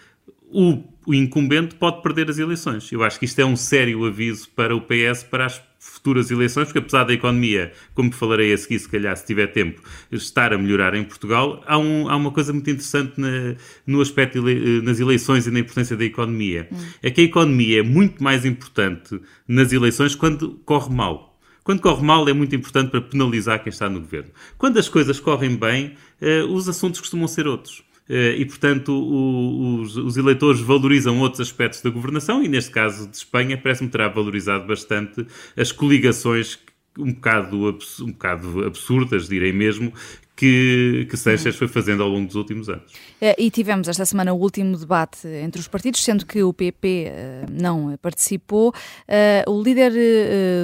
o, 0.51 0.83
o 1.07 1.15
incumbente 1.15 1.75
pode 1.75 2.03
perder 2.03 2.31
as 2.31 2.39
eleições. 2.39 2.91
Eu 2.91 3.03
acho 3.03 3.19
que 3.19 3.27
isto 3.27 3.39
é 3.39 3.45
um 3.45 3.55
sério 3.55 4.03
aviso 4.07 4.49
para 4.51 4.75
o 4.75 4.81
PS 4.81 5.23
para 5.23 5.45
as 5.45 5.59
futuras 5.91 6.31
eleições, 6.31 6.67
porque 6.67 6.79
apesar 6.79 7.05
da 7.05 7.13
economia, 7.13 7.73
como 7.95 8.13
falarei 8.13 8.53
a 8.53 8.59
seguir, 8.59 8.79
se 8.79 8.89
calhar, 8.89 9.17
se 9.17 9.27
tiver 9.27 9.49
tempo, 9.49 9.83
estar 10.13 10.53
a 10.53 10.59
melhorar 10.59 10.95
em 10.95 11.05
Portugal, 11.05 11.63
há, 11.67 11.79
um, 11.79 12.09
há 12.09 12.17
uma 12.17 12.31
coisa 12.31 12.53
muito 12.53 12.69
interessante 12.71 13.21
na, 13.21 13.57
no 13.87 14.01
aspecto 14.01 14.49
ele, 14.49 14.83
nas 14.83 15.01
eleições 15.01 15.47
e 15.47 15.51
na 15.51 15.61
importância 15.61 15.97
da 15.97 16.05
economia. 16.05 16.69
Hum. 16.71 16.77
É 17.03 17.11
que 17.11 17.21
a 17.21 17.25
economia 17.25 17.81
é 17.81 17.83
muito 17.83 18.23
mais 18.23 18.45
importante 18.45 19.21
nas 19.47 19.73
eleições 19.73 20.15
quando 20.15 20.61
corre 20.65 20.95
mal. 20.95 21.39
Quando 21.65 21.81
corre 21.81 22.03
mal 22.03 22.27
é 22.29 22.33
muito 22.33 22.57
importante 22.57 22.91
para 22.91 23.03
penalizar 23.03 23.63
quem 23.63 23.71
está 23.71 23.91
no 23.91 24.01
governo. 24.01 24.31
Quando 24.57 24.79
as 24.79 24.89
coisas 24.89 25.21
correm 25.21 25.55
bem, 25.55 25.95
uh, 26.23 26.51
os 26.51 26.67
assuntos 26.69 27.01
costumam 27.01 27.29
ser 27.29 27.47
outros. 27.47 27.83
Eh, 28.09 28.37
e, 28.39 28.45
portanto, 28.47 28.93
o, 28.93 29.81
os, 29.81 29.97
os, 29.97 30.17
eleitores 30.17 30.61
valorizam 30.61 31.19
outros 31.19 31.41
aspectos 31.41 31.83
da 31.83 31.91
governação 31.91 32.43
e, 32.43 32.49
neste 32.49 32.71
caso 32.71 33.09
de 33.09 33.17
Espanha, 33.17 33.59
parece-me 33.59 33.91
terá 33.91 34.09
valorizado 34.09 34.67
bastante 34.67 35.27
as 35.57 35.71
coligações 35.73 36.59
um 36.99 37.13
bocado, 37.13 37.79
um 38.01 38.13
bocado 38.13 38.65
absurdas, 38.65 39.29
direi 39.29 39.53
mesmo, 39.53 39.93
que, 40.39 41.05
que 41.11 41.17
Seixas 41.17 41.57
foi 41.57 41.67
fazendo 41.67 42.01
ao 42.01 42.09
longo 42.09 42.29
dos 42.29 42.37
últimos 42.37 42.69
anos. 42.69 42.93
Eh, 43.21 43.35
e 43.37 43.51
tivemos 43.51 43.89
esta 43.89 44.05
semana 44.05 44.33
o 44.33 44.41
último 44.41 44.77
debate 44.77 45.27
entre 45.27 45.61
os 45.61 45.67
partidos, 45.67 46.01
sendo 46.05 46.25
que 46.25 46.45
o 46.45 46.53
PP 46.53 47.07
eh, 47.09 47.47
não 47.51 47.97
participou. 48.01 48.73
Eh, 49.09 49.45
o 49.49 49.61
líder 49.61 49.93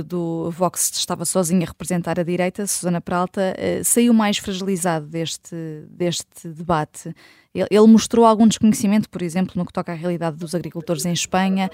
do 0.05 0.49
Vox 0.53 0.93
estava 0.95 1.25
sozinho 1.25 1.65
a 1.65 1.67
representar 1.67 2.21
a 2.21 2.23
direita, 2.23 2.65
Susana 2.69 3.01
Peralta, 3.01 3.55
saiu 3.83 4.15
mais 4.15 4.39
fragilizado 4.39 5.07
deste, 5.07 5.57
deste 5.89 6.49
debate. 6.49 7.13
Ele 7.53 7.87
mostrou 7.87 8.25
algum 8.25 8.47
desconhecimento, 8.47 9.09
por 9.11 9.23
exemplo, 9.23 9.55
no 9.57 9.67
que 9.67 9.73
toca 9.73 9.91
à 9.91 9.95
realidade 9.95 10.37
dos 10.37 10.55
agricultores 10.55 11.05
em 11.05 11.13
Espanha. 11.13 11.71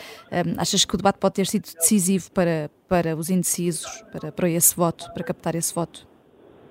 Achas 0.57 0.85
que 0.85 0.95
o 0.95 0.97
debate 0.97 1.19
pode 1.19 1.35
ter 1.35 1.47
sido 1.47 1.65
decisivo 1.65 2.31
para, 2.33 2.71
para 2.89 3.15
os 3.17 3.29
indecisos, 3.29 4.05
para, 4.13 4.33
para 4.33 4.49
esse 4.49 4.75
voto, 4.75 5.11
para 5.13 5.25
captar 5.25 5.55
esse 5.55 5.75
voto? 5.75 6.07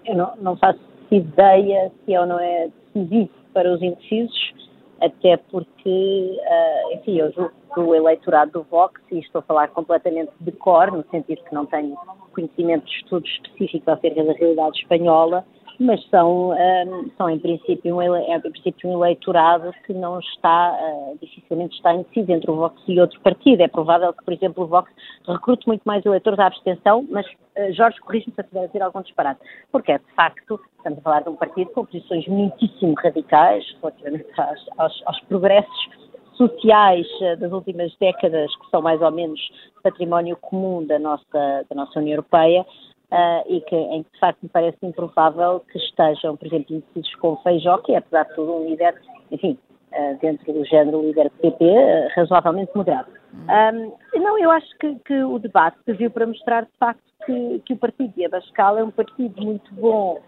Eu 0.06 0.16
não, 0.16 0.36
não 0.38 0.58
faço 0.58 0.89
ideia 1.16 1.92
se 2.06 2.14
é 2.14 2.20
ou 2.20 2.26
não 2.26 2.40
é 2.40 2.70
decisivo 2.94 3.30
para 3.54 3.72
os 3.72 3.82
indecisos, 3.82 4.54
até 5.02 5.38
porque, 5.38 6.38
uh, 6.40 6.94
enfim, 6.94 7.18
eu 7.20 7.32
julgo 7.32 7.52
que 7.74 7.80
o 7.80 7.96
eleitorado 7.96 8.52
do 8.52 8.64
Vox, 8.64 9.00
e 9.12 9.20
estou 9.20 9.40
a 9.40 9.44
falar 9.44 9.70
completamente 9.70 10.32
de 10.40 10.52
cor, 10.52 10.92
no 10.92 11.06
sentido 11.10 11.44
que 11.44 11.54
não 11.54 11.66
tenho 11.66 11.96
conhecimento 12.34 12.86
de 12.86 12.92
estudos 12.92 13.30
específicos 13.30 13.88
acerca 13.88 14.24
da 14.24 14.34
realidade 14.34 14.80
espanhola, 14.80 15.46
mas 15.80 16.04
são, 16.10 16.52
um, 16.52 17.10
são 17.18 17.30
em, 17.30 17.40
princípio 17.40 17.96
um, 17.96 18.02
é, 18.02 18.36
em 18.36 18.42
princípio 18.42 18.90
um 18.90 18.94
eleitorado 18.94 19.74
que 19.86 19.94
não 19.94 20.20
está, 20.20 20.78
uh, 20.78 21.18
dificilmente 21.22 21.76
está 21.76 21.94
indeciso 21.94 22.32
entre 22.32 22.52
o 22.52 22.56
Vox 22.56 22.82
e 22.88 23.00
outro 23.00 23.20
partido. 23.22 23.62
É 23.62 23.68
provável 23.68 24.14
que, 24.14 24.24
por 24.26 24.34
exemplo, 24.34 24.66
o 24.66 24.68
Vox 24.68 24.92
recrute 25.26 25.66
muito 25.68 25.84
mais 25.86 26.06
eleitores 26.06 26.38
à 26.38 26.48
abstenção, 26.48 27.08
mas 27.10 27.26
uh, 27.26 27.74
Jorge, 27.74 27.98
corrige-me 28.02 28.34
se 28.34 28.42
eu 28.42 28.44
estiver 28.44 28.64
a 28.64 28.68
dizer 28.68 28.82
algum 28.82 29.02
disparate, 29.02 29.40
porque 29.72 29.94
é, 29.94 29.98
de 29.98 30.14
facto, 30.16 30.60
estamos 30.76 31.00
a 31.00 31.02
falar 31.02 31.22
de 31.22 31.30
um 31.30 31.36
partido 31.36 31.72
com 31.72 31.86
posições 31.86 32.28
muitíssimo 32.28 32.94
radicais 32.98 33.64
relativamente 33.82 34.28
aos, 34.38 34.66
aos, 34.78 35.04
aos 35.06 35.20
progressos 35.22 35.90
sociais 36.34 37.08
uh, 37.22 37.38
das 37.38 37.54
últimas 37.54 37.96
décadas, 38.00 38.54
que 38.58 38.70
são 38.70 38.82
mais 38.82 39.02
ou 39.02 39.12
menos 39.12 39.40
património 39.82 40.36
comum 40.36 40.86
da 40.86 41.00
nossa, 41.00 41.24
da 41.70 41.76
nossa 41.76 42.00
União 42.00 42.16
Europeia, 42.16 42.66
Uh, 43.12 43.42
e 43.48 43.62
que, 43.62 43.76
em 43.76 44.04
que 44.04 44.12
de 44.12 44.20
facto 44.20 44.38
me 44.44 44.50
parece 44.50 44.78
improvável 44.84 45.62
que 45.72 45.80
estejam, 45.80 46.38
por 46.38 46.46
exemplo, 46.46 46.76
indecisos 46.76 47.16
com 47.16 47.38
Feijó, 47.38 47.80
que 47.80 47.94
é 47.94 47.98
apesar 47.98 48.24
de 48.26 48.36
tudo 48.36 48.54
um 48.54 48.70
líder, 48.70 49.02
enfim, 49.32 49.58
uh, 49.92 50.16
dentro 50.22 50.54
do 50.54 50.64
género 50.66 51.02
líder 51.02 51.32
PP, 51.42 51.66
uh, 51.66 52.08
razoavelmente 52.16 52.72
moderado. 52.76 53.10
Um, 53.34 54.20
não, 54.20 54.38
eu 54.38 54.52
acho 54.52 54.78
que, 54.78 54.94
que, 55.06 55.24
o 55.24 55.40
debate 55.40 55.78
serviu 55.86 56.12
para 56.12 56.28
mostrar 56.28 56.66
de 56.66 56.78
facto 56.80 57.02
que, 57.26 57.60
que 57.66 57.74
o 57.74 57.78
partido 57.78 58.14
de 58.14 58.26
Abascal 58.26 58.78
é 58.78 58.84
um 58.84 58.92
partido 58.92 59.42
muito 59.42 59.74
bom, 59.74 60.20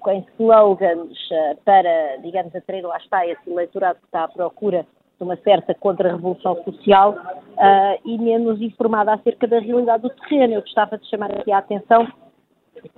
com 0.00 0.24
slogans 0.36 1.18
para, 1.66 2.16
digamos, 2.22 2.54
atrair 2.54 2.82
lá 2.82 2.96
está 2.96 3.26
esse 3.26 3.50
eleitorado 3.50 3.98
que 3.98 4.06
está 4.06 4.24
à 4.24 4.28
procura 4.28 4.86
uma 5.24 5.36
certa 5.36 5.74
contra-revolução 5.74 6.62
social 6.64 7.12
uh, 7.12 8.00
e 8.04 8.18
menos 8.18 8.60
informada 8.60 9.14
acerca 9.14 9.46
da 9.46 9.58
realidade 9.58 10.02
do 10.02 10.10
terreno. 10.10 10.54
Eu 10.54 10.62
gostava 10.62 10.98
de 10.98 11.08
chamar 11.08 11.30
aqui 11.32 11.52
a 11.52 11.58
atenção 11.58 12.06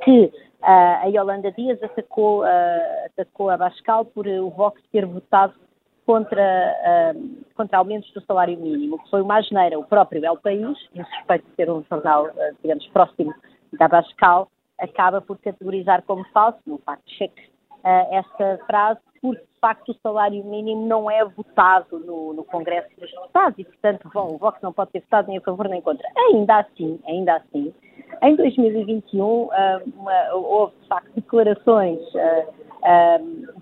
que 0.02 0.24
uh, 0.24 0.32
a 0.62 1.06
Yolanda 1.06 1.50
Dias 1.52 1.82
atacou, 1.82 2.42
uh, 2.42 3.06
atacou 3.06 3.50
a 3.50 3.56
Bascal 3.56 4.04
por 4.04 4.26
o 4.26 4.50
Vox 4.50 4.80
ter 4.92 5.04
votado 5.06 5.54
contra, 6.04 7.14
contra 7.54 7.78
aumentos 7.78 8.12
do 8.12 8.20
salário 8.22 8.58
mínimo, 8.58 8.98
que 8.98 9.08
foi 9.08 9.22
uma 9.22 9.38
asneira. 9.38 9.78
O 9.78 9.85
próprio 9.85 10.24
El 10.24 10.37
País, 10.37 10.76
insuspeito 10.92 11.48
de 11.48 11.54
ser 11.54 11.70
um 11.70 11.85
jornal, 11.88 12.28
digamos, 12.61 12.85
próximo 12.88 13.32
da 13.78 13.87
Bascal, 13.87 14.48
acaba 14.80 15.20
por 15.20 15.38
categorizar 15.38 16.02
como 16.02 16.24
falso, 16.32 16.58
no 16.66 16.78
facto 16.78 17.08
cheque, 17.08 17.48
esta 18.11 18.58
frase 18.66 19.00
porque 19.22 19.40
de 19.40 19.61
facto 19.61 19.90
o 19.90 19.96
salário 20.02 20.44
mínimo 20.44 20.85
não 20.85 21.08
é 21.08 21.24
votado 21.24 22.00
no, 22.00 22.32
no 22.35 22.42
Congresso 22.42 22.88
dos 22.98 23.08
Deputados 23.08 23.56
e, 23.61 23.64
portanto, 23.64 24.11
bom, 24.12 24.35
o 24.35 24.37
Vox 24.37 24.61
não 24.61 24.72
pode 24.72 24.90
ter 24.90 25.00
votado 25.00 25.28
nem 25.28 25.38
a 25.38 25.40
favor 25.40 25.68
nem 25.68 25.80
contra. 25.80 26.06
Ainda 26.16 26.58
assim, 26.58 26.98
ainda 27.06 27.37
assim, 27.37 27.72
em 28.20 28.37
2021 28.37 29.24
uh, 29.24 29.50
ah, 29.52 29.80
uma, 29.96 30.35
houve 30.35 30.74
de 30.82 30.88
facto 30.88 31.14
declarações 31.14 32.00
uh, 32.14 32.62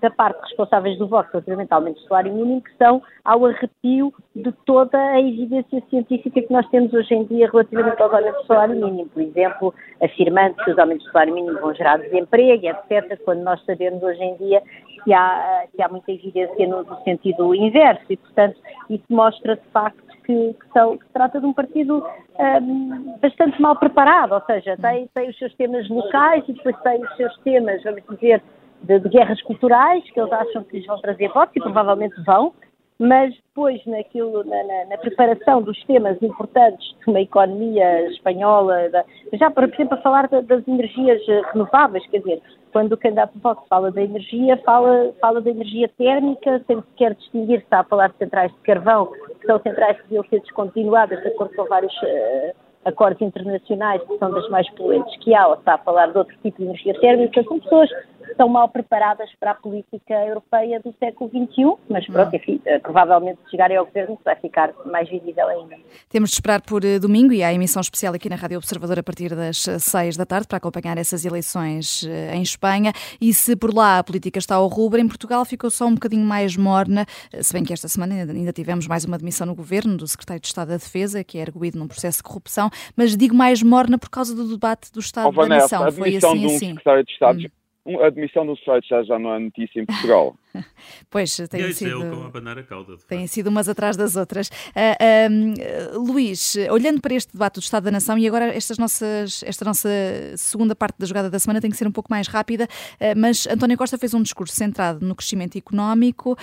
da 0.01 0.09
parte 0.09 0.41
responsáveis 0.41 0.97
do 0.97 1.07
voto 1.07 1.29
relativamente 1.31 1.71
ao 1.71 1.79
aumento 1.79 2.01
do 2.01 2.07
salário 2.07 2.33
mínimo, 2.33 2.61
que 2.61 2.75
são 2.77 3.01
ao 3.23 3.45
arrepio 3.45 4.11
de 4.35 4.51
toda 4.65 4.97
a 4.97 5.19
evidência 5.19 5.81
científica 5.89 6.41
que 6.41 6.51
nós 6.51 6.67
temos 6.69 6.91
hoje 6.91 7.13
em 7.13 7.25
dia 7.25 7.49
relativamente 7.51 8.01
ao 8.01 8.13
aumento 8.13 8.41
do 8.41 8.47
salário 8.47 8.75
mínimo. 8.75 9.09
Por 9.09 9.21
exemplo, 9.21 9.73
afirmando 10.01 10.55
que 10.55 10.71
os 10.71 10.77
aumentos 10.79 11.05
do 11.05 11.11
salário 11.11 11.35
mínimo 11.35 11.59
vão 11.59 11.73
gerar 11.75 11.97
desemprego, 11.97 12.65
etc., 12.65 13.19
quando 13.23 13.41
nós 13.41 13.63
sabemos 13.65 14.01
hoje 14.01 14.23
em 14.23 14.35
dia 14.37 14.63
que 15.03 15.13
há, 15.13 15.65
que 15.75 15.83
há 15.83 15.87
muita 15.87 16.11
evidência 16.11 16.67
no, 16.67 16.83
no 16.83 17.03
sentido 17.03 17.53
inverso 17.53 18.05
e, 18.09 18.17
portanto, 18.17 18.57
isso 18.89 19.05
mostra 19.09 19.55
de 19.55 19.67
facto 19.71 20.11
que, 20.25 20.53
que, 20.53 20.73
são, 20.73 20.97
que 20.97 21.05
se 21.05 21.13
trata 21.13 21.39
de 21.39 21.45
um 21.45 21.53
partido 21.53 22.03
um, 22.39 23.17
bastante 23.21 23.61
mal 23.61 23.75
preparado, 23.75 24.33
ou 24.33 24.41
seja, 24.41 24.77
tem, 24.77 25.07
tem 25.13 25.29
os 25.29 25.37
seus 25.37 25.53
temas 25.55 25.87
locais 25.89 26.43
e 26.47 26.53
depois 26.53 26.75
tem 26.81 27.03
os 27.03 27.15
seus 27.15 27.37
temas, 27.39 27.83
vamos 27.83 28.01
dizer, 28.09 28.41
de, 28.83 28.99
de 28.99 29.09
guerras 29.09 29.41
culturais, 29.43 30.03
que 30.11 30.19
eles 30.19 30.31
acham 30.31 30.63
que 30.63 30.77
lhes 30.77 30.85
vão 30.85 30.99
trazer 30.99 31.29
votos 31.29 31.55
e 31.55 31.59
provavelmente 31.59 32.15
vão, 32.23 32.53
mas 32.99 33.33
depois 33.33 33.83
naquilo, 33.87 34.43
na, 34.43 34.63
na, 34.63 34.85
na, 34.85 34.97
preparação 34.99 35.63
dos 35.63 35.83
temas 35.85 36.21
importantes 36.21 36.95
de 36.99 37.09
uma 37.09 37.19
economia 37.19 38.07
espanhola, 38.11 38.89
da, 38.89 39.03
já 39.33 39.49
por 39.49 39.63
exemplo 39.63 39.95
a 39.95 40.01
falar 40.01 40.27
das 40.27 40.67
energias 40.67 41.19
renováveis, 41.51 42.05
quer 42.11 42.19
dizer, 42.19 42.41
quando 42.71 42.93
o 42.93 42.97
candidato 42.97 43.37
Vox 43.39 43.67
fala 43.67 43.91
da 43.91 44.03
energia, 44.03 44.55
fala, 44.57 45.11
fala 45.19 45.41
da 45.41 45.49
energia 45.49 45.89
térmica, 45.97 46.63
sem 46.67 46.77
sequer 46.77 47.15
distinguir 47.15 47.57
se 47.59 47.63
está 47.63 47.79
a 47.79 47.83
falar 47.83 48.09
de 48.09 48.17
centrais 48.17 48.51
de 48.51 48.59
carvão, 48.59 49.11
que 49.39 49.47
são 49.47 49.59
centrais 49.59 49.97
que 49.97 50.03
deviam 50.03 50.23
ser 50.25 50.39
descontinuadas 50.41 51.19
de 51.21 51.27
acordo 51.27 51.55
com 51.55 51.65
vários 51.65 51.93
uh, 52.03 52.55
acordos 52.85 53.21
internacionais, 53.21 54.01
que 54.03 54.17
são 54.17 54.31
das 54.31 54.47
mais 54.49 54.69
poluentes 54.75 55.15
que 55.17 55.35
há, 55.35 55.47
ou 55.47 55.55
está 55.55 55.73
a 55.73 55.79
falar 55.79 56.07
de 56.11 56.17
outro 56.17 56.35
tipo 56.43 56.57
de 56.57 56.63
energia 56.65 56.93
térmica, 56.99 57.43
são 57.43 57.59
pessoas 57.59 57.89
estão 58.29 58.47
mal 58.47 58.69
preparadas 58.69 59.29
para 59.39 59.51
a 59.51 59.55
política 59.55 60.13
europeia 60.13 60.79
do 60.79 60.93
século 60.99 61.29
XXI, 61.29 61.73
mas 61.89 62.05
pronto, 62.07 62.35
enfim, 62.35 62.61
eh, 62.65 62.79
provavelmente 62.79 63.39
se 63.45 63.51
chegarem 63.51 63.77
ao 63.77 63.85
governo 63.85 64.19
vai 64.23 64.35
ficar 64.35 64.71
mais 64.85 65.09
visível 65.09 65.47
ainda. 65.47 65.77
Temos 66.09 66.29
de 66.29 66.35
esperar 66.35 66.61
por 66.61 66.83
eh, 66.83 66.99
domingo 66.99 67.33
e 67.33 67.43
há 67.43 67.53
emissão 67.53 67.81
especial 67.81 68.13
aqui 68.13 68.29
na 68.29 68.35
Rádio 68.35 68.57
Observador 68.57 68.99
a 68.99 69.03
partir 69.03 69.35
das 69.35 69.67
eh, 69.67 69.79
seis 69.79 70.17
da 70.17 70.25
tarde 70.25 70.47
para 70.47 70.57
acompanhar 70.57 70.97
essas 70.97 71.25
eleições 71.25 72.03
em 72.33 72.41
Espanha 72.41 72.91
e 73.19 73.33
se 73.33 73.55
por 73.55 73.73
lá 73.73 73.99
a 73.99 74.03
política 74.03 74.39
está 74.39 74.55
ao 74.55 74.67
rubro, 74.67 74.99
em 74.99 75.07
Portugal 75.07 75.43
ficou 75.45 75.69
só 75.69 75.85
um 75.85 75.93
bocadinho 75.93 76.25
mais 76.25 76.57
morna, 76.57 77.05
se 77.39 77.53
bem 77.53 77.63
que 77.63 77.73
esta 77.73 77.87
semana 77.87 78.15
ainda 78.15 78.51
tivemos 78.51 78.87
mais 78.87 79.05
uma 79.05 79.17
demissão 79.17 79.47
no 79.47 79.55
governo 79.55 79.97
do 79.97 80.07
secretário 80.07 80.41
de 80.41 80.47
Estado 80.47 80.69
da 80.69 80.77
Defesa, 80.77 81.23
que 81.23 81.37
é 81.37 81.41
arguído 81.41 81.77
num 81.77 81.87
processo 81.87 82.17
de 82.17 82.23
corrupção, 82.23 82.69
mas 82.95 83.15
digo 83.15 83.35
mais 83.35 83.61
morna 83.63 83.97
por 83.97 84.09
causa 84.09 84.35
do 84.35 84.47
debate 84.47 84.91
do 84.91 84.99
Estado 84.99 85.29
oh, 85.29 85.31
Vanessa, 85.31 85.77
da 85.77 85.85
Nação. 85.85 85.97
Foi 85.97 86.15
assim, 86.15 86.19
de 86.19 86.45
um 86.45 86.55
assim. 86.55 86.67
secretário 86.69 87.03
de 87.03 87.11
Estado 87.11 87.39
hum 87.39 87.60
a 87.85 88.07
admissão 88.07 88.45
do 88.45 88.55
site 88.57 88.87
já, 88.89 89.03
já 89.03 89.17
não 89.17 89.33
é 89.33 89.39
notícia 89.39 89.79
em 89.79 89.85
Portugal. 89.85 90.35
pois, 91.09 91.35
tem 91.49 91.61
e 91.61 91.73
sido. 91.73 92.03
É 92.03 92.59
a 92.59 92.63
cauda, 92.63 92.95
tem 93.07 93.25
sido 93.25 93.47
umas 93.47 93.67
atrás 93.67 93.97
das 93.97 94.15
outras. 94.15 94.49
Uh, 94.49 95.95
uh, 95.95 95.99
Luís, 95.99 96.55
olhando 96.69 97.01
para 97.01 97.15
este 97.15 97.33
debate 97.33 97.55
do 97.55 97.61
Estado 97.61 97.85
da 97.85 97.91
Nação, 97.91 98.17
e 98.17 98.27
agora 98.27 98.53
estas 98.53 98.77
nossas, 98.77 99.43
esta 99.43 99.65
nossa 99.65 99.89
segunda 100.35 100.75
parte 100.75 100.97
da 100.99 101.05
jogada 101.05 101.29
da 101.29 101.39
semana 101.39 101.59
tem 101.59 101.71
que 101.71 101.77
ser 101.77 101.87
um 101.87 101.91
pouco 101.91 102.11
mais 102.11 102.27
rápida, 102.27 102.65
uh, 102.65 103.17
mas 103.17 103.47
António 103.47 103.77
Costa 103.77 103.97
fez 103.97 104.13
um 104.13 104.21
discurso 104.21 104.55
centrado 104.55 105.05
no 105.05 105.15
crescimento 105.15 105.57
económico, 105.57 106.37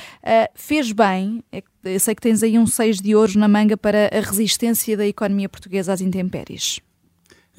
fez 0.54 0.92
bem. 0.92 1.42
É 1.52 1.62
eu 1.84 2.00
sei 2.00 2.14
que 2.14 2.20
tens 2.20 2.42
aí 2.42 2.58
um 2.58 2.66
6 2.66 3.00
de 3.00 3.14
ouro 3.14 3.38
na 3.38 3.48
manga 3.48 3.76
para 3.76 4.10
a 4.12 4.20
resistência 4.20 4.96
da 4.96 5.06
economia 5.06 5.48
portuguesa 5.48 5.92
às 5.92 6.00
intempéries. 6.00 6.80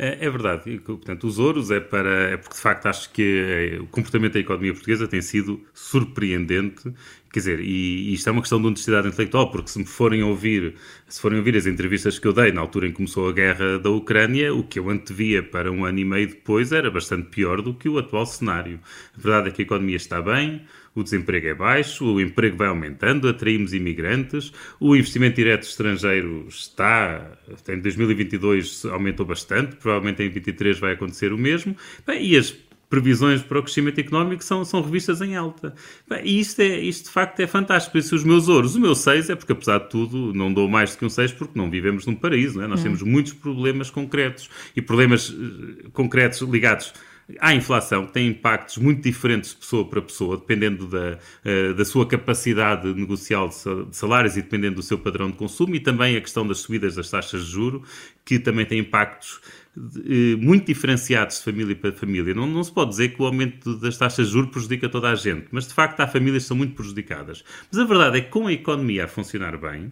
É, 0.01 0.25
é, 0.25 0.29
verdade. 0.29 0.79
Portanto, 0.79 1.27
os 1.27 1.39
ouros 1.39 1.69
é 1.71 1.79
para. 1.81 2.31
É 2.31 2.37
porque 2.37 2.55
de 2.55 2.61
facto 2.61 2.85
acho 2.85 3.11
que 3.11 3.75
é, 3.75 3.81
o 3.81 3.87
comportamento 3.87 4.33
da 4.33 4.39
economia 4.39 4.71
portuguesa 4.71 5.09
tem 5.09 5.21
sido 5.21 5.61
surpreendente. 5.73 6.93
Quer 7.33 7.39
dizer, 7.39 7.59
e, 7.59 8.09
e 8.09 8.13
isto 8.13 8.29
é 8.29 8.31
uma 8.31 8.41
questão 8.41 8.61
de 8.61 8.67
honestidade 8.67 9.09
intelectual, 9.09 9.51
porque 9.51 9.69
se 9.69 9.77
me 9.77 9.85
forem 9.85 10.23
ouvir, 10.23 10.75
se 11.07 11.19
forem 11.19 11.37
ouvir 11.37 11.57
as 11.57 11.65
entrevistas 11.67 12.17
que 12.17 12.25
eu 12.25 12.31
dei 12.31 12.51
na 12.53 12.61
altura 12.61 12.87
em 12.87 12.91
que 12.91 12.95
começou 12.95 13.27
a 13.27 13.33
guerra 13.33 13.77
da 13.77 13.89
Ucrânia, 13.89 14.53
o 14.53 14.63
que 14.63 14.79
eu 14.79 14.89
antevia 14.89 15.43
para 15.43 15.69
um 15.69 15.83
ano 15.83 15.99
e 15.99 16.05
meio 16.05 16.27
depois 16.29 16.71
era 16.71 16.89
bastante 16.89 17.27
pior 17.29 17.61
do 17.61 17.73
que 17.73 17.89
o 17.89 17.99
atual 17.99 18.25
cenário. 18.25 18.79
A 19.17 19.21
verdade 19.21 19.49
é 19.49 19.51
que 19.51 19.61
a 19.61 19.65
economia 19.65 19.97
está 19.97 20.21
bem, 20.21 20.61
o 20.95 21.03
desemprego 21.03 21.47
é 21.47 21.53
baixo, 21.53 22.05
o 22.05 22.21
emprego 22.21 22.57
vai 22.57 22.67
aumentando, 22.67 23.27
atraímos 23.27 23.73
imigrantes, 23.73 24.51
o 24.79 24.95
investimento 24.95 25.35
direto 25.35 25.63
estrangeiro 25.63 26.45
está, 26.47 27.31
em 27.67 27.79
2022 27.79 28.85
aumentou 28.85 29.25
bastante, 29.25 29.75
provavelmente 29.75 30.23
em 30.23 30.29
2023 30.29 30.79
vai 30.79 30.93
acontecer 30.93 31.33
o 31.33 31.37
mesmo, 31.37 31.75
Bem, 32.05 32.25
e 32.25 32.37
as 32.37 32.55
previsões 32.89 33.43
para 33.43 33.59
o 33.59 33.63
crescimento 33.63 33.99
económico 33.99 34.43
são, 34.43 34.65
são 34.65 34.81
revistas 34.81 35.21
em 35.21 35.35
alta. 35.35 35.75
Bem, 36.09 36.21
e 36.25 36.39
isto, 36.39 36.59
é, 36.59 36.79
isto 36.79 37.05
de 37.05 37.11
facto 37.11 37.39
é 37.39 37.45
fantástico. 37.45 37.91
Por 37.91 37.99
isso, 37.99 38.15
os 38.15 38.23
meus 38.23 38.47
ouros, 38.47 38.75
o 38.75 38.79
meu 38.79 38.95
6 38.95 39.29
é 39.29 39.35
porque, 39.35 39.51
apesar 39.51 39.77
de 39.79 39.89
tudo, 39.89 40.33
não 40.33 40.51
dou 40.51 40.67
mais 40.67 40.93
do 40.93 40.97
que 40.97 41.05
um 41.05 41.09
6 41.09 41.33
porque 41.33 41.57
não 41.57 41.69
vivemos 41.69 42.05
num 42.07 42.15
paraíso. 42.15 42.57
Não 42.57 42.65
é? 42.65 42.67
Nós 42.67 42.81
temos 42.81 43.03
muitos 43.03 43.33
problemas 43.33 43.91
concretos 43.91 44.49
e 44.75 44.81
problemas 44.81 45.29
uh, 45.29 45.91
concretos 45.93 46.41
ligados 46.41 46.93
Há 47.39 47.53
inflação 47.53 48.05
que 48.07 48.13
tem 48.13 48.27
impactos 48.27 48.77
muito 48.77 49.03
diferentes 49.03 49.51
de 49.51 49.57
pessoa 49.57 49.87
para 49.87 50.01
pessoa, 50.01 50.37
dependendo 50.37 50.87
da, 50.87 51.19
uh, 51.45 51.73
da 51.73 51.85
sua 51.85 52.07
capacidade 52.07 52.91
negocial 52.93 53.47
de 53.47 53.95
salários 53.95 54.35
e 54.35 54.41
dependendo 54.41 54.75
do 54.75 54.81
seu 54.81 54.97
padrão 54.97 55.29
de 55.29 55.37
consumo, 55.37 55.75
e 55.75 55.79
também 55.79 56.15
a 56.15 56.21
questão 56.21 56.47
das 56.47 56.59
subidas 56.59 56.95
das 56.95 57.09
taxas 57.09 57.45
de 57.45 57.51
juro, 57.51 57.83
que 58.25 58.39
também 58.39 58.65
tem 58.65 58.79
impactos 58.79 59.39
uh, 59.77 60.37
muito 60.39 60.65
diferenciados 60.65 61.37
de 61.37 61.43
família 61.43 61.75
para 61.75 61.91
família. 61.91 62.33
Não, 62.33 62.47
não 62.47 62.63
se 62.63 62.71
pode 62.71 62.91
dizer 62.91 63.09
que 63.09 63.21
o 63.21 63.25
aumento 63.25 63.77
das 63.77 63.97
taxas 63.97 64.27
de 64.27 64.33
juros 64.33 64.49
prejudica 64.49 64.89
toda 64.89 65.09
a 65.09 65.15
gente, 65.15 65.47
mas 65.51 65.67
de 65.67 65.73
facto 65.73 65.99
há 65.99 66.07
famílias 66.07 66.43
que 66.43 66.47
são 66.47 66.57
muito 66.57 66.73
prejudicadas. 66.73 67.43
Mas 67.71 67.79
a 67.79 67.85
verdade 67.85 68.17
é 68.17 68.21
que 68.21 68.29
com 68.29 68.47
a 68.47 68.53
economia 68.53 69.05
a 69.05 69.07
funcionar 69.07 69.57
bem, 69.57 69.91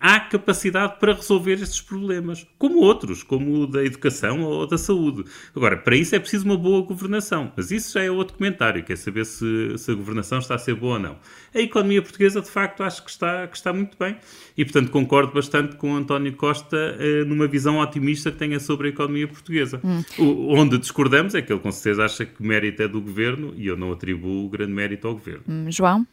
há 0.00 0.20
capacidade 0.20 0.98
para 1.00 1.12
resolver 1.12 1.54
estes 1.54 1.80
problemas, 1.80 2.46
como 2.56 2.78
outros, 2.78 3.22
como 3.22 3.62
o 3.62 3.66
da 3.66 3.84
educação 3.84 4.42
ou 4.42 4.66
da 4.66 4.78
saúde. 4.78 5.24
Agora, 5.54 5.76
para 5.76 5.96
isso 5.96 6.14
é 6.14 6.18
preciso 6.18 6.44
uma 6.44 6.56
boa 6.56 6.82
governação, 6.82 7.52
mas 7.56 7.70
isso 7.70 7.92
já 7.92 8.04
é 8.04 8.10
outro 8.10 8.36
comentário, 8.36 8.84
quer 8.84 8.96
saber 8.96 9.24
se, 9.24 9.76
se 9.76 9.90
a 9.90 9.94
governação 9.94 10.38
está 10.38 10.54
a 10.54 10.58
ser 10.58 10.74
boa 10.74 10.94
ou 10.94 10.98
não. 11.00 11.16
A 11.54 11.58
economia 11.58 12.00
portuguesa, 12.00 12.40
de 12.40 12.50
facto, 12.50 12.82
acho 12.82 13.04
que 13.04 13.10
está, 13.10 13.46
que 13.48 13.56
está 13.56 13.72
muito 13.72 13.96
bem 13.98 14.16
e, 14.56 14.64
portanto, 14.64 14.90
concordo 14.90 15.32
bastante 15.32 15.76
com 15.76 15.94
António 15.96 16.34
Costa 16.36 16.76
eh, 16.98 17.24
numa 17.24 17.46
visão 17.46 17.78
otimista 17.78 18.30
que 18.30 18.38
tenha 18.38 18.60
sobre 18.60 18.88
a 18.88 18.90
economia 18.90 19.26
portuguesa. 19.26 19.80
Hum. 19.84 20.02
O, 20.18 20.54
onde 20.54 20.78
discordamos 20.78 21.34
é 21.34 21.42
que 21.42 21.52
ele, 21.52 21.60
com 21.60 21.72
certeza, 21.72 22.04
acha 22.04 22.24
que 22.24 22.40
o 22.40 22.46
mérito 22.46 22.82
é 22.82 22.88
do 22.88 23.00
governo 23.00 23.52
e 23.56 23.66
eu 23.66 23.76
não 23.76 23.92
atribuo 23.92 24.48
grande 24.48 24.72
mérito 24.72 25.08
ao 25.08 25.14
governo. 25.14 25.42
Hum, 25.48 25.70
João? 25.70 26.06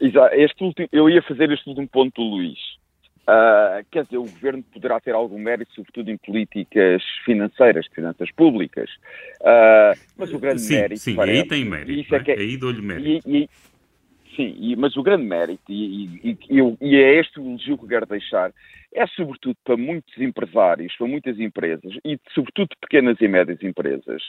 Exato. 0.00 0.34
Este 0.34 0.62
último, 0.62 0.88
eu 0.92 1.08
ia 1.08 1.22
fazer 1.22 1.50
este 1.50 1.68
último 1.68 1.88
ponto 1.88 2.20
do 2.20 2.28
Luís. 2.28 2.58
Uh, 3.28 3.84
quer 3.90 4.04
dizer, 4.04 4.18
o 4.18 4.22
governo 4.22 4.62
poderá 4.72 5.00
ter 5.00 5.12
algum 5.12 5.36
mérito, 5.36 5.74
sobretudo 5.74 6.12
em 6.12 6.16
políticas 6.16 7.02
financeiras, 7.24 7.84
de 7.86 7.94
finanças 7.96 8.30
públicas, 8.30 8.88
uh, 9.40 9.98
mas 10.16 10.32
o 10.32 10.38
grande 10.38 10.60
sim, 10.60 10.74
mérito. 10.74 11.00
Sim, 11.00 11.16
parece, 11.16 11.40
aí 11.40 11.48
tem 11.48 11.64
mérito. 11.64 12.14
É? 12.14 12.18
É 12.18 12.22
que, 12.22 12.30
é- 12.30 12.38
aí 12.38 12.56
dou-lhe 12.56 12.80
mérito. 12.80 13.28
E, 13.28 13.42
e, 13.42 13.50
sim, 14.36 14.56
e, 14.60 14.76
mas 14.76 14.96
o 14.96 15.02
grande 15.02 15.24
mérito, 15.24 15.60
e, 15.68 16.36
e, 16.80 16.96
é 16.96 17.18
este 17.18 17.40
o 17.40 17.48
elogio 17.48 17.76
que 17.76 17.88
quero 17.88 18.06
deixar, 18.06 18.52
é 18.94 19.04
sobretudo 19.08 19.56
para 19.64 19.76
muitos 19.76 20.16
empresários, 20.18 20.94
para 20.96 21.08
muitas 21.08 21.40
empresas, 21.40 21.94
e 22.04 22.20
sobretudo 22.32 22.68
pequenas 22.80 23.20
e 23.20 23.26
médias 23.26 23.60
empresas, 23.60 24.22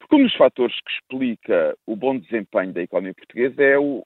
porque 0.00 0.16
um 0.16 0.24
dos 0.24 0.34
fatores 0.34 0.74
que 0.74 0.90
explica 0.90 1.76
o 1.86 1.94
bom 1.94 2.18
desempenho 2.18 2.72
da 2.72 2.82
economia 2.82 3.14
portuguesa 3.14 3.62
é 3.62 3.78
o, 3.78 4.02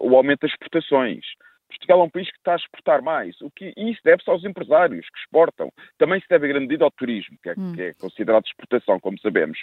o 0.00 0.16
aumento 0.16 0.40
das 0.40 0.52
exportações. 0.52 1.26
Portugal 1.72 2.00
é 2.00 2.04
um 2.04 2.10
país 2.10 2.30
que 2.30 2.38
está 2.38 2.52
a 2.52 2.56
exportar 2.56 3.02
mais. 3.02 3.40
O 3.40 3.50
que, 3.50 3.72
e 3.76 3.90
isso 3.90 4.00
deve-se 4.04 4.30
aos 4.30 4.44
empresários 4.44 5.08
que 5.08 5.18
exportam. 5.18 5.70
Também 5.98 6.20
se 6.20 6.28
deve 6.28 6.46
a 6.46 6.48
grande 6.48 6.66
medida 6.66 6.84
ao 6.84 6.90
turismo, 6.90 7.36
que 7.42 7.50
é, 7.50 7.54
hum. 7.56 7.72
que 7.74 7.82
é 7.82 7.94
considerado 7.94 8.46
exportação, 8.46 9.00
como 9.00 9.18
sabemos. 9.20 9.58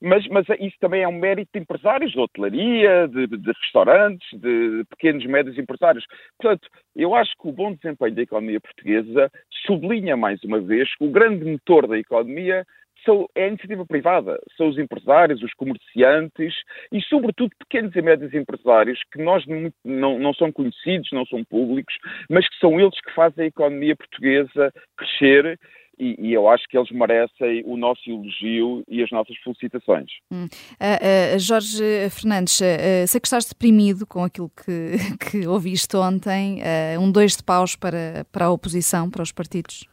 Mas, 0.00 0.26
mas, 0.28 0.46
isso 0.60 0.76
também 0.80 1.02
é 1.02 1.08
um 1.08 1.18
mérito 1.18 1.50
de 1.52 1.60
empresários, 1.60 2.12
de 2.12 2.20
hotelaria, 2.20 3.08
de, 3.08 3.26
de 3.26 3.52
restaurantes, 3.52 4.28
de 4.32 4.84
pequenos 4.90 5.24
e 5.24 5.28
médios 5.28 5.58
empresários. 5.58 6.04
Portanto, 6.40 6.68
eu 6.94 7.14
acho 7.14 7.32
que 7.40 7.48
o 7.48 7.52
bom 7.52 7.74
desempenho 7.74 8.14
da 8.14 8.22
economia 8.22 8.60
portuguesa 8.60 9.30
sublinha 9.66 10.16
mais 10.16 10.42
uma 10.44 10.60
vez 10.60 10.94
que 10.96 11.04
o 11.04 11.10
grande 11.10 11.44
motor 11.44 11.86
da 11.86 11.98
economia 11.98 12.64
são, 13.04 13.28
é 13.34 13.44
a 13.44 13.48
iniciativa 13.48 13.84
privada, 13.86 14.38
são 14.56 14.68
os 14.68 14.78
empresários, 14.78 15.42
os 15.42 15.52
comerciantes 15.54 16.54
e, 16.92 17.00
sobretudo, 17.02 17.50
pequenos 17.58 17.94
e 17.94 18.02
médios 18.02 18.34
empresários 18.34 19.00
que 19.12 19.22
nós 19.22 19.46
não, 19.46 19.70
não, 19.84 20.18
não 20.18 20.34
são 20.34 20.52
conhecidos, 20.52 21.08
não 21.12 21.26
são 21.26 21.44
públicos, 21.44 21.94
mas 22.28 22.48
que 22.48 22.58
são 22.58 22.78
eles 22.80 23.00
que 23.00 23.14
fazem 23.14 23.44
a 23.44 23.48
economia 23.48 23.96
portuguesa 23.96 24.72
crescer 24.96 25.58
e, 25.98 26.28
e, 26.28 26.32
eu 26.32 26.48
acho 26.48 26.64
que 26.68 26.78
eles 26.78 26.90
merecem 26.92 27.62
o 27.66 27.76
nosso 27.76 28.08
elogio 28.08 28.84
e 28.88 29.02
as 29.02 29.10
nossas 29.10 29.36
felicitações. 29.38 30.08
Hum. 30.30 30.44
Uh, 30.44 31.34
uh, 31.34 31.38
Jorge 31.38 32.08
Fernandes, 32.10 32.60
uh, 32.60 33.06
sei 33.06 33.20
que 33.20 33.26
estás 33.26 33.46
deprimido 33.46 34.06
com 34.06 34.22
aquilo 34.22 34.50
que, 34.50 34.92
que 35.30 35.46
ouviste 35.46 35.96
ontem, 35.96 36.60
um 37.00 37.10
dois 37.10 37.36
de 37.36 37.42
paus 37.42 37.74
para, 37.74 38.24
para 38.30 38.46
a 38.46 38.50
oposição, 38.50 39.10
para 39.10 39.22
os 39.22 39.32
partidos. 39.32 39.86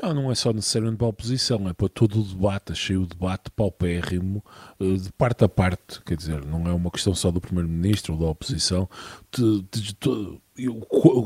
Não, 0.00 0.14
não 0.14 0.30
é 0.30 0.34
só 0.34 0.52
necessariamente 0.52 0.98
para 0.98 1.06
a 1.06 1.10
oposição, 1.10 1.68
é 1.68 1.72
para 1.72 1.88
todo 1.88 2.20
o 2.20 2.22
debate, 2.22 2.72
achei 2.72 2.96
o 2.96 3.04
debate 3.04 3.50
paupérrimo 3.50 4.44
eh, 4.80 4.94
de 4.94 5.12
parte 5.12 5.44
a 5.44 5.48
parte, 5.48 6.00
quer 6.04 6.16
dizer, 6.16 6.44
não 6.44 6.68
é 6.68 6.72
uma 6.72 6.90
questão 6.90 7.14
só 7.14 7.32
do 7.32 7.40
Primeiro-Ministro 7.40 8.14
ou 8.14 8.20
da 8.20 8.26
oposição, 8.26 8.88
de, 9.36 9.64
de, 9.72 9.96
de, 10.00 10.38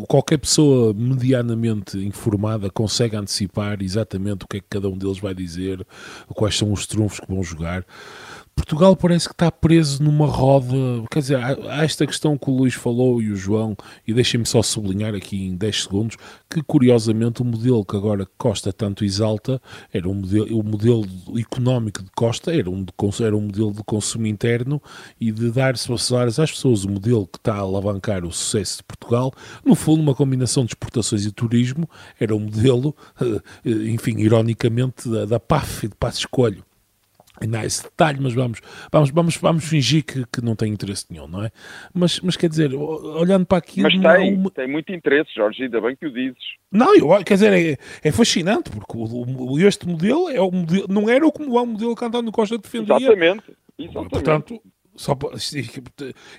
qualquer 0.09 0.39
pessoa 0.39 0.95
medianamente 0.95 1.99
informada 1.99 2.71
consegue 2.71 3.17
antecipar 3.17 3.83
exatamente 3.83 4.45
o 4.45 4.49
que 4.49 4.59
é 4.59 4.61
que 4.61 4.67
cada 4.69 4.89
um 4.89 4.97
deles 4.97 5.19
vai 5.19 5.35
dizer, 5.35 5.87
quais 6.29 6.57
são 6.57 6.73
os 6.73 6.87
trunfos 6.87 7.21
que 7.21 7.33
vão 7.33 7.43
jogar. 7.43 7.85
Portugal 8.55 8.97
parece 8.97 9.29
que 9.29 9.35
está 9.35 9.51
preso 9.51 10.03
numa 10.03 10.27
roda. 10.27 10.67
Quer 11.11 11.19
dizer, 11.19 11.37
há, 11.37 11.85
esta 11.85 12.07
questão 12.07 12.37
que 12.37 12.51
o 12.51 12.55
Luís 12.55 12.75
falou 12.75 13.21
e 13.21 13.31
o 13.31 13.37
João, 13.37 13.77
e 14.07 14.13
deixem-me 14.13 14.47
só 14.47 14.63
sublinhar 14.63 15.15
aqui 15.15 15.47
em 15.47 15.57
10 15.57 15.83
segundos 15.83 16.17
que, 16.49 16.63
curiosamente, 16.63 17.43
o 17.43 17.45
modelo 17.45 17.85
que 17.85 17.97
agora 17.97 18.27
Costa 18.39 18.73
tanto 18.73 19.05
exalta 19.05 19.61
era 19.93 20.09
um 20.09 20.15
modelo, 20.15 20.59
o 20.59 20.63
modelo 20.63 21.05
económico 21.39 22.03
de 22.03 22.11
Costa, 22.15 22.55
era 22.55 22.71
um, 22.71 22.85
era 23.21 23.37
um 23.37 23.43
modelo 23.43 23.73
de 23.73 23.83
consumo 23.85 24.27
interno 24.27 24.81
e 25.21 25.33
de 25.33 25.51
dar 25.51 25.77
salários 25.77 26.39
às 26.39 26.51
pessoas. 26.51 26.85
O 26.85 26.91
modelo 26.91 27.27
que 27.27 27.39
está 27.39 27.55
a 27.55 27.61
alavancar 27.61 28.25
o 28.25 28.33
sucesso 28.33 28.79
de 28.79 28.85
Portugal, 28.85 29.33
no 29.65 29.75
fundo, 29.75 30.03
uma 30.03 30.15
combinação 30.15 30.65
de 30.65 30.73
exportações 30.73 31.25
e 31.25 31.33
turismo, 31.33 31.89
era 32.19 32.35
um 32.35 32.41
modelo, 32.41 32.95
eh, 33.21 33.71
enfim, 33.89 34.19
ironicamente, 34.19 35.09
da, 35.09 35.25
da 35.25 35.41
PAF, 35.41 35.89
de 35.89 35.95
Passo 35.95 36.21
Escolho 36.21 36.65
há 37.57 37.65
esse 37.65 37.83
detalhe, 37.83 38.19
mas 38.21 38.35
vamos, 38.35 38.61
vamos, 38.91 39.11
vamos, 39.11 39.37
vamos 39.37 39.65
fingir 39.65 40.05
que, 40.05 40.25
que 40.27 40.45
não 40.45 40.55
tem 40.55 40.73
interesse 40.73 41.07
nenhum, 41.11 41.27
não 41.27 41.45
é? 41.45 41.51
Mas, 41.95 42.21
mas 42.21 42.37
quer 42.37 42.49
dizer, 42.49 42.75
olhando 42.75 43.47
para 43.47 43.59
aquilo. 43.59 43.89
Mas 43.91 44.01
tem, 44.01 44.35
uma... 44.35 44.51
tem 44.51 44.69
muito 44.69 44.93
interesse, 44.93 45.31
Jorge, 45.35 45.65
ainda 45.65 45.81
bem 45.81 45.97
que 45.97 46.07
o 46.07 46.13
dizes. 46.13 46.39
Não, 46.71 46.95
eu, 46.97 47.25
quer 47.25 47.35
dizer, 47.35 47.53
é, 47.53 47.77
é 48.09 48.13
fascinante, 48.13 48.71
porque 48.71 48.97
o, 48.97 49.53
o, 49.53 49.59
este 49.61 49.87
modelo, 49.87 50.29
é 50.29 50.41
o 50.41 50.51
modelo 50.51 50.87
não 50.89 51.09
era 51.09 51.31
como 51.31 51.59
é 51.59 51.63
o 51.63 51.67
modelo 51.67 51.95
que 51.95 52.05
António 52.05 52.33
Costa 52.33 52.59
defendia. 52.59 52.97
Exatamente. 52.97 53.45
Exatamente. 53.79 54.11
Portanto, 54.11 54.63
só, 54.95 55.17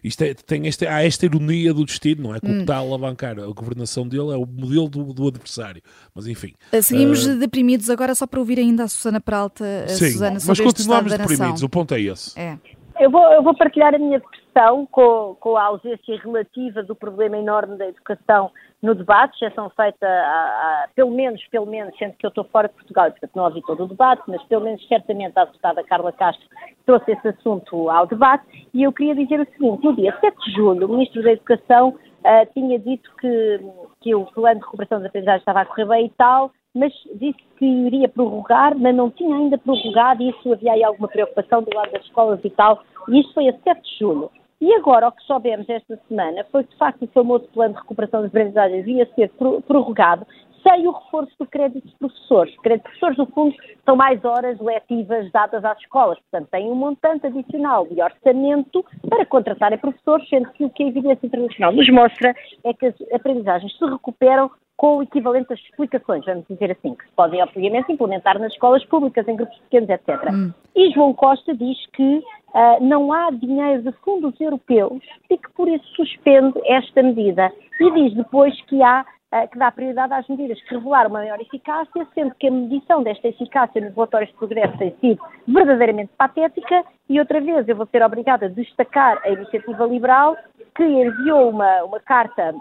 isto 0.04 0.22
é, 0.24 0.34
tem 0.34 0.68
esta, 0.68 0.90
há 0.90 1.04
esta 1.04 1.26
ironia 1.26 1.74
do 1.74 1.86
destino, 1.86 2.24
não 2.24 2.36
é? 2.36 2.40
Que 2.40 2.46
hum. 2.46 2.52
o 2.52 2.54
que 2.56 2.62
está 2.62 2.76
a 2.76 2.80
alavancar 2.80 3.40
a 3.40 3.48
governação 3.48 4.08
dele 4.08 4.32
é 4.32 4.38
o 4.38 4.46
modelo 4.46 4.88
do, 4.90 5.14
do 5.14 5.28
adversário. 5.28 5.82
Mas 6.14 6.28
enfim. 6.28 6.54
Ah, 6.72 6.82
seguimos 6.82 7.26
uh, 7.26 7.38
deprimidos 7.38 7.90
agora 7.90 8.14
só 8.14 8.28
para 8.28 8.40
ouvir 8.40 8.60
ainda 8.60 8.84
a 8.84 8.88
Susana 8.88 9.20
Peralta. 9.20 9.66
A 9.86 9.88
sim, 9.90 10.12
Susana, 10.12 10.38
mas 10.46 10.60
continuamos 10.60 11.12
deprimidos, 11.12 11.64
o 11.64 11.70
ponto 11.70 11.94
é 11.96 12.02
esse. 12.02 12.40
É. 12.40 12.58
Eu 13.00 13.10
vou, 13.10 13.24
eu 13.34 13.44
vou 13.44 13.56
partilhar 13.58 13.94
a 13.96 13.98
minha 13.98 14.20
depressão 14.20 14.43
com, 14.92 15.36
com 15.40 15.58
a 15.58 15.64
ausência 15.64 16.18
relativa 16.20 16.84
do 16.84 16.96
problema 16.96 17.38
enorme 17.38 17.78
da 17.78 17.88
educação 17.88 18.52
no 18.82 18.94
debate, 18.94 19.36
exceção 19.36 19.70
feita 19.70 20.06
a, 20.06 20.84
a, 20.84 20.88
pelo 20.94 21.12
menos, 21.12 21.42
pelo 21.48 21.66
menos, 21.66 21.98
sendo 21.98 22.14
que 22.18 22.26
eu 22.26 22.30
estou 22.30 22.44
fora 22.44 22.68
de 22.68 22.74
Portugal, 22.74 23.10
portanto 23.12 23.32
não 23.34 23.46
ouvi 23.46 23.62
todo 23.62 23.86
o 23.86 23.88
debate, 23.88 24.22
mas 24.28 24.44
pelo 24.44 24.66
menos 24.66 24.86
certamente 24.88 25.40
a 25.40 25.46
deputada 25.46 25.84
Carla 25.86 26.12
Castro 26.12 26.46
trouxe 26.86 27.14
esse 27.14 27.30
assunto 27.30 27.90
ao 27.90 28.06
debate, 28.06 28.44
e 28.74 28.84
eu 28.84 28.92
queria 28.92 29.16
dizer 29.16 29.40
o 29.40 29.46
seguinte, 29.46 29.84
no 29.86 29.96
dia 29.96 30.14
7 30.20 30.38
de 30.46 30.52
julho, 30.52 30.86
o 30.86 30.90
Ministro 30.90 31.24
da 31.24 31.32
Educação 31.32 31.90
uh, 31.90 32.54
tinha 32.54 32.78
dito 32.78 33.10
que, 33.22 33.60
que 34.02 34.14
o 34.14 34.26
plano 34.26 34.60
de 34.60 34.66
recuperação 34.66 35.00
das 35.00 35.08
aprendizagens 35.08 35.42
estava 35.42 35.62
a 35.62 35.66
correr 35.66 35.86
bem 35.86 36.06
e 36.08 36.10
tal, 36.18 36.52
mas 36.76 36.92
disse 37.16 37.40
que 37.58 37.66
iria 37.66 38.10
prorrogar, 38.10 38.78
mas 38.78 38.94
não 38.94 39.10
tinha 39.10 39.34
ainda 39.34 39.58
prorrogado, 39.58 40.24
e 40.24 40.30
isso 40.30 40.52
havia 40.52 40.74
aí 40.74 40.84
alguma 40.84 41.08
preocupação 41.08 41.64
do 41.64 41.74
lado 41.74 41.92
das 41.92 42.04
escolas 42.04 42.40
e 42.44 42.50
tal, 42.50 42.84
e 43.08 43.22
isto 43.22 43.34
foi 43.34 43.48
a 43.48 43.54
7 43.54 43.82
de 43.82 44.00
julho. 44.00 44.30
E 44.64 44.74
agora, 44.76 45.10
o 45.10 45.12
que 45.12 45.22
soubemos 45.24 45.68
esta 45.68 46.00
semana 46.08 46.46
foi 46.50 46.64
que, 46.64 46.72
de 46.72 46.78
facto, 46.78 47.04
o 47.04 47.08
famoso 47.08 47.44
plano 47.50 47.74
de 47.74 47.82
recuperação 47.82 48.22
das 48.22 48.30
aprendizagens 48.30 48.88
ia 48.88 49.06
ser 49.14 49.30
prorrogado 49.68 50.26
sem 50.66 50.88
o 50.88 50.92
reforço 50.92 51.34
do 51.38 51.46
crédito 51.46 51.86
de 51.86 51.94
professores. 51.98 52.56
O 52.56 52.62
crédito 52.62 52.84
de 52.86 52.92
professores, 52.92 53.18
no 53.18 53.26
fundo, 53.26 53.54
são 53.84 53.98
mais 53.98 54.24
horas 54.24 54.58
letivas 54.62 55.30
dadas 55.34 55.66
às 55.66 55.78
escolas. 55.80 56.18
Portanto, 56.20 56.50
têm 56.50 56.72
um 56.72 56.76
montante 56.76 57.28
adicional 57.28 57.86
de 57.88 58.02
orçamento 58.02 58.86
para 59.10 59.26
contratarem 59.26 59.78
professores, 59.78 60.30
sendo 60.30 60.50
que 60.52 60.64
o 60.64 60.70
que 60.70 60.84
a 60.84 60.88
evidência 60.88 61.26
internacional 61.26 61.74
nos 61.74 61.90
mostra 61.90 62.34
é 62.64 62.74
que 62.74 62.86
as 62.86 62.96
aprendizagens 63.14 63.78
se 63.78 63.84
recuperam 63.84 64.50
com 64.78 64.98
o 64.98 65.04
equivalente 65.04 65.54
às 65.54 65.60
explicações, 65.60 66.26
vamos 66.26 66.46
dizer 66.50 66.72
assim, 66.72 66.96
que 66.96 67.06
se 67.06 67.12
podem, 67.16 67.42
obviamente, 67.42 67.92
implementar 67.92 68.40
nas 68.40 68.52
escolas 68.52 68.84
públicas, 68.86 69.28
em 69.28 69.36
grupos 69.36 69.58
pequenos, 69.60 69.90
etc. 69.90 70.32
Hum. 70.32 70.52
E 70.76 70.92
João 70.92 71.14
Costa 71.14 71.56
diz 71.56 71.78
que 71.94 72.18
uh, 72.54 72.84
não 72.84 73.14
há 73.14 73.30
dinheiro 73.32 73.84
de 73.84 73.92
fundos 74.04 74.40
europeus 74.40 75.04
e 75.30 75.38
que 75.38 75.52
por 75.54 75.68
isso 75.68 75.86
suspende 75.96 76.60
esta 76.66 77.04
medida. 77.04 77.52
E 77.80 77.92
diz 77.92 78.14
depois 78.16 78.60
que 78.66 78.82
há 78.82 79.06
uh, 79.34 79.48
que 79.50 79.58
dá 79.58 79.72
prioridade 79.72 80.14
às 80.14 80.28
medidas 80.28 80.62
que 80.64 80.76
revelaram 80.76 81.10
uma 81.10 81.20
maior 81.20 81.40
eficácia, 81.40 82.08
sendo 82.14 82.34
que 82.36 82.48
a 82.48 82.52
medição 82.52 83.04
desta 83.04 83.28
eficácia 83.28 83.80
nos 83.80 83.94
relatórios 83.94 84.32
de 84.32 84.38
progresso 84.38 84.78
tem 84.78 84.96
sido 85.00 85.24
verdadeiramente 85.48 86.12
patética. 86.18 86.84
E 87.10 87.20
outra 87.20 87.40
vez 87.40 87.68
eu 87.68 87.76
vou 87.76 87.88
ser 87.88 88.04
obrigada 88.04 88.48
a 88.48 88.50
destacar 88.50 89.22
a 89.24 89.30
iniciativa 89.30 89.86
liberal 89.86 90.36
que 90.76 90.84
enviou 90.84 91.50
uma, 91.50 91.84
uma 91.84 92.00
carta 92.00 92.56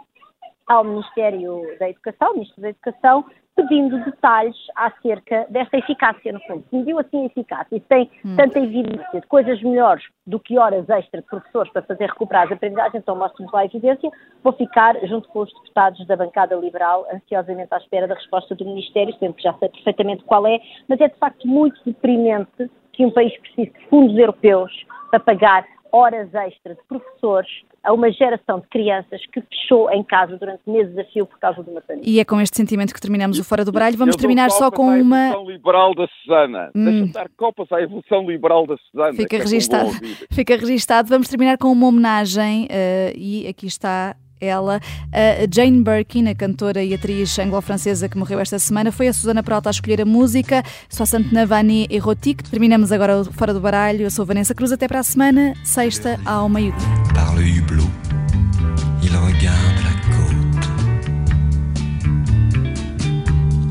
ao 0.67 0.85
Ministério 0.85 1.63
da 1.79 1.91
Educação, 1.91 2.35
Ministro 2.35 2.63
da 2.63 2.71
Educação, 2.71 3.25
pedindo 3.55 4.03
detalhes 4.05 4.57
acerca 4.75 5.47
desta 5.51 5.77
eficácia, 5.77 6.33
no 6.33 6.41
fundo. 6.41 6.65
Se 6.71 6.77
mediu 6.77 6.99
assim 6.99 7.23
a 7.23 7.27
eficácia 7.27 7.77
e 7.77 7.81
tem 7.81 8.11
hum. 8.25 8.37
tanta 8.37 8.59
evidência 8.59 9.21
de 9.21 9.27
coisas 9.27 9.63
melhores 9.63 10.05
do 10.27 10.41
que 10.41 10.59
horas 10.59 10.89
extra 10.89 11.21
de 11.21 11.27
professores 11.27 11.71
para 11.73 11.83
fazer 11.83 12.07
recuperar 12.07 12.45
as 12.45 12.53
aprendizagens, 12.53 13.03
então 13.03 13.17
mostra-nos 13.17 13.53
lá 13.53 13.61
a 13.61 13.65
evidência, 13.67 14.11
vou 14.43 14.53
ficar, 14.55 14.97
junto 15.07 15.29
com 15.29 15.41
os 15.41 15.53
deputados 15.53 16.07
da 16.07 16.17
bancada 16.17 16.55
liberal, 16.57 17.07
ansiosamente 17.13 17.75
à 17.75 17.77
espera 17.77 18.09
da 18.09 18.15
resposta 18.15 18.55
do 18.55 18.65
Ministério, 18.65 19.15
sendo 19.19 19.35
que 19.35 19.43
já 19.43 19.53
sei 19.55 19.69
perfeitamente 19.69 20.25
qual 20.25 20.47
é, 20.47 20.59
mas 20.89 21.01
é 21.01 21.09
de 21.09 21.17
facto 21.17 21.47
muito 21.47 21.79
deprimente 21.85 22.71
que 22.93 23.05
um 23.05 23.11
país 23.11 23.37
precise 23.39 23.71
de 23.71 23.87
fundos 23.89 24.17
europeus 24.17 24.73
para 25.11 25.21
pagar 25.21 25.65
horas 25.93 26.35
extras 26.35 26.77
de 26.77 26.83
professores 26.89 27.51
a 27.85 27.93
uma 27.93 28.11
geração 28.11 28.61
de 28.61 28.69
crianças 28.69 29.21
que 29.33 29.41
fechou 29.41 29.91
em 29.91 30.03
casa 30.03 30.37
durante 30.37 30.63
meses 30.67 30.97
a 30.97 31.05
fio 31.05 31.27
por 31.27 31.39
causa 31.39 31.63
de 31.63 31.71
uma 31.71 31.81
pandemia. 31.81 32.09
E 32.09 32.21
é 32.21 32.25
com 32.25 32.41
este 32.41 32.57
sentimento 32.57 32.95
que 32.95 33.01
terminamos 33.01 33.39
o 33.39 33.45
Fora 33.45 33.65
do 33.65 33.73
Baralho. 33.73 33.97
Vamos 33.99 34.17
terminar 34.17 34.51
só 34.51 34.71
com 34.71 34.87
uma... 34.87 35.17
A 35.17 35.29
evolução 35.29 35.51
liberal 35.51 35.95
da 35.95 36.07
Susana. 36.07 36.71
Hum. 36.75 36.85
Deixa-me 36.85 37.13
dar 37.13 37.29
copas 37.37 37.71
à 37.73 37.83
evolução 37.83 38.25
liberal 38.25 38.67
da 38.67 38.77
Susana. 38.77 39.13
Fica 39.15 39.39
registado. 39.39 39.91
É 39.91 40.27
Fica 40.35 40.57
registado. 40.57 41.09
Vamos 41.09 41.29
terminar 41.29 41.59
com 41.59 41.69
uma 41.69 41.89
homenagem 41.89 42.65
uh, 42.67 43.13
e 43.17 43.47
aqui 43.49 43.67
está 43.67 44.17
ela. 44.43 44.81
A 45.13 45.47
Jane 45.51 45.83
Birkin, 45.83 46.29
a 46.29 46.35
cantora 46.35 46.83
e 46.83 46.93
atriz 46.93 47.39
anglo-francesa 47.39 48.09
que 48.09 48.19
morreu 48.19 48.41
esta 48.41 48.59
semana, 48.59 48.91
foi 48.91 49.09
a 49.09 49.13
Susana 49.13 49.43
Prota 49.43 49.71
a 49.71 49.73
escolher 49.73 50.03
a 50.03 50.05
música 50.05 50.63
Soixante 50.89 51.33
Navani 51.33 51.87
Erotique. 51.89 52.43
Terminamos 52.43 52.91
agora 52.93 53.25
Fora 53.25 53.55
do 53.55 53.61
Baralho. 53.61 54.03
Eu 54.03 54.11
sou 54.11 54.27
Vanessa 54.27 54.55
Cruz. 54.55 54.73
Até 54.73 54.89
para 54.89 55.01
a 55.01 55.03
semana, 55.03 55.55
sexta 55.65 56.19
ao 56.25 56.49
meio-dia. 56.49 56.83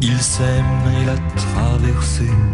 Il 0.04 0.18
s'aime 0.18 0.66
et 1.00 1.06
la 1.06 1.16
traversée 1.36 2.51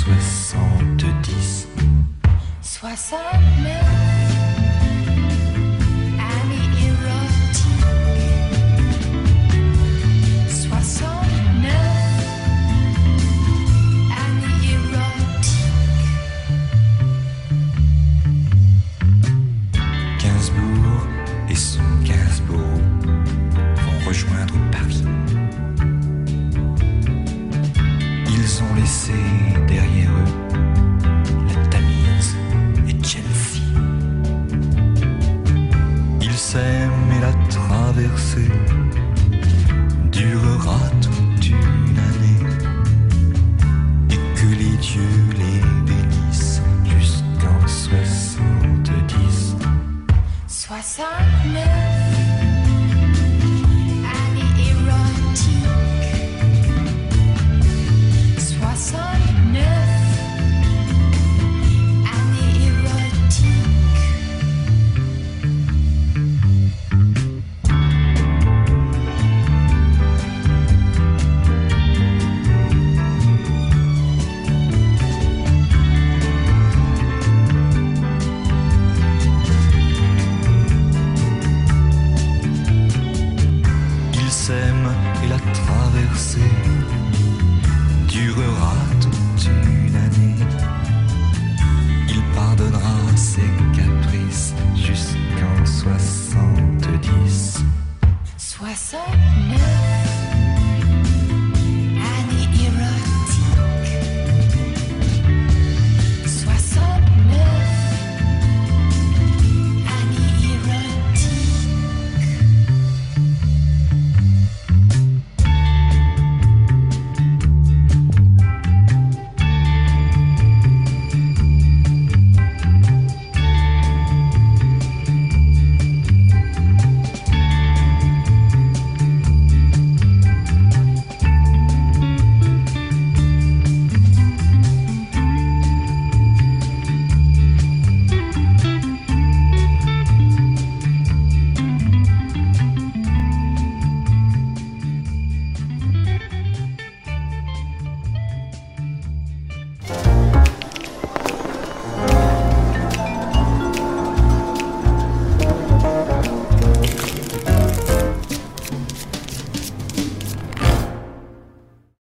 soixante-dix. 0.00 1.66
Soixante 2.62 3.79